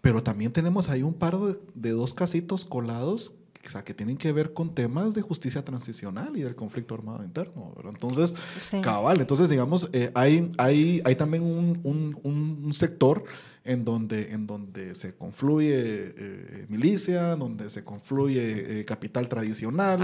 Pero 0.00 0.22
también 0.22 0.50
tenemos 0.50 0.88
ahí 0.88 1.02
un 1.02 1.12
par 1.12 1.36
de, 1.38 1.58
de 1.74 1.90
dos 1.90 2.14
casitos 2.14 2.64
colados 2.64 3.32
o 3.66 3.70
sea, 3.70 3.84
que 3.84 3.92
tienen 3.94 4.16
que 4.16 4.32
ver 4.32 4.52
con 4.54 4.74
temas 4.74 5.12
de 5.14 5.22
justicia 5.22 5.64
transicional 5.64 6.36
y 6.36 6.40
del 6.42 6.56
conflicto 6.56 6.94
armado 6.94 7.22
interno. 7.22 7.72
¿verdad? 7.76 7.92
Entonces, 7.94 8.34
Sí. 8.60 8.80
cabal, 8.80 9.20
entonces 9.20 9.48
digamos, 9.48 9.88
eh, 9.92 10.10
hay, 10.14 10.50
hay, 10.58 11.02
hay 11.04 11.14
también 11.16 11.42
un, 11.42 11.78
un- 11.82 12.18
un- 12.22 12.60
un 12.64 12.72
sector 12.72 13.24
en 13.62 13.84
donde, 13.84 14.32
en 14.32 14.46
donde 14.46 14.94
se 14.94 15.14
confluye 15.14 15.74
eh, 16.16 16.66
milicia, 16.68 17.36
donde 17.36 17.68
se 17.68 17.84
confluye 17.84 18.80
eh, 18.80 18.84
capital 18.86 19.28
tradicional, 19.28 20.00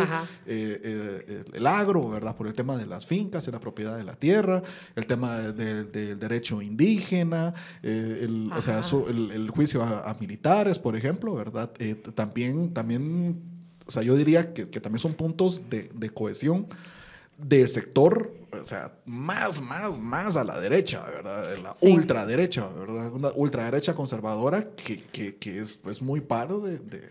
eh, 0.46 0.80
eh, 0.84 1.44
el, 1.54 1.66
agro, 1.66 2.08
¿verdad? 2.10 2.36
Por 2.36 2.46
el 2.48 2.52
tema 2.52 2.76
de 2.76 2.84
las 2.86 3.06
fincas 3.06 3.48
y 3.48 3.50
la 3.50 3.58
propiedad 3.58 3.96
de 3.96 4.04
la 4.04 4.14
tierra, 4.14 4.62
el 4.94 5.06
tema 5.06 5.38
de- 5.38 5.84
de- 5.84 5.84
del 5.84 6.18
derecho 6.18 6.60
indígena, 6.60 7.54
eh, 7.82 8.18
el, 8.20 8.50
o 8.52 8.60
sea, 8.60 8.82
su- 8.82 9.06
el, 9.08 9.30
el 9.30 9.48
juicio 9.50 9.82
a, 9.82 10.10
a 10.10 10.14
militares, 10.20 10.78
por 10.78 10.94
ejemplo, 10.94 11.34
¿verdad? 11.34 11.70
Eh, 11.78 11.94
también, 12.14 12.74
también, 12.74 13.40
o 13.86 13.90
sea, 13.90 14.02
yo 14.02 14.14
diría 14.16 14.52
que, 14.52 14.68
que 14.68 14.80
también 14.80 15.00
son 15.00 15.14
puntos 15.14 15.62
de, 15.70 15.88
de 15.94 16.10
cohesión 16.10 16.66
del 17.38 17.68
sector, 17.68 18.32
o 18.60 18.66
sea, 18.66 18.92
más, 19.04 19.60
más, 19.60 19.96
más 19.98 20.36
a 20.36 20.44
la 20.44 20.60
derecha, 20.60 21.02
¿verdad? 21.04 21.50
De 21.50 21.58
La 21.58 21.74
Sí. 21.74 21.90
ultraderecha, 21.92 22.68
¿verdad? 22.68 23.12
Una 23.12 23.30
ultraderecha 23.34 23.94
conservadora 23.94 24.68
que, 24.76 25.02
que, 25.04 25.36
que 25.36 25.60
es, 25.60 25.80
es 25.88 26.02
muy 26.02 26.20
par 26.20 26.48
de, 26.48 26.78
de, 26.78 27.10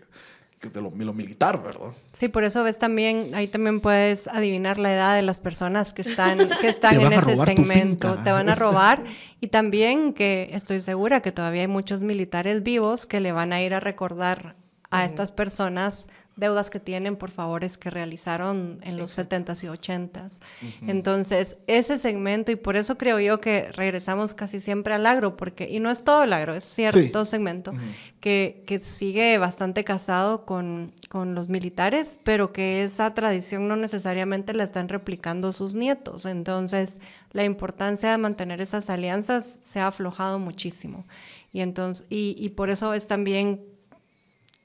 de 0.72 0.80
lo, 0.82 0.90
de 0.90 1.04
lo 1.04 1.12
militar, 1.12 1.62
¿verdad? 1.62 1.92
Sí, 2.12 2.28
por 2.28 2.42
eso 2.44 2.64
ves 2.64 2.78
también, 2.78 3.30
ahí 3.34 3.46
también 3.48 3.80
puedes 3.80 4.26
adivinar 4.28 4.78
la 4.78 4.92
edad 4.92 5.14
de 5.14 5.22
las 5.22 5.38
personas 5.38 5.92
que 5.92 6.02
están, 6.02 6.38
que 6.60 6.68
están 6.68 7.00
en 7.00 7.12
ese 7.12 7.36
segmento. 7.36 8.18
Te 8.24 8.32
van 8.32 8.48
a 8.48 8.54
robar. 8.56 9.04
Y 9.40 9.48
también 9.48 10.12
que 10.12 10.50
estoy 10.52 10.80
segura 10.80 11.20
que 11.20 11.30
todavía 11.32 11.62
hay 11.62 11.68
muchos 11.68 12.02
militares 12.02 12.62
vivos 12.62 13.06
que 13.06 13.20
le 13.20 13.32
van 13.32 13.52
a 13.52 13.60
ir 13.62 13.74
a 13.74 13.80
recordar 13.80 14.56
a 14.90 15.04
estas 15.04 15.30
personas 15.30 16.08
deudas 16.36 16.68
que 16.68 16.78
tienen 16.78 17.16
por 17.16 17.30
favores 17.30 17.78
que 17.78 17.88
realizaron 17.88 18.78
en 18.82 18.98
los 18.98 19.18
70s 19.18 19.64
y 19.64 19.66
80s. 19.66 20.38
Entonces, 20.86 21.56
ese 21.66 21.98
segmento, 21.98 22.52
y 22.52 22.56
por 22.56 22.76
eso 22.76 22.98
creo 22.98 23.18
yo 23.20 23.40
que 23.40 23.72
regresamos 23.72 24.34
casi 24.34 24.60
siempre 24.60 24.92
al 24.92 25.06
agro, 25.06 25.36
porque, 25.36 25.68
y 25.70 25.80
no 25.80 25.90
es 25.90 26.04
todo 26.04 26.24
el 26.24 26.34
agro, 26.34 26.54
es 26.54 26.64
cierto 26.64 27.24
segmento, 27.24 27.72
que, 28.20 28.62
que 28.66 28.80
sigue 28.80 29.38
bastante 29.38 29.82
casado 29.82 30.44
con, 30.44 30.92
con 31.08 31.34
los 31.34 31.48
militares, 31.48 32.18
pero 32.22 32.52
que 32.52 32.84
esa 32.84 33.14
tradición 33.14 33.66
no 33.66 33.76
necesariamente 33.76 34.52
la 34.52 34.64
están 34.64 34.90
replicando 34.90 35.54
sus 35.54 35.74
nietos. 35.74 36.26
Entonces, 36.26 36.98
la 37.32 37.44
importancia 37.44 38.10
de 38.10 38.18
mantener 38.18 38.60
esas 38.60 38.90
alianzas 38.90 39.58
se 39.62 39.80
ha 39.80 39.86
aflojado 39.86 40.38
muchísimo. 40.38 41.06
Y, 41.52 41.60
entonces, 41.60 42.06
y, 42.10 42.36
y 42.38 42.50
por 42.50 42.68
eso 42.68 42.92
es 42.92 43.06
también 43.06 43.75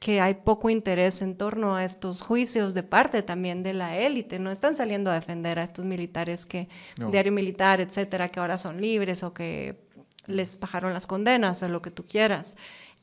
que 0.02 0.20
hay 0.20 0.34
poco 0.34 0.72
interés 0.72 1.22
en 1.22 1.38
torno 1.38 1.76
a 1.76 1.86
estos 1.86 2.22
juicios 2.24 2.74
de 2.74 2.82
parte 2.82 3.22
también 3.22 3.62
de 3.62 3.76
la 3.76 3.98
élite. 4.00 4.40
No 4.40 4.50
están 4.50 4.76
saliendo 4.76 5.12
a 5.12 5.14
defender 5.14 5.60
a 5.60 5.64
estos 5.64 5.86
militares 5.86 6.48
que, 6.48 6.70
No. 6.98 7.12
diario 7.12 7.32
militar, 7.32 7.80
etcétera, 7.82 8.28
que 8.28 8.40
ahora 8.40 8.58
son 8.58 8.82
libres 8.82 9.22
o 9.22 9.32
que 9.32 9.80
les 10.26 10.60
bajaron 10.60 10.96
las 10.96 11.06
condenas 11.06 11.62
o 11.62 11.70
lo 11.70 11.84
que 11.84 11.92
tú 11.92 12.04
quieras. 12.04 12.56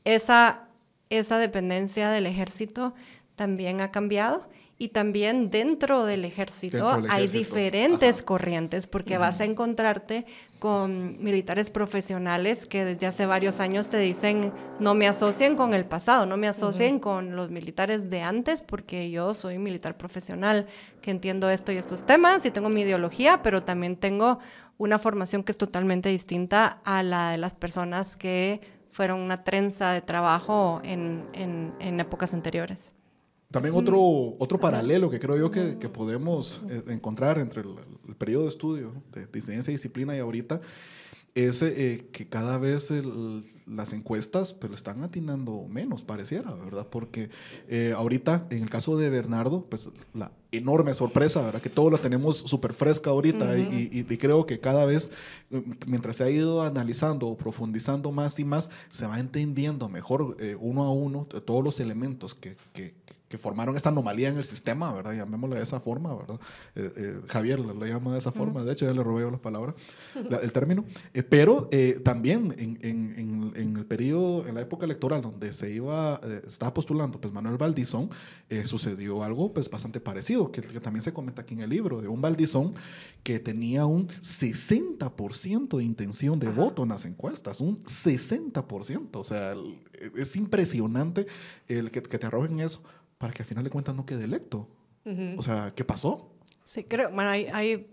Esa, 0.03 0.67
esa 1.09 1.37
dependencia 1.37 2.09
del 2.09 2.25
ejército 2.25 2.93
también 3.37 3.79
ha 3.79 3.91
cambiado 3.91 4.49
y 4.81 4.87
también 4.89 5.51
dentro 5.51 6.05
del 6.05 6.23
ejército, 6.23 6.77
Dentro 6.77 7.01
del 7.01 7.11
hay 7.11 7.27
diferentes 7.27 8.15
ajá. 8.17 8.25
corrientes 8.25 8.87
porque 8.87 9.17
vas 9.17 9.41
a 9.41 9.45
encontrarte 9.45 10.25
con 10.57 11.21
militares 11.21 11.69
profesionales 11.69 12.65
que 12.65 12.85
desde 12.85 13.05
hace 13.05 13.25
varios 13.25 13.59
años 13.59 13.89
te 13.89 13.97
dicen 13.99 14.53
no 14.79 14.93
me 14.95 15.07
asocien 15.07 15.55
con 15.57 15.73
el 15.73 15.83
pasado, 15.85 16.25
no 16.25 16.37
me 16.37 16.47
asocien 16.47 16.99
con 16.99 17.35
los 17.35 17.49
militares 17.51 18.09
de 18.09 18.21
antes 18.21 18.63
porque 18.63 19.11
yo 19.11 19.33
soy 19.33 19.57
militar 19.59 19.97
profesional 19.97 20.65
que 21.01 21.11
entiendo 21.11 21.49
esto 21.49 21.71
y 21.73 21.77
estos 21.77 22.05
temas 22.05 22.45
y 22.45 22.51
tengo 22.51 22.69
mi 22.69 22.81
ideología, 22.81 23.41
pero 23.41 23.63
también 23.63 23.97
tengo 23.97 24.39
una 24.77 24.97
formación 24.97 25.43
que 25.43 25.51
es 25.51 25.57
totalmente 25.57 26.07
distinta 26.07 26.79
a 26.85 27.03
la 27.03 27.31
de 27.31 27.37
las 27.37 27.53
personas 27.53 28.15
que 28.15 28.61
fueron 28.91 29.19
una 29.19 29.43
trenza 29.43 29.91
de 29.91 30.01
trabajo 30.01 30.79
en, 30.85 31.25
en- 31.33 31.73
en 31.79 31.99
épocas 31.99 32.33
anteriores. 32.33 32.93
También 33.51 33.73
otro, 33.75 33.99
otro 34.37 34.59
paralelo 34.59 35.09
que 35.09 35.19
creo 35.19 35.35
yo 35.37 35.49
que, 35.49 35.77
que 35.79 35.89
podemos 35.89 36.61
eh, 36.69 36.83
encontrar 36.89 37.39
entre 37.39 37.61
el, 37.61 37.69
el 38.07 38.15
periodo 38.15 38.43
de 38.43 38.49
estudio 38.49 38.93
de 39.11 39.25
disidencia 39.25 39.71
y 39.71 39.75
disciplina 39.75 40.15
y 40.15 40.19
ahorita 40.19 40.61
es 41.33 41.61
eh, 41.63 42.07
que 42.11 42.27
cada 42.27 42.59
vez 42.59 42.91
el- 42.91 43.43
las 43.65 43.93
encuestas 43.93 44.55
le 44.67 44.73
están 44.75 45.01
atinando 45.01 45.65
menos, 45.67 46.03
pareciera, 46.03 46.53
¿verdad? 46.53 46.87
Porque 46.91 47.29
eh, 47.67 47.93
ahorita, 47.95 48.45
en 48.51 48.61
el 48.63 48.69
caso 48.69 48.97
de 48.97 49.09
Bernardo, 49.09 49.65
pues 49.69 49.89
la 50.13 50.31
enorme 50.51 50.93
sorpresa, 50.95 51.41
¿verdad? 51.43 51.61
Que 51.61 51.69
todo 51.69 51.89
lo 51.91 51.99
tenemos 51.99 52.37
súper 52.37 52.73
fresca 52.73 53.11
ahorita 53.11 53.57
y, 53.57 53.89
y- 53.91 54.05
y 54.13 54.17
creo 54.17 54.45
que 54.47 54.59
cada 54.59 54.83
vez, 54.85 55.11
mientras 55.85 56.15
se 56.15 56.23
ha 56.23 56.29
ido 56.31 56.63
analizando 56.63 57.27
o 57.27 57.37
profundizando 57.37 58.11
más 58.11 58.39
y 58.39 58.45
más, 58.45 58.69
se 58.89 59.05
va 59.05 59.19
entendiendo 59.19 59.89
mejor 59.89 60.37
eh, 60.39 60.57
uno 60.59 60.83
a 60.85 60.91
uno 60.91 61.25
todos 61.25 61.63
los 61.63 61.79
elementos 61.79 62.33
que, 62.33 62.55
que- 62.73 62.93
que 63.29 63.37
formaron 63.37 63.75
esta 63.75 63.89
anomalía 63.89 64.29
en 64.29 64.37
el 64.37 64.43
sistema, 64.43 64.91
¿verdad? 64.91 65.13
Llamémosle 65.13 65.57
de 65.57 65.61
esa 65.63 65.79
forma, 65.79 66.15
¿verdad? 66.15 66.39
Eh, 66.75 66.91
eh, 66.97 67.21
Javier 67.27 67.59
lo 67.59 67.85
llama 67.85 68.13
de 68.13 68.17
esa 68.17 68.31
forma, 68.31 68.63
de 68.63 68.71
hecho 68.73 68.87
ya 68.87 68.93
le 68.93 69.03
robé 69.03 69.21
yo 69.21 69.29
las 69.29 69.39
palabras, 69.39 69.75
la- 70.29 70.37
el 70.37 70.51
término. 70.51 70.83
Eh, 71.13 71.21
pero 71.21 71.69
también 72.03 72.55
en, 72.57 72.79
en- 72.81 73.13
en- 73.19 73.53
en 73.55 73.77
el 73.77 73.85
periodo, 73.85 74.47
en 74.47 74.55
la 74.55 74.61
época 74.61 74.85
electoral 74.85 75.21
donde 75.21 75.53
se 75.53 75.69
iba, 75.71 76.19
estaba 76.47 76.73
postulando 76.73 77.21
pues 77.21 77.31
Manuel 77.31 77.57
Valdizón, 77.57 78.09
eh, 78.49 78.65
sucedió 78.65 79.21
algo 79.23 79.53
pues 79.53 79.69
bastante 79.69 79.99
parecido, 79.99 80.38
que, 80.47 80.61
que 80.61 80.79
también 80.79 81.03
se 81.03 81.11
comenta 81.13 81.41
aquí 81.41 81.53
en 81.53 81.61
el 81.61 81.69
libro, 81.69 82.01
de 82.01 82.07
un 82.07 82.21
Valdizón 82.21 82.73
que 83.23 83.39
tenía 83.39 83.85
un 83.85 84.07
60% 84.07 85.77
de 85.77 85.83
intención 85.83 86.39
de 86.39 86.49
voto 86.49 86.83
en 86.83 86.89
las 86.89 87.05
encuestas, 87.05 87.59
un 87.59 87.83
60%, 87.85 89.19
o 89.19 89.23
sea, 89.23 89.51
el- 89.51 89.79
es 90.17 90.35
impresionante 90.35 91.27
el 91.67 91.91
que, 91.91 92.01
que 92.01 92.17
te 92.17 92.27
arrojen 92.27 92.59
eso 92.59 92.81
para 93.17 93.33
que 93.33 93.43
al 93.43 93.47
final 93.47 93.63
de 93.63 93.69
cuentas 93.69 93.95
no 93.95 94.05
quede 94.05 94.23
electo. 94.23 94.67
O 95.37 95.41
sea, 95.41 95.73
¿qué 95.75 95.83
pasó? 95.83 96.29
Sí, 96.63 96.83
creo, 96.83 97.09
bueno, 97.11 97.31
hay, 97.31 97.45
hay 97.47 97.87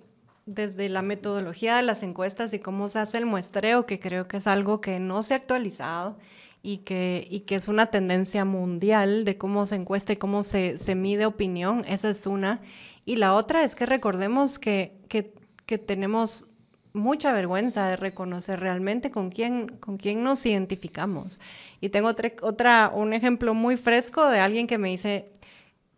desde 0.44 0.88
la 0.90 1.00
metodología 1.00 1.76
de 1.76 1.82
las 1.82 2.02
encuestas 2.02 2.52
y 2.52 2.58
cómo 2.58 2.88
se 2.90 2.98
hace 2.98 3.16
el 3.18 3.24
muestreo, 3.26 3.86
que 3.86 3.98
creo 3.98 4.28
que 4.28 4.36
es 4.36 4.46
algo 4.46 4.80
que 4.82 5.00
no 5.00 5.22
se 5.22 5.32
ha 5.32 5.38
actualizado 5.38 6.18
y 6.66 6.78
que, 6.78 7.28
y 7.30 7.42
que 7.42 7.54
es 7.54 7.68
una 7.68 7.86
tendencia 7.92 8.44
mundial 8.44 9.24
de 9.24 9.38
cómo 9.38 9.66
se 9.66 9.76
encuesta 9.76 10.12
y 10.12 10.16
cómo 10.16 10.42
se, 10.42 10.78
se 10.78 10.96
mide 10.96 11.24
opinión, 11.24 11.84
esa 11.86 12.10
es 12.10 12.26
una. 12.26 12.60
Y 13.04 13.14
la 13.16 13.34
otra 13.34 13.62
es 13.62 13.76
que 13.76 13.86
recordemos 13.86 14.58
que, 14.58 14.92
que, 15.08 15.32
que 15.64 15.78
tenemos 15.78 16.44
mucha 16.92 17.32
vergüenza 17.32 17.86
de 17.86 17.96
reconocer 17.96 18.58
realmente 18.58 19.12
con 19.12 19.30
quién, 19.30 19.68
con 19.78 19.96
quién 19.96 20.24
nos 20.24 20.44
identificamos. 20.44 21.38
Y 21.80 21.90
tengo 21.90 22.08
otra, 22.08 22.32
otra, 22.42 22.90
un 22.92 23.12
ejemplo 23.12 23.54
muy 23.54 23.76
fresco 23.76 24.28
de 24.28 24.40
alguien 24.40 24.66
que 24.66 24.78
me 24.78 24.88
dice, 24.88 25.30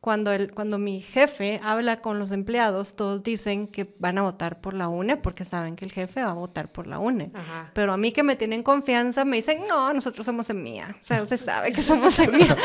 cuando, 0.01 0.31
el, 0.33 0.53
cuando 0.53 0.79
mi 0.79 1.01
jefe 1.01 1.61
habla 1.63 2.01
con 2.01 2.21
los 2.21 2.31
empleados, 2.31 2.95
todos 2.95 3.25
dicen 3.25 3.67
que 3.67 3.95
van 3.99 4.17
a 4.19 4.23
votar 4.23 4.61
por 4.61 4.75
la 4.75 4.89
UNE 4.89 5.17
porque 5.17 5.45
saben 5.45 5.75
que 5.75 5.85
el 5.85 5.91
jefe 5.91 6.23
va 6.23 6.31
a 6.31 6.35
votar 6.35 6.71
por 6.71 6.87
la 6.87 7.01
UNE. 7.01 7.33
Ajá. 7.35 7.73
Pero 7.75 7.93
a 7.93 7.97
mí 7.97 8.13
que 8.13 8.23
me 8.23 8.37
tienen 8.37 8.63
confianza 8.63 9.25
me 9.25 9.37
dicen, 9.37 9.63
no, 9.69 9.93
nosotros 9.93 10.25
somos 10.25 10.49
en 10.51 10.63
mía. 10.63 10.97
O 11.03 11.05
sea, 11.05 11.21
usted 11.21 11.37
sabe 11.37 11.73
que 11.73 11.83
somos 11.83 12.17
en 12.21 12.37
mía. 12.37 12.57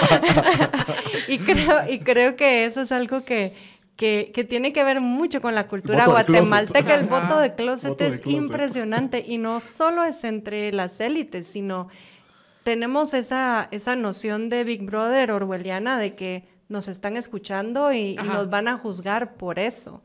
y, 1.27 1.39
creo, 1.39 1.89
y 1.89 1.99
creo 1.99 2.35
que 2.35 2.65
eso 2.65 2.81
es 2.81 2.91
algo 2.91 3.25
que, 3.25 3.55
que, 3.95 4.31
que 4.31 4.43
tiene 4.43 4.71
que 4.71 4.83
ver 4.83 5.01
mucho 5.01 5.41
con 5.41 5.55
la 5.55 5.67
cultura 5.67 6.05
guatemalteca. 6.05 6.93
El 6.93 7.07
voto 7.07 7.39
de 7.39 7.55
closet 7.55 7.89
Voto 7.89 8.03
de 8.03 8.11
es 8.11 8.21
closet. 8.21 8.41
impresionante 8.43 9.25
y 9.27 9.39
no 9.39 9.59
solo 9.59 10.03
es 10.03 10.23
entre 10.23 10.71
las 10.71 10.99
élites, 10.99 11.47
sino 11.47 11.87
tenemos 12.63 13.15
esa, 13.15 13.67
esa 13.71 13.95
noción 13.95 14.49
de 14.49 14.63
Big 14.63 14.83
Brother 14.83 15.31
orwelliana 15.31 15.97
de 15.97 16.13
que 16.13 16.52
nos 16.73 16.89
están 16.89 17.15
escuchando 17.15 17.93
y, 17.93 18.17
y 18.19 18.27
nos 18.27 18.49
van 18.49 18.67
a 18.67 18.77
juzgar 18.77 19.35
por 19.35 19.59
eso. 19.59 20.03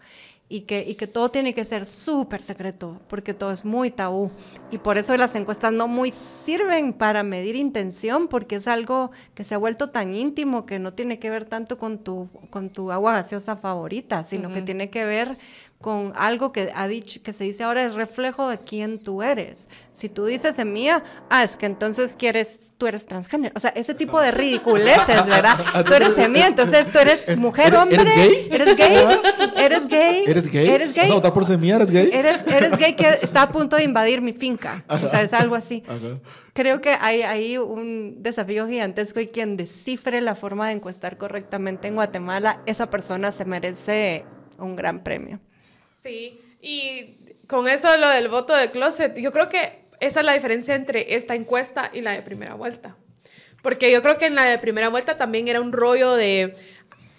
Y 0.51 0.62
que, 0.62 0.83
y 0.87 0.95
que 0.95 1.07
todo 1.07 1.31
tiene 1.31 1.53
que 1.53 1.66
ser 1.66 1.85
súper 1.85 2.41
secreto, 2.41 3.03
porque 3.09 3.35
todo 3.35 3.53
es 3.53 3.66
muy 3.66 3.91
tabú. 3.91 4.31
Y 4.71 4.79
por 4.79 4.97
eso 4.97 5.14
las 5.16 5.35
encuestas 5.35 5.75
no 5.75 5.89
muy 5.89 6.14
sirven 6.47 6.95
para 6.95 7.23
medir 7.23 7.55
intención, 7.55 8.29
porque 8.29 8.57
es 8.57 8.66
algo 8.66 9.11
que 9.35 9.45
se 9.45 9.55
ha 9.55 9.59
vuelto 9.59 9.91
tan 9.91 10.14
íntimo 10.14 10.64
que 10.64 10.79
no 10.79 10.95
tiene 10.95 11.19
que 11.19 11.29
ver 11.29 11.45
tanto 11.45 11.77
con 11.77 11.99
tu, 11.99 12.31
con 12.49 12.71
tu 12.71 12.93
agua 12.93 13.12
gaseosa 13.12 13.57
favorita, 13.57 14.25
sino 14.25 14.51
que 14.51 14.62
tiene 14.62 14.89
que 14.89 15.05
ver 15.05 15.37
con 15.81 16.12
algo 16.16 16.51
que 16.51 16.72
ha 16.74 16.89
dicho, 16.89 17.20
que 17.22 17.33
se 17.33 17.45
dice 17.45 17.62
ahora 17.62 17.85
es 17.85 17.95
reflejo 17.95 18.49
de 18.49 18.59
quién 18.59 19.01
tú 19.01 19.22
eres. 19.22 19.68
Si 19.93 20.09
tú 20.09 20.24
dices 20.24 20.59
mía, 20.64 21.05
ah, 21.31 21.45
es 21.45 21.57
que 21.57 21.66
entonces 21.66 22.16
quieres, 22.18 22.72
tú 22.79 22.89
eres 22.89 23.07
transgénero. 23.07 23.53
O 23.57 23.61
sea, 23.61 23.70
ese 23.70 23.95
tipo 23.95 24.20
de 24.20 24.33
ridiculeces, 24.33 25.24
¿verdad? 25.26 25.57
Tú 25.87 25.95
eres 25.95 26.14
semilla, 26.14 26.49
entonces 26.49 26.91
tú 26.91 26.99
eres 26.99 27.37
mujer, 27.37 27.68
¿Eres- 27.68 27.79
hombre. 27.79 27.97
eres 28.03 28.14
gay? 28.16 28.49
Eres 28.51 28.76
gay. 28.76 28.97
Eres 29.57 29.87
gay. 29.89 30.24
¿Eres 30.26 30.49
gay? 30.53 30.68
Eres 30.68 30.93
gay. 30.93 31.05
¿Vas 31.05 31.12
a 31.12 31.14
votar 31.14 31.33
por 31.33 31.45
semilla? 31.45 31.76
¿Eres 31.76 31.91
gay? 31.93 32.11
Eres, 32.12 32.45
eres 32.47 32.76
gay 32.76 32.95
que 32.97 33.18
está 33.22 33.43
a 33.43 33.49
punto 33.49 33.76
de 33.76 33.85
invadir 33.85 34.20
mi 34.20 34.33
finca. 34.33 34.85
O 34.89 35.07
sea, 35.07 35.22
es 35.22 35.33
algo 35.33 35.55
así. 35.55 35.85
Ajá. 35.87 36.18
Creo 36.55 36.81
que 36.81 36.91
hay, 37.01 37.22
hay 37.22 37.57
un 37.57 38.16
desafío 38.20 38.66
gigantesco 38.66 39.20
y 39.20 39.29
quien 39.29 39.57
descifre 39.57 40.20
la 40.20 40.35
forma 40.35 40.66
de 40.66 40.74
encuestar 40.74 41.16
correctamente 41.18 41.87
en 41.87 41.95
Guatemala, 41.95 42.62
esa 42.66 42.91
persona 42.91 43.31
se 43.31 43.45
merece 43.45 44.24
un 44.59 44.74
gran 44.74 45.05
premio. 45.05 45.39
Sí, 46.09 46.41
y 46.63 47.19
con 47.47 47.69
eso 47.69 47.95
lo 47.99 48.09
del 48.09 48.29
voto 48.29 48.57
de 48.57 48.71
closet, 48.71 49.15
yo 49.19 49.31
creo 49.31 49.51
que 49.51 49.85
esa 50.01 50.21
es 50.21 50.27
la 50.27 50.33
diferencia 50.33 50.75
entre 50.75 51.15
esta 51.17 51.35
encuesta 51.35 51.91
y 51.93 52.01
la 52.01 52.13
de 52.13 52.23
primera 52.23 52.55
vuelta. 52.55 52.97
Porque 53.63 53.93
yo 53.93 54.01
creo 54.01 54.17
que 54.17 54.25
en 54.25 54.35
la 54.35 54.45
de 54.45 54.57
primera 54.57 54.89
vuelta 54.89 55.19
también 55.19 55.49
era 55.49 55.61
un 55.61 55.71
rollo 55.71 56.15
de, 56.15 56.55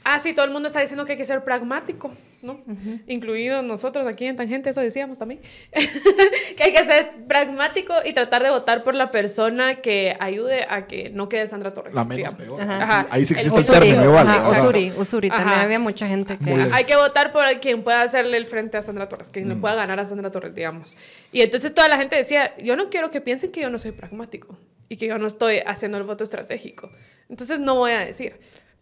ah, 0.05 0.19
sí, 0.19 0.33
todo 0.33 0.45
el 0.45 0.51
mundo 0.51 0.65
está 0.65 0.79
diciendo 0.79 1.05
que 1.05 1.11
hay 1.11 1.17
que 1.19 1.25
ser 1.27 1.43
pragmático, 1.43 2.11
¿no? 2.41 2.61
Incluidos 3.07 3.63
nosotros 3.63 4.05
aquí 4.05 4.25
en 4.25 4.35
Tangente, 4.35 4.69
eso 4.69 4.81
decíamos 4.81 5.19
también. 5.19 5.41
que 6.55 6.63
hay 6.63 6.71
que 6.71 6.85
ser 6.85 7.11
pragmático 7.27 7.93
y 8.05 8.13
tratar 8.13 8.43
de 8.43 8.49
votar 8.49 8.83
por 8.83 8.95
la 8.95 9.11
persona 9.11 9.75
que 9.75 10.15
ayude 10.19 10.65
a 10.69 10.87
que 10.87 11.09
no 11.09 11.27
quede 11.29 11.47
Sandra 11.47 11.73
Torres. 11.73 11.93
La 11.93 12.03
menos 12.03 12.37
digamos. 12.37 12.57
peor. 12.57 12.71
Ajá. 12.71 13.07
Ahí 13.09 13.25
sí 13.25 13.33
existe 13.33 13.55
el 13.55 13.61
Usuri, 13.63 13.79
término, 13.79 14.03
igual. 14.05 14.27
ajá, 14.27 14.49
Ajá. 14.51 14.61
Usuri, 14.61 14.93
Usuri. 14.97 15.29
También 15.29 15.49
Ajá. 15.49 15.61
había 15.63 15.79
mucha 15.79 16.07
gente 16.07 16.37
que... 16.37 16.67
Hay 16.71 16.85
que 16.85 16.95
votar 16.95 17.31
por 17.31 17.43
quien 17.59 17.83
pueda 17.83 18.01
hacerle 18.01 18.37
el 18.37 18.45
frente 18.45 18.77
a 18.77 18.81
Sandra 18.81 19.09
Torres, 19.09 19.29
quien 19.29 19.49
le 19.49 19.55
pueda 19.55 19.75
ganar 19.75 19.99
a 19.99 20.05
Sandra 20.05 20.31
Torres, 20.31 20.55
digamos. 20.55 20.95
Y 21.31 21.41
entonces 21.41 21.73
toda 21.73 21.87
la 21.87 21.97
gente 21.97 22.15
decía, 22.15 22.55
yo 22.57 22.75
no 22.75 22.89
quiero 22.89 23.11
que 23.11 23.21
piensen 23.21 23.51
que 23.51 23.61
yo 23.61 23.69
no 23.69 23.77
soy 23.79 23.91
pragmático 23.91 24.57
y 24.87 24.97
que 24.97 25.07
yo 25.07 25.17
no 25.17 25.27
estoy 25.27 25.59
haciendo 25.65 25.97
el 25.97 26.03
voto 26.03 26.23
estratégico. 26.23 26.91
Entonces 27.29 27.59
no 27.59 27.75
voy 27.75 27.91
a 27.91 27.99
decir. 27.99 28.39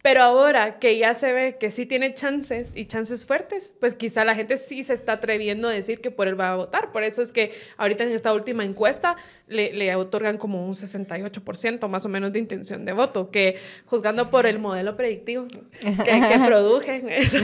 Pero 0.07 0.21
ahora 0.21 0.79
que 0.79 0.97
ya 0.97 1.13
se 1.15 1.33
ve 1.33 1.57
que 1.59 1.69
sí 1.69 1.85
tiene 1.85 2.13
chances 2.13 2.71
y 2.75 2.85
chances 2.85 3.25
fuertes, 3.25 3.75
pues 3.77 3.93
quizá 3.93 4.23
la 4.23 4.35
gente 4.35 4.55
sí 4.55 4.81
se 4.83 4.93
está 4.93 5.11
atreviendo 5.11 5.67
a 5.67 5.71
decir 5.71 5.99
que 5.99 6.11
por 6.11 6.29
él 6.29 6.39
va 6.39 6.53
a 6.53 6.55
votar. 6.55 6.93
Por 6.93 7.03
eso 7.03 7.21
es 7.21 7.33
que 7.33 7.51
ahorita 7.75 8.05
en 8.05 8.11
esta 8.11 8.33
última 8.33 8.63
encuesta 8.63 9.17
le, 9.49 9.73
le 9.73 9.93
otorgan 9.95 10.37
como 10.37 10.65
un 10.65 10.75
68% 10.75 11.89
más 11.89 12.05
o 12.05 12.07
menos 12.07 12.31
de 12.31 12.39
intención 12.39 12.85
de 12.85 12.93
voto, 12.93 13.31
que 13.31 13.59
juzgando 13.85 14.29
por 14.29 14.45
el 14.45 14.59
modelo 14.59 14.95
predictivo 14.95 15.45
que, 15.49 15.59
que 16.05 16.39
produje. 16.47 17.03
Eso 17.17 17.39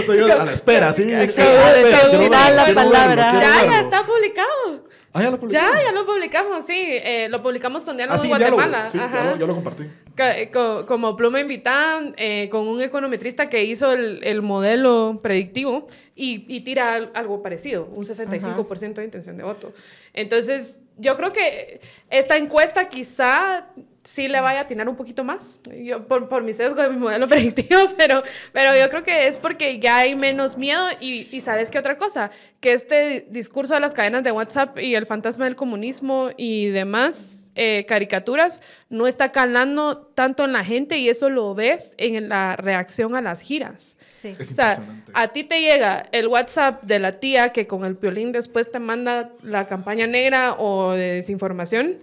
estoy 0.00 0.18
yo 0.18 0.40
a 0.40 0.44
la 0.44 0.52
espera, 0.54 0.92
sí. 0.92 1.04
Acabo 1.14 1.72
de 1.72 1.88
la 1.88 2.10
terminar 2.10 2.74
palabra. 2.74 3.32
ya, 3.40 3.64
ya 3.64 3.80
está 3.80 4.04
publicado. 4.04 4.87
Ah, 5.12 5.22
ya 5.22 5.30
lo 5.30 5.36
Ya, 5.36 5.40
publicaron. 5.40 5.78
ya 5.84 5.92
lo 5.92 6.06
publicamos, 6.06 6.66
sí. 6.66 6.74
Eh, 6.76 7.28
lo 7.30 7.42
publicamos 7.42 7.82
con 7.82 7.94
Ah, 7.94 7.96
Diálogos 7.96 8.20
sí, 8.22 8.28
Guatemala. 8.28 8.66
diálogos. 8.66 8.92
Sí, 8.92 8.98
Ajá. 8.98 9.24
ya 9.24 9.30
lo, 9.32 9.36
yo 9.38 9.46
lo 9.46 9.54
compartí. 9.54 9.84
Eh, 10.18 10.50
co- 10.52 10.84
como 10.86 11.16
pluma 11.16 11.40
invitada, 11.40 12.02
eh, 12.16 12.48
con 12.50 12.66
un 12.68 12.80
econometrista 12.82 13.48
que 13.48 13.64
hizo 13.64 13.92
el, 13.92 14.20
el 14.24 14.42
modelo 14.42 15.20
predictivo 15.22 15.86
y, 16.14 16.44
y 16.54 16.60
tira 16.60 16.94
al- 16.94 17.10
algo 17.14 17.42
parecido, 17.42 17.86
un 17.94 18.04
65% 18.04 18.94
de 18.94 19.04
intención 19.04 19.36
de 19.36 19.44
voto. 19.44 19.72
Entonces, 20.12 20.78
yo 20.96 21.16
creo 21.16 21.32
que 21.32 21.80
esta 22.10 22.36
encuesta 22.36 22.88
quizá 22.88 23.66
sí 24.04 24.28
le 24.28 24.40
vaya 24.40 24.60
a 24.60 24.62
atinar 24.62 24.88
un 24.88 24.96
poquito 24.96 25.24
más, 25.24 25.60
yo, 25.84 26.06
por, 26.06 26.28
por 26.28 26.42
mi 26.42 26.52
sesgo 26.52 26.82
de 26.82 26.90
mi 26.90 26.96
modelo 26.96 27.28
predictivo, 27.28 27.80
pero, 27.96 28.22
pero 28.52 28.74
yo 28.74 28.88
creo 28.90 29.04
que 29.04 29.26
es 29.26 29.38
porque 29.38 29.78
ya 29.78 29.98
hay 29.98 30.14
menos 30.14 30.56
miedo 30.56 30.84
y, 31.00 31.28
y 31.30 31.40
sabes 31.40 31.70
qué 31.70 31.78
otra 31.78 31.96
cosa, 31.96 32.30
que 32.60 32.72
este 32.72 33.26
discurso 33.30 33.74
de 33.74 33.80
las 33.80 33.92
cadenas 33.92 34.24
de 34.24 34.32
WhatsApp 34.32 34.78
y 34.78 34.94
el 34.94 35.06
fantasma 35.06 35.44
del 35.44 35.56
comunismo 35.56 36.30
y 36.36 36.66
demás 36.66 37.48
eh, 37.60 37.86
caricaturas 37.88 38.62
no 38.88 39.08
está 39.08 39.32
calando 39.32 39.96
tanto 40.14 40.44
en 40.44 40.52
la 40.52 40.62
gente 40.62 40.96
y 40.98 41.08
eso 41.08 41.28
lo 41.28 41.56
ves 41.56 41.92
en 41.98 42.28
la 42.28 42.54
reacción 42.54 43.16
a 43.16 43.20
las 43.20 43.40
giras. 43.40 43.98
Sí. 44.16 44.36
Es 44.38 44.52
O 44.52 44.54
sea, 44.54 44.78
a 45.12 45.28
ti 45.28 45.42
te 45.42 45.60
llega 45.60 46.04
el 46.12 46.28
WhatsApp 46.28 46.84
de 46.84 47.00
la 47.00 47.14
tía 47.14 47.52
que 47.52 47.66
con 47.66 47.84
el 47.84 47.96
piolín 47.96 48.30
después 48.30 48.70
te 48.70 48.78
manda 48.78 49.32
la 49.42 49.66
campaña 49.66 50.06
negra 50.06 50.54
o 50.56 50.92
de 50.92 51.14
desinformación 51.14 51.98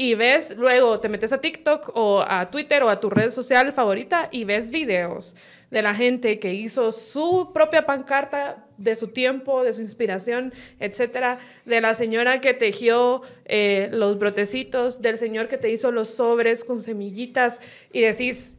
y 0.00 0.14
ves, 0.14 0.56
luego 0.56 1.00
te 1.00 1.08
metes 1.08 1.32
a 1.32 1.40
TikTok 1.40 1.90
o 1.94 2.24
a 2.24 2.52
Twitter 2.52 2.84
o 2.84 2.88
a 2.88 3.00
tu 3.00 3.10
red 3.10 3.30
social 3.30 3.72
favorita 3.72 4.28
y 4.30 4.44
ves 4.44 4.70
videos 4.70 5.34
de 5.72 5.82
la 5.82 5.92
gente 5.92 6.38
que 6.38 6.54
hizo 6.54 6.92
su 6.92 7.50
propia 7.52 7.84
pancarta 7.84 8.64
de 8.76 8.94
su 8.94 9.08
tiempo, 9.08 9.64
de 9.64 9.72
su 9.72 9.80
inspiración, 9.80 10.54
etcétera, 10.78 11.40
de 11.64 11.80
la 11.80 11.94
señora 11.94 12.40
que 12.40 12.54
tejió 12.54 13.22
eh, 13.44 13.88
los 13.90 14.20
brotecitos, 14.20 15.02
del 15.02 15.18
señor 15.18 15.48
que 15.48 15.58
te 15.58 15.68
hizo 15.68 15.90
los 15.90 16.08
sobres 16.10 16.62
con 16.62 16.80
semillitas 16.80 17.60
y 17.92 18.02
decís, 18.02 18.56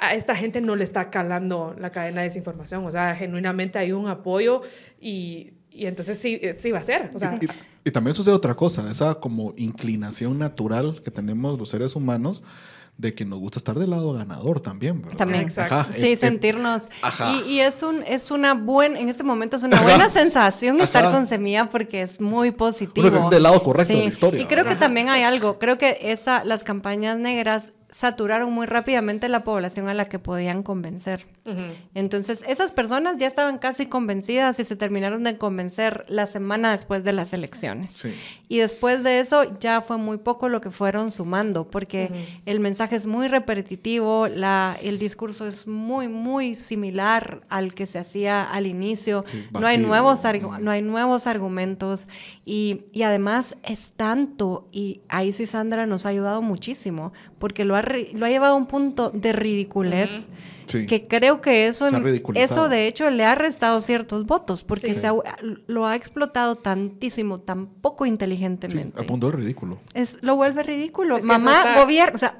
a 0.00 0.12
esta 0.12 0.36
gente 0.36 0.60
no 0.60 0.76
le 0.76 0.84
está 0.84 1.08
calando 1.08 1.74
la 1.78 1.92
cadena 1.92 2.20
de 2.20 2.28
desinformación. 2.28 2.84
O 2.84 2.90
sea, 2.90 3.14
genuinamente 3.14 3.78
hay 3.78 3.92
un 3.92 4.06
apoyo 4.06 4.60
y, 5.00 5.54
y 5.72 5.86
entonces 5.86 6.18
sí, 6.18 6.40
sí 6.56 6.70
va 6.70 6.78
a 6.78 6.82
ser. 6.82 7.10
O 7.14 7.18
sea, 7.18 7.38
y, 7.40 7.44
y- 7.46 7.48
y 7.82 7.90
también 7.90 8.14
sucede 8.14 8.34
otra 8.34 8.54
cosa, 8.54 8.90
esa 8.90 9.14
como 9.16 9.54
inclinación 9.56 10.38
natural 10.38 11.00
que 11.02 11.10
tenemos 11.10 11.58
los 11.58 11.68
seres 11.70 11.96
humanos 11.96 12.42
de 12.98 13.14
que 13.14 13.24
nos 13.24 13.38
gusta 13.38 13.58
estar 13.58 13.78
del 13.78 13.88
lado 13.88 14.12
ganador 14.12 14.60
también, 14.60 15.00
¿verdad? 15.00 15.16
También. 15.16 15.44
Exacto. 15.44 15.74
Ajá, 15.74 15.92
Sí, 15.94 16.06
eh, 16.08 16.12
eh, 16.12 16.16
sentirnos. 16.16 16.90
ajá. 17.00 17.32
Y, 17.46 17.52
y 17.52 17.60
es 17.60 17.82
un 17.82 18.02
es 18.06 18.30
una 18.30 18.52
buena, 18.52 19.00
en 19.00 19.08
este 19.08 19.22
momento 19.22 19.56
es 19.56 19.62
una 19.62 19.80
buena 19.80 20.10
sensación 20.10 20.78
estar 20.82 21.06
Ajá. 21.06 21.14
con 21.14 21.26
semilla 21.26 21.70
porque 21.70 22.02
es 22.02 22.20
muy 22.20 22.50
positivo. 22.50 23.06
Uno 23.06 23.16
siente 23.16 23.36
del 23.36 23.44
lado 23.44 23.62
correcto 23.62 23.94
de 23.94 24.00
la 24.00 24.04
historia, 24.04 24.42
Y 24.42 24.44
creo 24.44 24.64
que 24.64 24.70
¿verdad? 24.70 24.80
también 24.80 25.08
hay 25.08 25.22
algo, 25.22 25.58
creo 25.58 25.78
que 25.78 25.96
esa, 26.02 26.44
las 26.44 26.62
campañas 26.62 27.16
negras 27.16 27.72
saturaron 27.90 28.52
muy 28.52 28.66
rápidamente 28.66 29.28
la 29.28 29.44
población 29.44 29.88
a 29.88 29.94
la 29.94 30.08
que 30.08 30.18
podían 30.18 30.62
convencer. 30.62 31.26
Entonces, 31.94 32.44
esas 32.46 32.70
personas 32.70 33.18
ya 33.18 33.26
estaban 33.26 33.58
casi 33.58 33.86
convencidas 33.86 34.60
y 34.60 34.64
se 34.64 34.76
terminaron 34.76 35.24
de 35.24 35.36
convencer 35.36 36.04
la 36.06 36.28
semana 36.28 36.70
después 36.70 37.02
de 37.02 37.12
las 37.12 37.32
elecciones. 37.32 37.92
Sí. 37.92 38.14
Y 38.48 38.58
después 38.58 39.02
de 39.02 39.18
eso 39.18 39.58
ya 39.58 39.80
fue 39.80 39.96
muy 39.96 40.18
poco 40.18 40.48
lo 40.48 40.60
que 40.60 40.70
fueron 40.70 41.10
sumando, 41.10 41.68
porque 41.68 42.10
el 42.46 42.60
mensaje 42.60 42.94
es 42.94 43.06
muy 43.06 43.26
repetitivo, 43.26 44.28
la, 44.28 44.76
el 44.80 44.98
discurso 45.00 45.46
es 45.46 45.66
muy, 45.66 46.06
muy 46.06 46.54
similar 46.54 47.40
al 47.48 47.74
que 47.74 47.86
se 47.86 47.98
hacía 47.98 48.44
al 48.44 48.66
inicio. 48.66 49.24
Sí, 49.26 49.48
no, 49.50 49.66
hay 49.66 49.78
nuevos 49.78 50.20
no 50.60 50.70
hay 50.70 50.82
nuevos 50.82 51.26
argumentos 51.26 52.08
y, 52.44 52.84
y 52.92 53.02
además 53.02 53.56
es 53.62 53.92
tanto, 53.96 54.68
y 54.70 55.00
ahí 55.08 55.32
sí 55.32 55.46
Sandra 55.46 55.86
nos 55.86 56.06
ha 56.06 56.10
ayudado 56.10 56.42
muchísimo, 56.42 57.12
porque 57.38 57.64
lo 57.64 57.74
ha, 57.74 57.79
lo 57.82 58.26
ha 58.26 58.28
llevado 58.28 58.54
a 58.54 58.56
un 58.56 58.66
punto 58.66 59.10
de 59.10 59.32
ridiculez. 59.32 60.28
Sí. 60.66 60.86
Que 60.86 61.08
creo 61.08 61.40
que 61.40 61.66
eso, 61.66 61.88
eso 62.34 62.68
de 62.68 62.86
hecho 62.86 63.10
le 63.10 63.24
ha 63.24 63.34
restado 63.34 63.80
ciertos 63.80 64.24
votos, 64.24 64.62
porque 64.62 64.94
Sí. 64.94 65.00
se 65.00 65.08
ha- 65.08 65.14
lo 65.66 65.84
ha 65.84 65.96
explotado 65.96 66.54
tantísimo, 66.54 67.38
tan 67.38 67.66
poco 67.66 68.04
Sí, 68.04 68.10
inteligentemente. 68.10 69.02
a 69.02 69.04
punto 69.04 69.28
del 69.30 69.38
ridículo. 69.40 69.80
Es, 69.94 70.18
lo 70.22 70.36
vuelve 70.36 70.62
ridículo. 70.62 71.16
Es 71.16 71.22
que 71.22 71.26
Mamá, 71.26 71.56
está- 71.58 71.80
gobierno, 71.82 72.14
o 72.14 72.18
sea, 72.18 72.38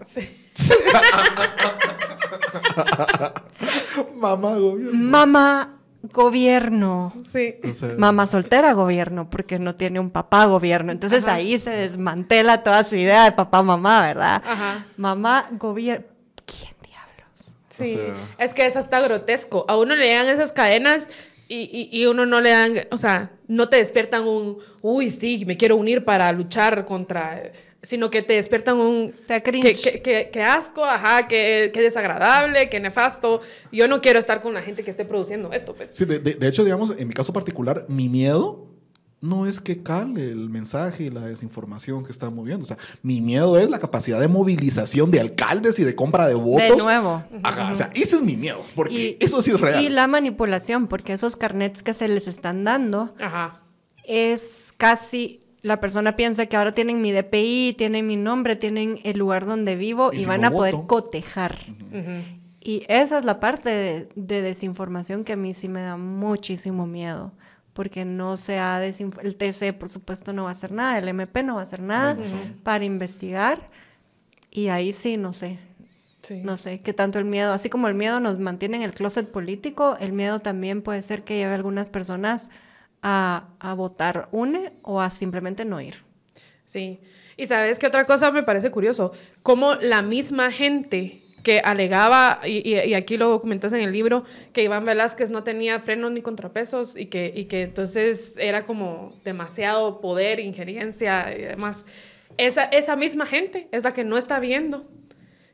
Mamá, 4.16 4.54
gobierno. 4.54 4.92
mamá, 5.10 5.79
gobierno. 6.02 7.12
Sí. 7.30 7.54
O 7.68 7.72
sea, 7.72 7.94
Mamá 7.98 8.26
soltera, 8.26 8.72
gobierno, 8.72 9.28
porque 9.30 9.58
no 9.58 9.74
tiene 9.74 10.00
un 10.00 10.10
papá, 10.10 10.44
gobierno. 10.46 10.92
Entonces 10.92 11.24
Ajá. 11.24 11.34
ahí 11.34 11.58
se 11.58 11.70
desmantela 11.70 12.62
toda 12.62 12.84
su 12.84 12.96
idea 12.96 13.24
de 13.24 13.32
papá, 13.32 13.62
mamá, 13.62 14.02
¿verdad? 14.02 14.42
Ajá. 14.46 14.84
Mamá, 14.96 15.48
gobierno. 15.52 16.06
¿Quién 16.46 16.74
diablos? 16.82 17.54
Sí, 17.68 17.84
O 17.84 17.86
sea- 18.14 18.14
es 18.44 18.54
que 18.54 18.66
eso 18.66 18.78
está 18.78 19.00
grotesco. 19.00 19.64
A 19.68 19.76
uno 19.78 19.94
le 19.94 20.12
dan 20.14 20.26
esas 20.26 20.52
cadenas 20.52 21.10
y, 21.48 21.88
y, 21.92 22.00
y 22.00 22.06
uno 22.06 22.26
no 22.26 22.40
le 22.40 22.50
dan, 22.50 22.72
o 22.92 22.98
sea, 22.98 23.30
no 23.48 23.68
te 23.68 23.76
despiertan 23.78 24.26
un, 24.26 24.58
uy, 24.82 25.10
sí, 25.10 25.44
me 25.46 25.56
quiero 25.56 25.76
unir 25.76 26.04
para 26.04 26.30
luchar 26.32 26.84
contra, 26.84 27.42
sino 27.82 28.10
que 28.10 28.22
te 28.22 28.34
despiertan 28.34 28.78
un, 28.78 29.12
Te 29.26 29.34
da 29.34 29.40
que, 29.40 29.50
cringe. 29.50 29.82
que, 29.82 30.02
que- 30.02 30.30
que 30.32 30.42
asco, 30.42 30.84
ajá, 30.84 31.26
que, 31.28 31.70
que 31.72 31.80
desagradable, 31.80 32.68
que 32.68 32.78
nefasto. 32.80 33.40
Yo 33.72 33.88
no 33.88 34.00
quiero 34.00 34.18
estar 34.18 34.42
con 34.42 34.52
la 34.54 34.62
gente 34.62 34.82
que 34.82 34.90
esté 34.90 35.04
produciendo 35.04 35.52
esto, 35.52 35.74
pues. 35.74 35.90
Sí, 35.92 36.04
de, 36.04 36.18
de- 36.18 36.34
de 36.34 36.48
hecho, 36.48 36.62
digamos, 36.64 36.92
en 36.96 37.08
mi 37.08 37.14
caso 37.14 37.32
particular, 37.32 37.86
mi 37.88 38.08
miedo 38.08 38.66
no 39.22 39.46
es 39.46 39.60
que 39.60 39.82
cale 39.82 40.30
el 40.30 40.48
mensaje 40.48 41.04
y 41.04 41.10
la 41.10 41.20
desinformación 41.20 42.04
que 42.06 42.10
está 42.12 42.30
moviendo. 42.30 42.64
O 42.64 42.66
sea, 42.66 42.78
mi 43.02 43.20
miedo 43.20 43.58
es 43.58 43.68
la 43.68 43.78
capacidad 43.78 44.18
de 44.18 44.28
movilización 44.28 45.10
de 45.10 45.20
alcaldes 45.20 45.78
y 45.78 45.84
de 45.84 45.94
compra 45.94 46.26
de 46.26 46.34
votos. 46.34 46.78
De 46.78 46.82
nuevo. 46.84 47.22
Ajá, 47.42 47.70
o 47.70 47.74
sea, 47.74 47.90
ese 47.94 48.16
es 48.16 48.22
mi 48.22 48.36
miedo, 48.36 48.64
porque 48.74 49.16
Y- 49.20 49.24
eso 49.24 49.42
sí 49.42 49.50
es 49.50 49.60
real. 49.60 49.84
Y 49.84 49.90
la 49.90 50.06
manipulación, 50.06 50.86
porque 50.86 51.12
esos 51.12 51.36
carnets 51.36 51.82
que 51.82 51.92
se 51.92 52.08
les 52.08 52.28
están 52.28 52.64
dando 52.64 53.14
Ajá. 53.20 53.60
es 54.04 54.72
casi 54.78 55.39
la 55.62 55.80
persona 55.80 56.16
piensa 56.16 56.46
que 56.46 56.56
ahora 56.56 56.72
tienen 56.72 57.02
mi 57.02 57.12
DPI, 57.12 57.74
tienen 57.76 58.06
mi 58.06 58.16
nombre, 58.16 58.56
tienen 58.56 58.98
el 59.04 59.18
lugar 59.18 59.44
donde 59.46 59.76
vivo 59.76 60.10
Y 60.12 60.24
van 60.24 60.44
a 60.44 60.50
poder 60.50 60.74
voto. 60.74 60.86
cotejar. 60.86 61.58
Y 62.60 62.84
esa 62.88 63.18
es 63.18 63.24
la 63.24 63.40
parte 63.40 63.68
de, 63.70 64.08
de 64.14 64.42
desinformación 64.42 65.24
que 65.24 65.32
a 65.32 65.36
mí 65.36 65.54
sí 65.54 65.68
me 65.68 65.82
da 65.82 65.96
muchísimo 65.96 66.86
miedo. 66.86 67.32
Porque 67.72 68.04
no 68.04 68.36
se 68.36 68.58
ha 68.58 68.84
el 68.84 69.36
TC 69.36 69.72
por 69.78 69.88
supuesto 69.88 70.32
no 70.32 70.42
va 70.44 70.48
a 70.50 70.52
hacer 70.52 70.72
nada, 70.72 70.98
el 70.98 71.08
MP 71.08 71.42
no 71.42 71.54
va 71.54 71.60
a 71.60 71.64
hacer 71.64 71.80
nada 71.80 72.16
para 72.64 72.84
investigar. 72.84 73.70
Y 74.50 74.68
ahí 74.68 74.92
sí, 74.92 75.16
no 75.16 75.32
sé, 75.32 75.58
Sí. 76.22 76.42
no 76.44 76.58
sé, 76.58 76.80
qué 76.82 76.92
tanto 76.92 77.18
el 77.18 77.24
miedo, 77.24 77.52
así 77.54 77.70
como 77.70 77.88
el 77.88 77.94
miedo 77.94 78.20
nos 78.20 78.38
mantiene 78.38 78.76
en 78.76 78.82
el 78.82 78.92
closet 78.92 79.30
político, 79.30 79.96
el 80.00 80.12
miedo 80.12 80.40
también 80.40 80.82
puede 80.82 81.00
ser 81.00 81.22
que 81.24 81.36
lleve 81.36 81.52
a 81.52 81.54
algunas 81.54 81.88
personas 81.88 82.48
a, 83.02 83.48
a 83.58 83.74
votar 83.74 84.28
une 84.32 84.72
o 84.82 85.00
a 85.00 85.10
simplemente 85.10 85.64
no 85.64 85.80
ir. 85.80 86.02
Sí. 86.66 87.00
Y 87.36 87.46
sabes 87.46 87.78
qué 87.78 87.86
otra 87.86 88.04
cosa 88.04 88.30
me 88.30 88.42
parece 88.42 88.70
curioso, 88.70 89.12
como 89.42 89.74
la 89.76 90.02
misma 90.02 90.50
gente 90.52 91.22
que 91.42 91.60
alegaba, 91.60 92.40
y, 92.44 92.58
y- 92.68 92.78
y 92.90 92.92
aquí 92.94 93.16
lo 93.16 93.40
comentas 93.40 93.72
en 93.72 93.80
el 93.80 93.92
libro, 93.92 94.24
que 94.52 94.62
Iván 94.62 94.84
Velázquez 94.84 95.30
no 95.30 95.42
tenía 95.42 95.80
frenos 95.80 96.12
ni 96.12 96.20
contrapesos 96.20 96.98
y 96.98 97.06
que, 97.06 97.32
y 97.34 97.46
que 97.46 97.62
entonces 97.62 98.34
era 98.36 98.66
como 98.66 99.14
demasiado 99.24 100.02
poder, 100.02 100.38
injerencia 100.38 101.34
y 101.34 101.40
demás. 101.42 101.86
Esa, 102.36 102.64
esa 102.64 102.94
misma 102.94 103.24
gente 103.24 103.68
es 103.72 103.84
la 103.84 103.94
que 103.94 104.04
no 104.04 104.18
está 104.18 104.38
viendo 104.38 104.84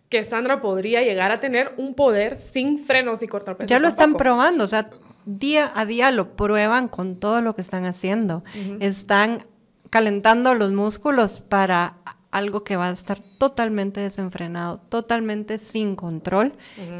que 0.08 0.22
Sandra 0.24 0.60
podría 0.60 1.02
llegar 1.02 1.30
a 1.30 1.38
tener 1.40 1.72
un 1.76 1.94
poder 1.94 2.36
sin 2.36 2.78
frenos 2.84 3.22
y 3.22 3.28
contrapesos. 3.28 3.70
Ya 3.70 3.78
lo 3.78 3.88
están 3.88 4.14
probando, 4.14 4.64
o 4.64 4.68
sea, 4.68 4.88
día 5.26 5.70
a 5.74 5.84
día 5.84 6.10
lo 6.10 6.36
prueban 6.36 6.88
con 6.88 7.16
todo 7.16 7.42
lo 7.42 7.54
que 7.54 7.60
están 7.60 7.84
haciendo. 7.84 8.42
Están 8.80 9.44
calentando 9.90 10.54
los 10.54 10.72
músculos 10.72 11.40
para 11.40 11.98
algo 12.30 12.64
que 12.64 12.76
va 12.76 12.88
a 12.88 12.90
estar 12.90 13.18
totalmente 13.38 14.00
desenfrenado, 14.00 14.78
totalmente 14.78 15.58
sin 15.58 15.96
control, 15.96 16.54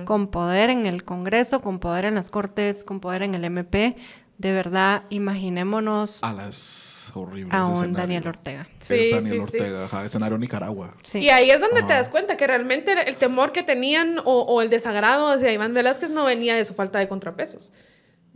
con 0.05 0.29
poder 0.29 0.71
en 0.71 0.87
el 0.87 1.05
Congreso, 1.05 1.61
con 1.61 1.79
poder 1.79 2.05
en 2.05 2.15
las 2.15 2.31
Cortes, 2.31 2.85
con 2.85 3.01
poder 3.01 3.23
en 3.23 3.35
el 3.35 3.45
MP. 3.45 3.97
De 4.39 4.53
verdad, 4.53 5.05
imaginémonos 5.09 6.23
A 6.23 6.33
las 6.33 7.11
horribles. 7.15 7.55
a 7.55 7.65
un. 7.67 7.95
Daniel 7.95 8.29
Ortega. 8.29 8.69
Es 8.81 8.87
Sí, 8.87 9.11
Daniel 9.11 9.23
sí, 9.23 9.31
sí. 9.31 9.57
Ortega, 9.57 9.85
ajá, 9.87 10.05
escenario 10.05 10.37
Nicaragua. 10.37 10.95
Sí. 11.03 11.21
Y 11.21 11.31
ahí 11.31 11.51
es 11.51 11.61
donde 11.61 11.83
te 11.83 11.95
das 11.95 12.09
cuenta 12.11 12.37
que 12.37 12.47
realmente 12.47 12.93
el 13.09 13.17
temor 13.17 13.53
que 13.53 13.63
tenían 13.63 14.19
o, 14.19 14.43
o 14.43 14.61
el 14.61 14.69
desagrado 14.69 15.29
hacia 15.29 15.53
Iván 15.53 15.73
Velázquez 15.73 16.11
no 16.11 16.25
venía 16.25 16.55
de 16.55 16.65
su 16.67 16.75
falta 16.75 16.99
de 16.99 17.09
contrapesos. 17.09 17.73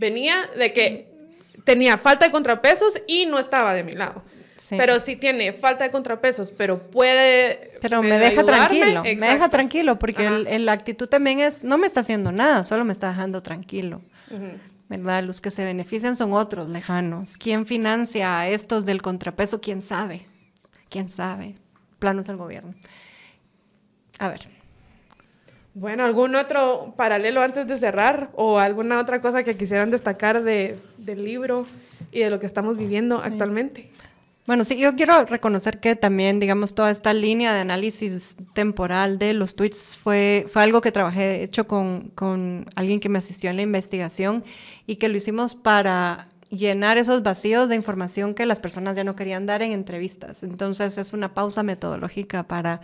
Venía 0.01 0.49
de 0.57 0.73
que 0.73 1.07
tenía 1.65 1.99
falta 1.99 2.25
de 2.25 2.33
contrapesos 2.33 3.01
y 3.07 3.27
no 3.27 3.39
estaba 3.39 3.75
de 3.75 3.85
mi 3.85 3.93
lado. 3.93 4.23
Sí. 4.57 4.77
Pero 4.79 4.99
sí 4.99 5.17
tiene 5.17 5.53
falta 5.53 5.85
de 5.85 5.91
contrapesos, 5.91 6.53
pero 6.53 6.91
puede. 6.91 7.73
Pero 7.83 8.03
me 8.03 8.19
deja 8.19 8.41
ayudarme. 8.41 8.67
tranquilo, 8.69 9.03
me 9.03 9.11
deja 9.15 9.33
Exacto. 9.33 9.51
tranquilo, 9.51 9.99
porque 9.99 10.29
la 10.59 10.73
actitud 10.73 11.07
también 11.07 11.41
es, 11.41 11.63
no 11.63 11.77
me 11.77 11.87
está 11.87 12.01
haciendo 12.01 12.33
nada, 12.33 12.65
solo 12.65 12.85
me 12.87 12.93
está 12.93 13.11
dejando 13.11 13.43
tranquilo. 13.43 14.01
¿Verdad? 14.89 15.23
Los 15.25 15.41
que 15.41 15.51
se 15.51 15.65
benefician 15.65 16.17
son 16.17 16.33
otros 16.33 16.69
lejanos. 16.69 17.37
¿Quién 17.37 17.67
financia 17.67 18.41
a 18.41 18.49
estos 18.49 18.87
del 18.87 19.03
contrapeso? 19.03 19.61
¿Quién 19.61 19.83
sabe? 19.83 20.27
¿Quién 20.89 21.11
sabe? 21.11 21.57
Planos 21.99 22.27
del 22.27 22.37
gobierno. 22.39 22.75
A 24.19 24.29
ver. 24.29 24.60
Bueno, 25.75 26.05
¿algún 26.05 26.35
otro 26.35 26.95
paralelo 26.97 27.43
antes 27.43 27.67
de 27.69 27.77
cerrar? 27.77 28.31
¿O 28.35 28.59
alguna 28.59 28.99
otra 29.01 29.21
cosa 29.21 29.45
que 29.45 29.57
quisieran 29.57 29.91
destacar 29.91 30.43
de, 30.43 30.79
del 30.99 31.25
libro 31.25 31.65
y 32.11 32.21
de 32.21 32.31
lo 32.31 32.41
que 32.41 32.47
estamos 32.47 32.77
viviendo 32.77 33.19
Sí. 33.19 33.29
actualmente? 33.29 33.91
Bueno, 34.47 34.65
sí, 34.65 34.77
yo 34.79 34.97
quiero 34.97 35.25
reconocer 35.27 35.79
que 35.79 35.95
también, 35.95 36.41
digamos, 36.41 36.75
toda 36.75 36.91
esta 36.91 37.15
línea 37.15 37.55
de 37.55 37.61
análisis 37.61 38.37
temporal 38.53 39.17
de 39.19 39.33
los 39.33 39.55
tweets 39.55 39.97
fue, 39.97 40.45
fue 40.49 40.63
algo 40.63 40.81
que 40.81 40.91
trabajé, 40.91 41.21
de 41.21 41.43
hecho, 41.45 41.69
con, 41.69 42.11
con 42.17 42.67
alguien 42.75 42.99
que 42.99 43.09
me 43.09 43.19
asistió 43.19 43.51
en 43.51 43.57
la 43.57 43.63
investigación 43.63 44.43
y 44.87 44.97
que 44.97 45.09
lo 45.09 45.17
hicimos 45.19 45.55
para 45.55 46.27
llenar 46.49 46.99
esos 46.99 47.23
vacíos 47.23 47.69
de 47.69 47.77
información 47.77 48.35
que 48.35 48.45
las 48.45 48.59
personas 48.59 48.97
ya 48.97 49.05
no 49.05 49.15
querían 49.15 49.47
dar 49.47 49.63
en 49.63 49.71
entrevistas. 49.71 50.43
Entonces, 50.43 50.99
es 50.99 51.13
una 51.13 51.33
pausa 51.33 51.63
metodológica 51.63 52.43
para, 52.43 52.81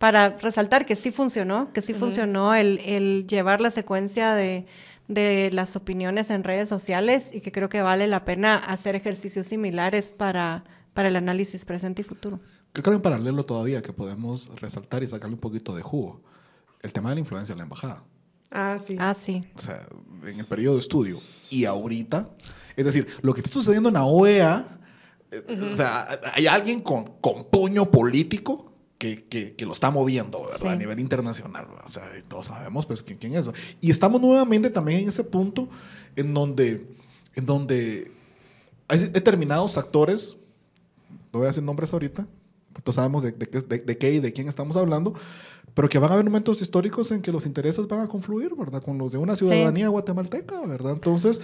para 0.00 0.38
resaltar 0.38 0.86
que 0.86 0.96
sí 0.96 1.10
funcionó, 1.10 1.74
que 1.74 1.82
sí 1.82 1.92
funcionó 1.92 2.54
el, 2.54 2.78
el 2.86 3.26
llevar 3.26 3.60
la 3.60 3.70
secuencia 3.70 4.32
de, 4.32 4.64
de 5.08 5.50
las 5.52 5.76
opiniones 5.76 6.30
en 6.30 6.42
redes 6.42 6.70
sociales 6.70 7.28
y 7.34 7.40
que 7.40 7.52
creo 7.52 7.68
que 7.68 7.82
vale 7.82 8.06
la 8.06 8.24
pena 8.24 8.54
hacer 8.56 8.94
ejercicios 8.94 9.48
similares 9.48 10.10
para, 10.10 10.64
para 10.94 11.08
el 11.08 11.16
análisis 11.16 11.66
presente 11.66 12.00
y 12.00 12.06
futuro. 12.06 12.40
Creo 12.72 12.82
que 12.82 12.88
hay 12.88 12.96
un 12.96 13.02
paralelo 13.02 13.44
todavía 13.44 13.82
que 13.82 13.92
podemos 13.92 14.48
resaltar 14.58 15.02
y 15.02 15.06
sacarle 15.06 15.34
un 15.34 15.40
poquito 15.40 15.76
de 15.76 15.82
jugo. 15.82 16.22
El 16.80 16.94
tema 16.94 17.10
de 17.10 17.16
la 17.16 17.20
influencia 17.20 17.52
en 17.52 17.58
la 17.58 17.64
embajada. 17.64 18.02
Ah, 18.50 18.78
sí. 18.78 18.96
Ah, 18.98 19.12
sí. 19.12 19.46
O 19.54 19.60
sea, 19.60 19.86
en 20.24 20.40
el 20.40 20.46
periodo 20.46 20.76
de 20.76 20.80
estudio 20.80 21.20
y 21.50 21.66
ahorita. 21.66 22.30
Es 22.74 22.86
decir, 22.86 23.06
lo 23.20 23.34
que 23.34 23.40
está 23.40 23.52
sucediendo 23.52 23.90
en 23.90 23.96
la 23.96 24.04
OEA, 24.04 24.78
eh, 25.30 25.70
o 25.70 25.76
sea, 25.76 26.20
hay 26.32 26.46
alguien 26.46 26.80
con, 26.80 27.04
con 27.20 27.44
puño 27.50 27.90
político 27.90 28.69
que, 29.00 29.24
que, 29.24 29.54
que 29.54 29.64
lo 29.64 29.72
está 29.72 29.90
moviendo, 29.90 30.42
¿verdad? 30.42 30.58
Sí. 30.60 30.68
A 30.68 30.76
nivel 30.76 31.00
internacional. 31.00 31.64
¿verdad? 31.64 31.84
O 31.86 31.88
sea, 31.88 32.04
todos 32.28 32.46
sabemos 32.48 32.84
pues 32.84 33.02
quién, 33.02 33.18
quién 33.18 33.34
es. 33.34 33.46
¿verdad? 33.46 33.58
Y 33.80 33.90
estamos 33.90 34.20
nuevamente 34.20 34.68
también 34.68 35.00
en 35.00 35.08
ese 35.08 35.24
punto 35.24 35.70
en 36.16 36.34
donde, 36.34 36.86
en 37.34 37.46
donde 37.46 38.12
hay 38.88 38.98
determinados 38.98 39.78
actores, 39.78 40.36
no 41.32 41.38
voy 41.38 41.44
a 41.44 41.46
decir 41.46 41.62
nombres 41.62 41.94
ahorita, 41.94 42.26
todos 42.82 42.96
sabemos 42.96 43.22
de, 43.22 43.32
de, 43.32 43.46
de, 43.46 43.78
de 43.78 43.98
qué 43.98 44.12
y 44.12 44.20
de 44.20 44.32
quién 44.32 44.48
estamos 44.48 44.76
hablando, 44.76 45.14
pero 45.74 45.88
que 45.88 45.98
van 45.98 46.10
a 46.10 46.14
haber 46.14 46.24
momentos 46.24 46.60
históricos 46.62 47.10
en 47.10 47.22
que 47.22 47.32
los 47.32 47.46
intereses 47.46 47.86
van 47.86 48.00
a 48.00 48.08
confluir, 48.08 48.54
¿verdad? 48.56 48.82
Con 48.82 48.98
los 48.98 49.12
de 49.12 49.18
una 49.18 49.36
ciudadanía 49.36 49.86
sí. 49.86 49.90
guatemalteca, 49.90 50.60
¿verdad? 50.66 50.92
Entonces, 50.92 51.40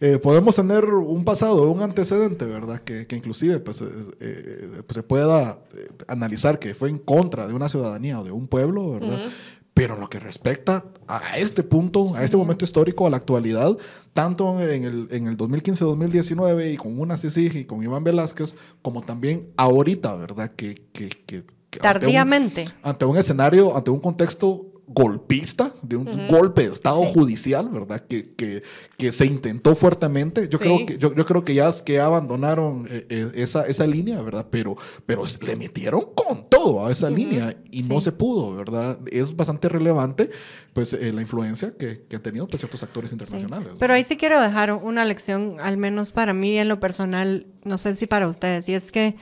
eh, 0.00 0.18
podemos 0.18 0.54
tener 0.54 0.84
un 0.84 1.24
pasado, 1.24 1.70
un 1.70 1.82
antecedente, 1.82 2.44
¿verdad? 2.44 2.80
Que, 2.80 3.06
que 3.06 3.16
inclusive 3.16 3.58
pues, 3.60 3.82
eh, 3.82 4.82
pues, 4.86 4.94
se 4.94 5.02
pueda 5.02 5.60
eh, 5.74 5.88
analizar 6.08 6.58
que 6.58 6.74
fue 6.74 6.90
en 6.90 6.98
contra 6.98 7.46
de 7.46 7.54
una 7.54 7.68
ciudadanía 7.68 8.20
o 8.20 8.24
de 8.24 8.32
un 8.32 8.48
pueblo, 8.48 8.92
¿verdad? 8.92 9.26
Uh 9.26 9.28
-huh. 9.28 9.32
Pero 9.80 9.94
en 9.94 10.00
lo 10.00 10.10
que 10.10 10.20
respecta 10.20 10.84
a 11.08 11.38
este 11.38 11.62
punto, 11.62 12.04
sí. 12.10 12.16
a 12.18 12.22
este 12.22 12.36
momento 12.36 12.66
histórico, 12.66 13.06
a 13.06 13.10
la 13.10 13.16
actualidad, 13.16 13.78
tanto 14.12 14.60
en 14.60 14.84
el, 14.84 15.08
en 15.10 15.26
el 15.26 15.38
2015-2019 15.38 16.74
y 16.74 16.76
con 16.76 17.00
una 17.00 17.16
CICIG 17.16 17.56
y 17.56 17.64
con 17.64 17.82
Iván 17.82 18.04
Velázquez, 18.04 18.56
como 18.82 19.00
también 19.00 19.48
ahorita, 19.56 20.14
¿verdad? 20.16 20.52
Que, 20.54 20.74
que, 20.92 21.08
que 21.08 21.44
Tardíamente. 21.78 22.60
Ante 22.60 22.74
un, 22.74 22.90
ante 22.90 23.04
un, 23.06 23.16
escenario, 23.16 23.74
ante 23.74 23.90
un 23.90 24.00
contexto 24.00 24.69
golpista, 24.92 25.72
de 25.82 25.96
un 25.96 26.08
uh 26.08 26.12
-huh. 26.12 26.28
golpe 26.28 26.66
de 26.66 26.72
Estado 26.72 27.00
sí. 27.04 27.12
judicial, 27.14 27.68
¿verdad? 27.68 28.04
Que, 28.08 28.34
que, 28.34 28.64
que, 28.98 29.12
se 29.12 29.24
intentó 29.24 29.76
fuertemente. 29.76 30.48
Yo, 30.48 30.58
sí. 30.58 30.64
creo, 30.64 30.84
que, 30.84 30.98
yo, 30.98 31.14
yo, 31.14 31.24
creo 31.24 31.44
que 31.44 31.54
ya 31.54 31.70
que 31.84 32.00
abandonaron 32.00 32.88
eh, 32.90 33.06
eh, 33.08 33.30
esa, 33.34 33.66
esa 33.66 33.86
línea, 33.86 34.20
¿verdad? 34.20 34.48
Pero, 34.50 34.76
pero 35.06 35.22
le 35.42 35.54
metieron 35.54 36.06
con 36.14 36.48
todo 36.48 36.84
a 36.86 36.90
esa 36.90 37.06
uh 37.06 37.10
-huh. 37.10 37.14
línea 37.14 37.56
y 37.70 37.82
sí. 37.82 37.88
no 37.88 38.00
se 38.00 38.10
pudo, 38.10 38.56
¿verdad? 38.56 38.98
Es 39.12 39.36
bastante 39.36 39.68
relevante 39.68 40.30
pues, 40.72 40.92
eh, 40.92 41.12
la 41.12 41.20
influencia 41.20 41.76
que, 41.76 42.02
que, 42.08 42.16
han 42.16 42.22
tenido 42.22 42.48
pues, 42.48 42.60
ciertos 42.60 42.82
actores 42.82 43.12
internacionales. 43.12 43.74
Pero 43.78 43.94
ahí 43.94 44.02
sí 44.02 44.16
quiero 44.16 44.40
dejar 44.40 44.72
una 44.72 45.04
lección, 45.04 45.56
al 45.60 45.76
menos 45.76 46.10
para 46.10 46.32
mí 46.32 46.58
en 46.58 46.68
lo 46.68 46.80
personal, 46.80 47.46
no 47.64 47.78
sé 47.78 47.94
si 47.94 48.08
para 48.08 48.26
ustedes, 48.26 48.68
y 48.68 48.74
es 48.74 48.90
que 48.90 49.14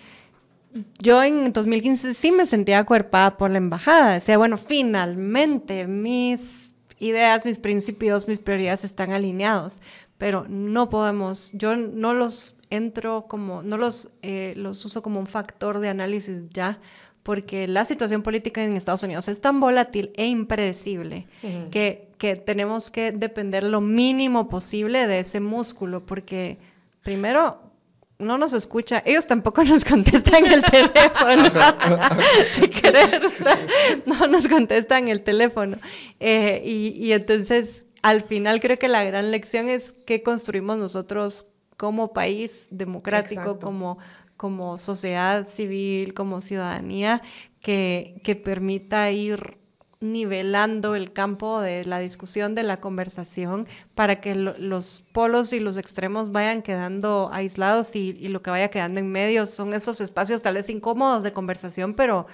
yo 1.00 1.22
en 1.22 1.52
2015 1.52 2.14
sí 2.14 2.32
me 2.32 2.46
sentía 2.46 2.78
acuerpada 2.78 3.36
por 3.36 3.50
la 3.50 3.58
embajada. 3.58 4.14
Decía, 4.14 4.38
bueno, 4.38 4.56
finalmente 4.58 5.86
mis 5.86 6.74
ideas, 6.98 7.44
mis 7.44 7.58
principios, 7.58 8.28
mis 8.28 8.40
prioridades 8.40 8.84
están 8.84 9.12
alineados, 9.12 9.80
pero 10.18 10.46
no 10.48 10.88
podemos, 10.88 11.50
yo 11.52 11.76
no 11.76 12.14
los 12.14 12.56
entro 12.70 13.26
como, 13.28 13.62
no 13.62 13.76
los, 13.76 14.10
eh, 14.22 14.52
los 14.56 14.84
uso 14.84 15.02
como 15.02 15.20
un 15.20 15.26
factor 15.26 15.78
de 15.78 15.88
análisis 15.88 16.42
ya, 16.50 16.80
porque 17.22 17.68
la 17.68 17.84
situación 17.84 18.22
política 18.22 18.64
en 18.64 18.74
Estados 18.76 19.02
Unidos 19.02 19.28
es 19.28 19.40
tan 19.40 19.60
volátil 19.60 20.12
e 20.16 20.26
impredecible 20.26 21.26
uh 21.42 21.46
-huh. 21.46 21.70
que, 21.70 22.08
que 22.18 22.36
tenemos 22.36 22.90
que 22.90 23.12
depender 23.12 23.64
lo 23.64 23.80
mínimo 23.80 24.48
posible 24.48 25.06
de 25.06 25.20
ese 25.20 25.40
músculo, 25.40 26.04
porque 26.06 26.58
primero 27.02 27.67
no 28.18 28.36
nos 28.36 28.52
escucha, 28.52 29.02
ellos 29.06 29.26
tampoco 29.26 29.62
nos 29.64 29.84
contestan 29.84 30.46
el 30.46 30.62
teléfono, 30.62 31.50
si 32.48 32.68
querer, 32.68 33.24
o 33.24 33.30
sea, 33.30 33.58
no 34.06 34.26
nos 34.26 34.48
contestan 34.48 35.08
el 35.08 35.22
teléfono. 35.22 35.78
Eh, 36.20 36.62
y, 36.64 36.88
y, 37.06 37.12
entonces, 37.12 37.84
al 38.02 38.22
final 38.22 38.60
creo 38.60 38.78
que 38.78 38.88
la 38.88 39.04
gran 39.04 39.30
lección 39.30 39.68
es 39.68 39.94
qué 40.06 40.22
construimos 40.22 40.78
nosotros 40.78 41.46
como 41.76 42.12
país 42.12 42.66
democrático, 42.70 43.60
como, 43.60 43.98
como 44.36 44.78
sociedad 44.78 45.46
civil, 45.46 46.12
como 46.12 46.40
ciudadanía, 46.40 47.22
que, 47.60 48.20
que 48.24 48.34
permita 48.34 49.10
ir 49.12 49.57
nivelando 50.00 50.94
el 50.94 51.12
campo 51.12 51.60
de 51.60 51.84
la 51.84 51.98
discusión, 51.98 52.54
de 52.54 52.62
la 52.62 52.80
conversación, 52.80 53.66
para 53.94 54.20
que 54.20 54.34
lo, 54.34 54.56
los 54.58 55.02
polos 55.12 55.52
y 55.52 55.60
los 55.60 55.76
extremos 55.76 56.30
vayan 56.30 56.62
quedando 56.62 57.30
aislados 57.32 57.96
y, 57.96 58.16
y, 58.18 58.28
lo 58.28 58.42
que 58.42 58.50
vaya 58.50 58.68
quedando 58.68 59.00
en 59.00 59.10
medio. 59.10 59.46
Son 59.46 59.74
esos 59.74 60.00
espacios 60.00 60.42
tal 60.42 60.54
vez 60.54 60.68
incómodos 60.68 61.22
de 61.22 61.32
conversación, 61.32 61.94
pero, 61.94 62.26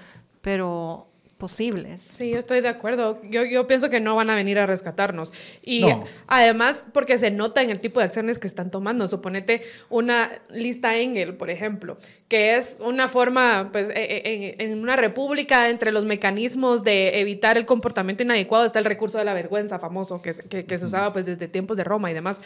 pero 0.42 1.08
posibles. 1.44 2.00
Sí, 2.00 2.30
yo 2.30 2.38
estoy 2.38 2.62
de 2.62 2.68
acuerdo. 2.68 3.20
Yo, 3.28 3.44
yo 3.44 3.66
pienso 3.66 3.90
que 3.90 4.00
no 4.00 4.16
van 4.16 4.30
a 4.30 4.34
venir 4.34 4.58
a 4.58 4.64
rescatarnos. 4.64 5.30
Y 5.62 5.82
no. 5.82 6.02
además, 6.26 6.86
porque 6.90 7.18
se 7.18 7.30
nota 7.30 7.60
en 7.60 7.68
el 7.68 7.80
tipo 7.80 8.00
de 8.00 8.06
acciones 8.06 8.38
que 8.38 8.46
están 8.46 8.70
tomando. 8.70 9.06
Suponete 9.08 9.60
una 9.90 10.40
lista 10.48 10.96
Engel, 10.96 11.34
por 11.34 11.50
ejemplo, 11.50 11.98
que 12.28 12.56
es 12.56 12.80
una 12.82 13.08
forma, 13.08 13.68
pues, 13.72 13.90
e, 13.90 13.92
e, 13.94 14.54
en, 14.58 14.70
en, 14.70 14.78
una 14.78 14.96
república, 14.96 15.68
entre 15.68 15.92
los 15.92 16.06
mecanismos 16.06 16.82
de 16.82 17.20
evitar 17.20 17.58
el 17.58 17.66
comportamiento 17.66 18.22
inadecuado, 18.22 18.64
está 18.64 18.78
el 18.78 18.86
recurso 18.86 19.18
de 19.18 19.26
la 19.26 19.34
vergüenza 19.34 19.78
famoso, 19.78 20.22
que, 20.22 20.32
que, 20.32 20.64
que 20.64 20.78
se 20.78 20.86
usaba, 20.86 21.12
pues, 21.12 21.26
desde 21.26 21.46
tiempos 21.46 21.76
de 21.76 21.84
Roma 21.84 22.10
y 22.10 22.14
demás. 22.14 22.40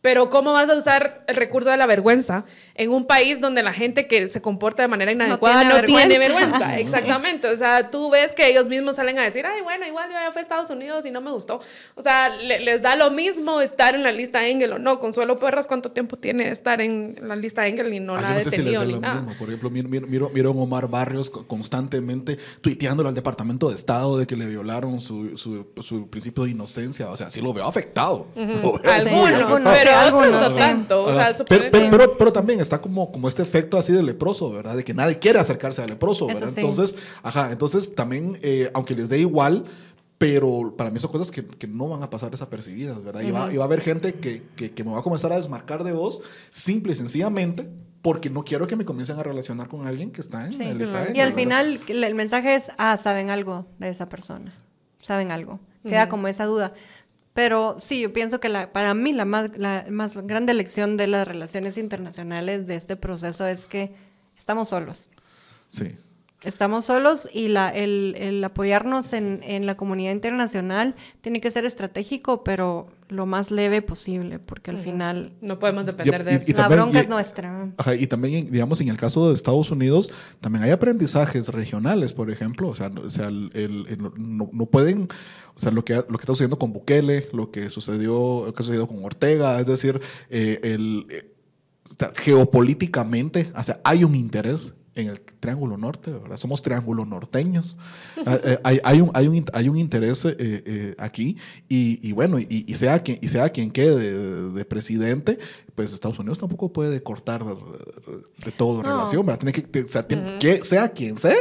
Pero, 0.00 0.30
¿cómo 0.30 0.52
vas 0.52 0.70
a 0.70 0.76
usar 0.76 1.24
el 1.26 1.34
recurso 1.34 1.70
de 1.70 1.76
la 1.76 1.86
vergüenza 1.86 2.44
en 2.76 2.92
un 2.92 3.06
país 3.06 3.40
donde 3.40 3.64
la 3.64 3.72
gente 3.72 4.06
que 4.06 4.28
se 4.28 4.40
comporta 4.40 4.82
de 4.82 4.88
manera 4.88 5.10
inadecuada 5.10 5.64
no 5.64 5.70
tiene 5.70 5.74
no 5.74 5.80
vergüenza? 5.80 6.08
Tiene 6.08 6.18
vergüenza. 6.20 6.76
Exactamente. 6.78 7.48
O 7.48 7.56
sea, 7.56 7.90
tú 7.90 8.10
ves 8.10 8.32
que 8.32 8.43
ellos 8.48 8.68
mismos 8.68 8.96
salen 8.96 9.18
a 9.18 9.22
decir, 9.22 9.44
ay, 9.46 9.62
bueno, 9.62 9.86
igual 9.86 10.08
yo 10.08 10.14
ya 10.14 10.32
fui 10.32 10.40
a 10.40 10.42
Estados 10.42 10.70
Unidos 10.70 11.06
y 11.06 11.10
no 11.10 11.20
me 11.20 11.30
gustó. 11.30 11.60
O 11.94 12.02
sea, 12.02 12.28
le, 12.28 12.60
les 12.60 12.82
da 12.82 12.96
lo 12.96 13.10
mismo 13.10 13.60
estar 13.60 13.94
en 13.94 14.02
la 14.02 14.12
lista 14.12 14.46
Engel 14.46 14.72
o 14.72 14.78
no. 14.78 14.98
Consuelo 14.98 15.38
Perras, 15.38 15.66
¿cuánto 15.66 15.90
tiempo 15.90 16.16
tiene 16.16 16.50
estar 16.50 16.80
en 16.80 17.16
la 17.22 17.36
lista 17.36 17.66
Engel 17.66 17.92
y 17.92 18.00
no 18.00 18.16
la 18.16 18.28
ha 18.28 18.32
no 18.32 18.38
detenido 18.38 18.82
si 18.82 18.92
ni 18.92 18.98
nada? 18.98 19.20
Mismo. 19.20 19.38
Por 19.38 19.48
ejemplo, 19.48 19.70
miro, 19.70 19.88
miro, 19.88 20.30
miro, 20.30 20.50
a 20.50 20.52
Omar 20.52 20.88
Barrios 20.88 21.30
constantemente 21.30 22.38
tuiteándole 22.60 23.08
al 23.08 23.14
Departamento 23.14 23.68
de 23.68 23.74
Estado 23.74 24.18
de 24.18 24.26
que 24.26 24.36
le 24.36 24.46
violaron 24.46 25.00
su, 25.00 25.36
su, 25.36 25.66
su 25.82 26.08
principio 26.08 26.44
de 26.44 26.50
inocencia. 26.50 27.10
O 27.10 27.16
sea, 27.16 27.30
sí 27.30 27.40
lo 27.40 27.52
veo 27.52 27.66
afectado. 27.66 28.26
Uh 28.34 28.40
-huh. 28.40 28.62
lo 28.62 28.78
veo 28.78 29.26
algunos, 29.26 29.72
pero 29.72 29.90
algunos 29.96 30.32
no 30.32 30.54
tanto. 30.54 31.04
O 31.04 31.14
sea, 31.14 31.34
pero, 31.48 31.64
pero, 31.70 31.90
pero, 31.90 32.18
pero, 32.18 32.32
también 32.32 32.60
está 32.60 32.80
como, 32.80 33.10
como 33.10 33.28
este 33.28 33.42
efecto 33.42 33.78
así 33.78 33.92
de 33.92 34.02
leproso, 34.02 34.50
¿verdad? 34.50 34.76
De 34.76 34.84
que 34.84 34.94
nadie 34.94 35.18
quiere 35.18 35.38
acercarse 35.38 35.82
al 35.82 35.88
leproso, 35.88 36.26
¿verdad? 36.26 36.48
Sí. 36.48 36.60
Entonces, 36.60 36.96
ajá, 37.22 37.50
entonces 37.52 37.94
también 37.94 38.33
eh, 38.42 38.70
aunque 38.74 38.94
les 38.94 39.08
dé 39.08 39.18
igual, 39.18 39.64
pero 40.18 40.74
para 40.76 40.90
mí 40.90 40.98
son 40.98 41.10
cosas 41.10 41.30
que, 41.30 41.44
que 41.44 41.66
no 41.66 41.88
van 41.88 42.02
a 42.02 42.10
pasar 42.10 42.30
desapercibidas, 42.30 43.02
¿verdad? 43.02 43.22
Uh 43.22 43.24
-huh. 43.24 43.28
y, 43.28 43.32
va, 43.32 43.52
y, 43.54 43.56
va, 43.56 43.64
a 43.64 43.66
haber 43.66 43.80
gente 43.80 44.14
que, 44.14 44.42
que, 44.56 44.72
que, 44.72 44.84
me 44.84 44.92
va 44.92 45.00
a 45.00 45.02
comenzar 45.02 45.32
a 45.32 45.36
desmarcar 45.36 45.84
de 45.84 45.92
vos, 45.92 46.20
simple 46.50 46.92
y 46.92 46.96
sencillamente, 46.96 47.68
porque 48.00 48.30
no 48.30 48.44
quiero 48.44 48.66
que 48.66 48.76
me 48.76 48.84
comiencen 48.84 49.18
a 49.18 49.22
relacionar 49.22 49.68
con 49.68 49.86
alguien 49.86 50.10
que 50.10 50.20
está 50.20 50.46
en 50.46 50.52
sí, 50.52 50.62
el 50.62 50.78
claro. 50.78 51.10
Y 51.14 51.20
al 51.20 51.32
¿verdad? 51.32 51.34
final 51.34 51.80
el 51.88 52.14
mensaje 52.14 52.54
es, 52.54 52.70
ah, 52.76 52.96
saben 52.96 53.30
algo 53.30 53.66
de 53.78 53.88
esa 53.88 54.08
persona, 54.08 54.54
saben 54.98 55.30
algo. 55.30 55.58
Queda 55.82 56.04
uh 56.04 56.06
-huh. 56.06 56.10
como 56.10 56.28
esa 56.28 56.44
duda. 56.44 56.74
Pero 57.34 57.76
sí, 57.80 58.00
yo 58.00 58.12
pienso 58.12 58.40
que 58.40 58.48
la, 58.48 58.72
para 58.72 58.94
mí 58.94 59.12
la 59.12 59.24
más, 59.24 59.58
la 59.58 59.86
más 59.90 60.16
grande 60.18 60.54
lección 60.54 60.96
de 60.96 61.08
las 61.08 61.26
relaciones 61.26 61.76
internacionales 61.76 62.66
de 62.66 62.76
este 62.76 62.96
proceso 62.96 63.46
es 63.46 63.66
que 63.66 63.94
estamos 64.38 64.68
solos. 64.68 65.08
Sí. 65.68 65.96
Estamos 66.44 66.84
solos 66.84 67.28
y 67.32 67.48
la, 67.48 67.70
el, 67.70 68.14
el 68.18 68.44
apoyarnos 68.44 69.12
en, 69.14 69.40
en, 69.42 69.64
la 69.64 69.76
comunidad 69.76 70.12
internacional 70.12 70.94
tiene 71.22 71.40
que 71.40 71.50
ser 71.50 71.64
estratégico, 71.64 72.44
pero 72.44 72.88
lo 73.08 73.24
más 73.24 73.50
leve 73.50 73.80
posible, 73.80 74.38
porque 74.38 74.70
al 74.70 74.76
uh 74.76 74.80
-huh. 74.80 74.84
final... 74.84 75.32
No 75.40 75.58
podemos 75.58 75.86
depender 75.86 76.20
y, 76.20 76.24
de 76.24 76.34
eso. 76.34 76.50
Y, 76.50 76.52
la 76.52 76.62
también, 76.64 76.80
bronca 76.82 77.00
es 77.00 77.08
nuestra. 77.08 77.72
Ajá, 77.78 77.94
y 77.94 78.06
también, 78.06 78.50
digamos, 78.50 78.80
en 78.80 78.88
el 78.88 78.96
caso 78.96 79.28
de 79.28 79.34
Estados 79.34 79.70
Unidos, 79.70 80.10
también 80.40 80.64
hay 80.64 80.70
aprendizajes 80.70 81.48
regionales, 81.48 82.12
por 82.12 82.30
ejemplo. 82.30 82.68
O 82.68 82.74
sea, 82.74 82.88
o 82.88 83.08
sea 83.08 83.28
el, 83.28 83.50
el, 83.54 83.86
el, 83.88 83.98
no, 84.16 84.50
no, 84.52 84.66
pueden... 84.66 85.08
O 85.56 85.60
sea, 85.60 85.70
lo 85.70 85.84
que, 85.84 85.94
lo 85.94 86.04
que 86.04 86.22
está 86.22 86.32
sucediendo 86.32 86.58
con 86.58 86.72
Bukele, 86.72 87.28
lo 87.32 87.50
que 87.50 87.70
sucedió, 87.70 88.44
lo 88.46 88.52
que 88.52 88.62
ha 88.62 88.66
sucedido 88.66 88.88
con 88.88 89.04
Ortega, 89.04 89.60
es 89.60 89.66
decir, 89.66 90.00
eh, 90.28 90.60
el, 90.62 91.06
eh, 91.10 91.30
geopolíticamente, 92.16 93.52
o 93.54 93.62
sea, 93.62 93.80
hay 93.84 94.04
un 94.04 94.14
interés 94.14 94.74
en 94.94 95.08
el 95.08 95.20
Triángulo 95.20 95.76
Norte, 95.76 96.10
¿verdad? 96.12 96.36
Somos 96.36 96.62
triángulo 96.62 97.04
norteños. 97.04 97.76
Ah, 98.26 98.38
eh, 98.42 98.58
hay, 98.64 98.80
hay, 98.84 99.00
un, 99.02 99.10
hay, 99.12 99.26
un, 99.26 99.44
hay 99.52 99.68
un 99.68 99.76
interés 99.76 100.24
eh, 100.24 100.34
eh, 100.38 100.94
aquí 100.98 101.36
y, 101.68 102.00
y 102.08 102.12
bueno, 102.12 102.38
y, 102.38 102.46
y, 102.48 102.74
sea 102.74 103.02
quien, 103.02 103.18
y 103.20 103.28
sea 103.28 103.50
quien 103.50 103.70
quede 103.70 103.96
de, 104.12 104.50
de, 104.50 104.64
presidente, 104.64 105.38
pues 105.74 105.92
Estados 105.92 106.18
Unidos 106.18 106.38
tampoco 106.38 106.72
puede 106.72 107.02
cortar 107.02 107.44
de, 107.44 107.54
de 108.46 108.52
todo 108.52 108.82
no. 108.82 108.88
relación, 108.88 109.26
¿verdad? 109.26 109.40
Tiene 109.40 109.52
que, 109.52 109.80
o 109.82 109.88
sea, 109.88 110.06
tiene, 110.06 110.22
uh 110.22 110.26
-huh. 110.26 110.38
que, 110.38 110.64
sea 110.64 110.88
quien 110.88 111.16
sea, 111.16 111.34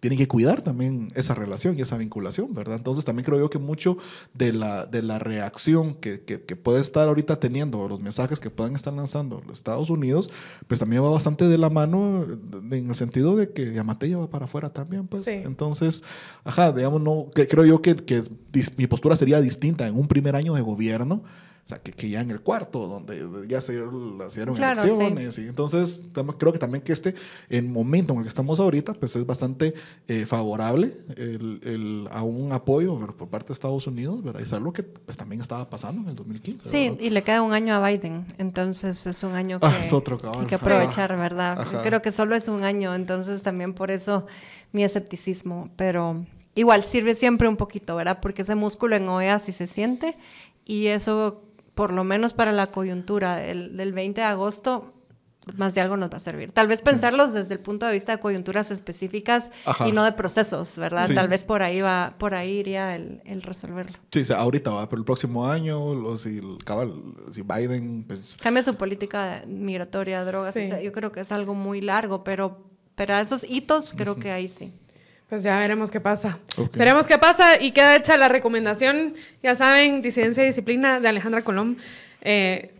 tiene 0.00 0.16
que 0.16 0.28
cuidar 0.28 0.62
también 0.62 1.08
esa 1.14 1.34
relación 1.34 1.76
y 1.76 1.82
esa 1.82 1.96
vinculación, 1.96 2.54
¿verdad? 2.54 2.76
Entonces 2.76 3.04
también 3.04 3.24
creo 3.24 3.38
yo 3.38 3.50
que 3.50 3.58
mucho 3.58 3.98
de 4.32 4.52
la, 4.52 4.86
de 4.86 5.02
la 5.02 5.18
reacción 5.18 5.94
que, 5.94 6.20
que, 6.22 6.42
que 6.42 6.56
puede 6.56 6.80
estar 6.80 7.08
ahorita 7.08 7.40
teniendo, 7.40 7.88
los 7.88 8.00
mensajes 8.00 8.38
que 8.38 8.50
puedan 8.50 8.76
estar 8.76 8.92
lanzando 8.92 9.42
los 9.46 9.58
Estados 9.58 9.90
Unidos, 9.90 10.30
pues 10.68 10.78
también 10.78 11.02
va 11.02 11.10
bastante 11.10 11.48
de 11.48 11.58
la 11.58 11.68
mano 11.68 12.26
en 12.70 12.88
el 12.88 12.94
sentido 12.94 13.36
de 13.36 13.52
que 13.52 13.72
Yamate 13.72 14.08
ya 14.08 14.18
va 14.18 14.30
para 14.30 14.44
afuera 14.44 14.70
también, 14.70 15.06
pues. 15.08 15.24
Sí. 15.24 15.32
Entonces, 15.32 16.04
ajá, 16.44 16.72
digamos, 16.72 17.00
no, 17.02 17.30
que, 17.34 17.48
creo 17.48 17.64
yo 17.64 17.82
que, 17.82 17.96
que 17.96 18.22
mi 18.76 18.86
postura 18.86 19.16
sería 19.16 19.40
distinta 19.40 19.88
en 19.88 19.96
un 19.96 20.06
primer 20.06 20.36
año 20.36 20.54
de 20.54 20.60
gobierno, 20.60 21.24
o 21.68 21.70
sea, 21.70 21.82
que, 21.82 21.92
que 21.92 22.08
ya 22.08 22.22
en 22.22 22.30
el 22.30 22.40
cuarto, 22.40 22.86
donde 22.88 23.46
ya 23.46 23.60
se 23.60 23.74
hicieron 23.74 24.54
Claro, 24.56 24.80
elecciones. 24.82 25.36
Y 25.38 25.48
entonces, 25.48 26.06
creo 26.38 26.50
que 26.50 26.58
también 26.58 26.82
que 26.82 26.94
este, 26.94 27.14
en 27.50 27.70
momento 27.70 28.14
en 28.14 28.20
el 28.20 28.22
que 28.24 28.30
estamos 28.30 28.58
ahorita, 28.58 28.94
pues 28.94 29.14
es 29.16 29.26
bastante 29.26 29.74
eh, 30.06 30.24
favorable 30.24 30.96
el, 31.18 31.60
el- 31.62 32.08
a 32.10 32.22
un 32.22 32.52
apoyo 32.52 32.98
por 33.18 33.28
parte 33.28 33.48
de 33.48 33.52
Estados 33.52 33.86
Unidos, 33.86 34.24
¿verdad? 34.24 34.40
Es 34.40 34.54
algo 34.54 34.72
que 34.72 34.82
pues, 34.82 35.18
también 35.18 35.42
estaba 35.42 35.68
pasando 35.68 36.00
en 36.04 36.08
el 36.08 36.14
2015. 36.14 36.70
Sí, 36.70 36.88
¿verdad? 36.88 37.00
y 37.04 37.10
le 37.10 37.22
queda 37.22 37.42
un 37.42 37.52
año 37.52 37.74
a 37.74 37.86
Biden, 37.86 38.24
entonces 38.38 39.06
es 39.06 39.22
un 39.22 39.32
año 39.34 39.60
que, 39.60 39.66
Ah, 39.66 39.76
es 39.78 39.92
otro 39.92 40.16
cabal. 40.16 40.40
hay 40.40 40.46
que 40.46 40.54
Ajá. 40.54 40.64
aprovechar, 40.64 41.16
¿verdad? 41.18 41.60
Ajá. 41.60 41.82
Creo 41.82 42.00
que 42.00 42.12
solo 42.12 42.34
es 42.34 42.48
un 42.48 42.64
año, 42.64 42.94
entonces 42.94 43.42
también 43.42 43.74
por 43.74 43.90
eso 43.90 44.26
mi 44.72 44.84
escepticismo, 44.84 45.68
pero 45.76 46.24
igual 46.54 46.82
sirve 46.82 47.14
siempre 47.14 47.46
un 47.46 47.56
poquito, 47.58 47.94
¿verdad? 47.94 48.20
Porque 48.22 48.40
ese 48.40 48.54
músculo 48.54 48.96
en 48.96 49.06
OEA 49.06 49.38
sí 49.38 49.52
se 49.52 49.66
siente 49.66 50.16
y 50.64 50.86
eso, 50.86 51.42
por 51.78 51.92
lo 51.92 52.02
menos 52.02 52.32
para 52.32 52.50
la 52.50 52.72
coyuntura 52.72 53.36
del, 53.36 53.76
del 53.76 53.92
20 53.92 54.20
de 54.20 54.26
agosto, 54.26 54.94
más 55.56 55.76
de 55.76 55.80
algo 55.80 55.96
nos 55.96 56.10
va 56.10 56.16
a 56.16 56.20
servir. 56.20 56.50
Tal 56.50 56.66
vez 56.66 56.82
pensarlos 56.82 57.34
desde 57.34 57.54
el 57.54 57.60
punto 57.60 57.86
de 57.86 57.92
vista 57.92 58.10
de 58.10 58.18
coyunturas 58.18 58.72
específicas 58.72 59.52
Ajá. 59.64 59.86
y 59.86 59.92
no 59.92 60.02
de 60.02 60.10
procesos, 60.10 60.76
¿verdad? 60.76 61.06
Sí. 61.06 61.14
Tal 61.14 61.28
vez 61.28 61.44
por 61.44 61.62
ahí 61.62 61.80
va, 61.80 62.16
por 62.18 62.34
ahí 62.34 62.50
iría 62.50 62.96
el, 62.96 63.22
el 63.24 63.42
resolverlo. 63.42 63.96
Sí, 64.10 64.22
o 64.22 64.24
sea, 64.24 64.38
ahorita 64.38 64.72
va, 64.72 64.88
pero 64.88 64.98
el 64.98 65.04
próximo 65.04 65.46
año, 65.46 65.94
los, 65.94 66.22
si, 66.22 66.38
el 66.38 66.58
cabal, 66.64 67.00
si 67.30 67.42
Biden, 67.42 68.02
pues, 68.08 68.36
Cambia 68.42 68.64
su 68.64 68.74
política 68.74 69.44
migratoria, 69.46 70.24
drogas. 70.24 70.54
Sí. 70.54 70.64
o 70.64 70.68
sea, 70.70 70.82
yo 70.82 70.90
creo 70.90 71.12
que 71.12 71.20
es 71.20 71.30
algo 71.30 71.54
muy 71.54 71.80
largo, 71.80 72.24
pero, 72.24 72.58
pero 72.96 73.14
a 73.14 73.20
esos 73.20 73.44
hitos 73.48 73.94
creo 73.96 74.16
que 74.16 74.32
ahí 74.32 74.48
sí. 74.48 74.72
Pues 75.28 75.42
ya 75.42 75.58
veremos 75.58 75.90
qué 75.90 76.00
pasa. 76.00 76.38
Veremos 76.74 77.06
qué 77.06 77.18
pasa 77.18 77.60
y 77.60 77.72
queda 77.72 77.96
hecha 77.96 78.16
la 78.16 78.28
recomendación. 78.28 79.14
Ya 79.42 79.54
saben, 79.54 80.00
Disidencia 80.00 80.42
y 80.42 80.46
Disciplina 80.46 81.00
de 81.00 81.08
Alejandra 81.08 81.42
Colom. 81.42 81.76
Eh, 82.22 82.72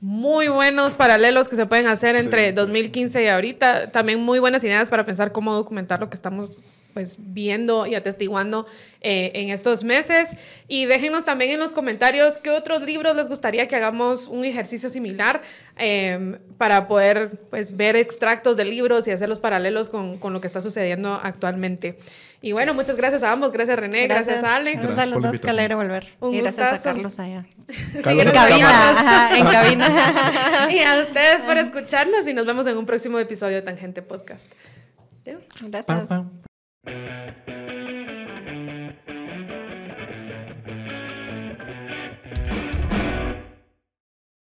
muy 0.00 0.46
buenos 0.48 0.94
paralelos 0.94 1.48
que 1.48 1.56
se 1.56 1.66
pueden 1.66 1.86
hacer 1.88 2.14
entre 2.16 2.48
Sí. 2.48 2.52
2015 2.52 3.24
y 3.24 3.28
ahorita. 3.28 3.90
También 3.90 4.20
muy 4.20 4.38
buenas 4.38 4.62
ideas 4.62 4.88
para 4.88 5.04
pensar 5.04 5.32
cómo 5.32 5.52
documentar 5.54 5.98
lo 6.00 6.08
que 6.08 6.14
estamos 6.14 6.50
pues 6.96 7.16
viendo 7.18 7.86
y 7.86 7.94
atestiguando 7.94 8.66
eh, 9.02 9.30
en 9.34 9.50
estos 9.50 9.84
meses. 9.84 10.34
Y 10.66 10.86
déjenos 10.86 11.26
también 11.26 11.50
en 11.50 11.58
los 11.58 11.74
comentarios 11.74 12.38
qué 12.38 12.48
otros 12.48 12.82
libros 12.84 13.14
les 13.14 13.28
gustaría 13.28 13.68
que 13.68 13.76
hagamos 13.76 14.28
un 14.28 14.46
ejercicio 14.46 14.88
similar 14.88 15.42
eh, 15.76 16.38
para 16.56 16.88
poder 16.88 17.38
pues, 17.50 17.76
ver 17.76 17.96
extractos 17.96 18.56
de 18.56 18.64
libros 18.64 19.06
y 19.08 19.10
hacer 19.10 19.28
los 19.28 19.38
paralelos 19.38 19.90
con, 19.90 20.16
con 20.16 20.32
lo 20.32 20.40
que 20.40 20.46
está 20.46 20.62
sucediendo 20.62 21.20
actualmente. 21.22 21.98
Y 22.40 22.52
bueno, 22.52 22.72
muchas 22.72 22.96
gracias 22.96 23.22
a 23.22 23.30
ambos. 23.30 23.52
Gracias 23.52 23.78
René, 23.78 24.06
gracias, 24.06 24.42
Ale. 24.42 24.72
Gracias, 24.72 24.96
Gracias 24.96 25.06
a 25.06 25.10
los 25.10 25.22
dos, 25.22 25.38
que 25.38 25.50
alegre 25.50 25.74
volver. 25.74 26.06
Un 26.20 26.32
y 26.32 26.38
gracias 26.38 26.66
a 26.66 26.70
gustazo. 26.70 26.94
Carlos 26.94 27.18
allá. 27.18 27.44
Carlos 28.02 28.22
en 28.22 28.28
en 28.28 28.34
cabina, 28.34 28.90
ajá, 28.90 29.36
en 29.36 29.46
cabina. 29.52 30.68
y 30.72 30.78
a 30.78 31.02
ustedes 31.02 31.42
por 31.42 31.58
escucharnos 31.58 32.26
y 32.26 32.32
nos 32.32 32.46
vemos 32.46 32.66
en 32.66 32.78
un 32.78 32.86
próximo 32.86 33.18
episodio 33.18 33.56
de 33.56 33.62
Tangente 33.62 34.00
Podcast. 34.00 34.50
Gracias. 35.60 35.86
pam, 35.86 36.06
pam. 36.06 36.45
Thank 36.86 37.34
you. 37.48 37.95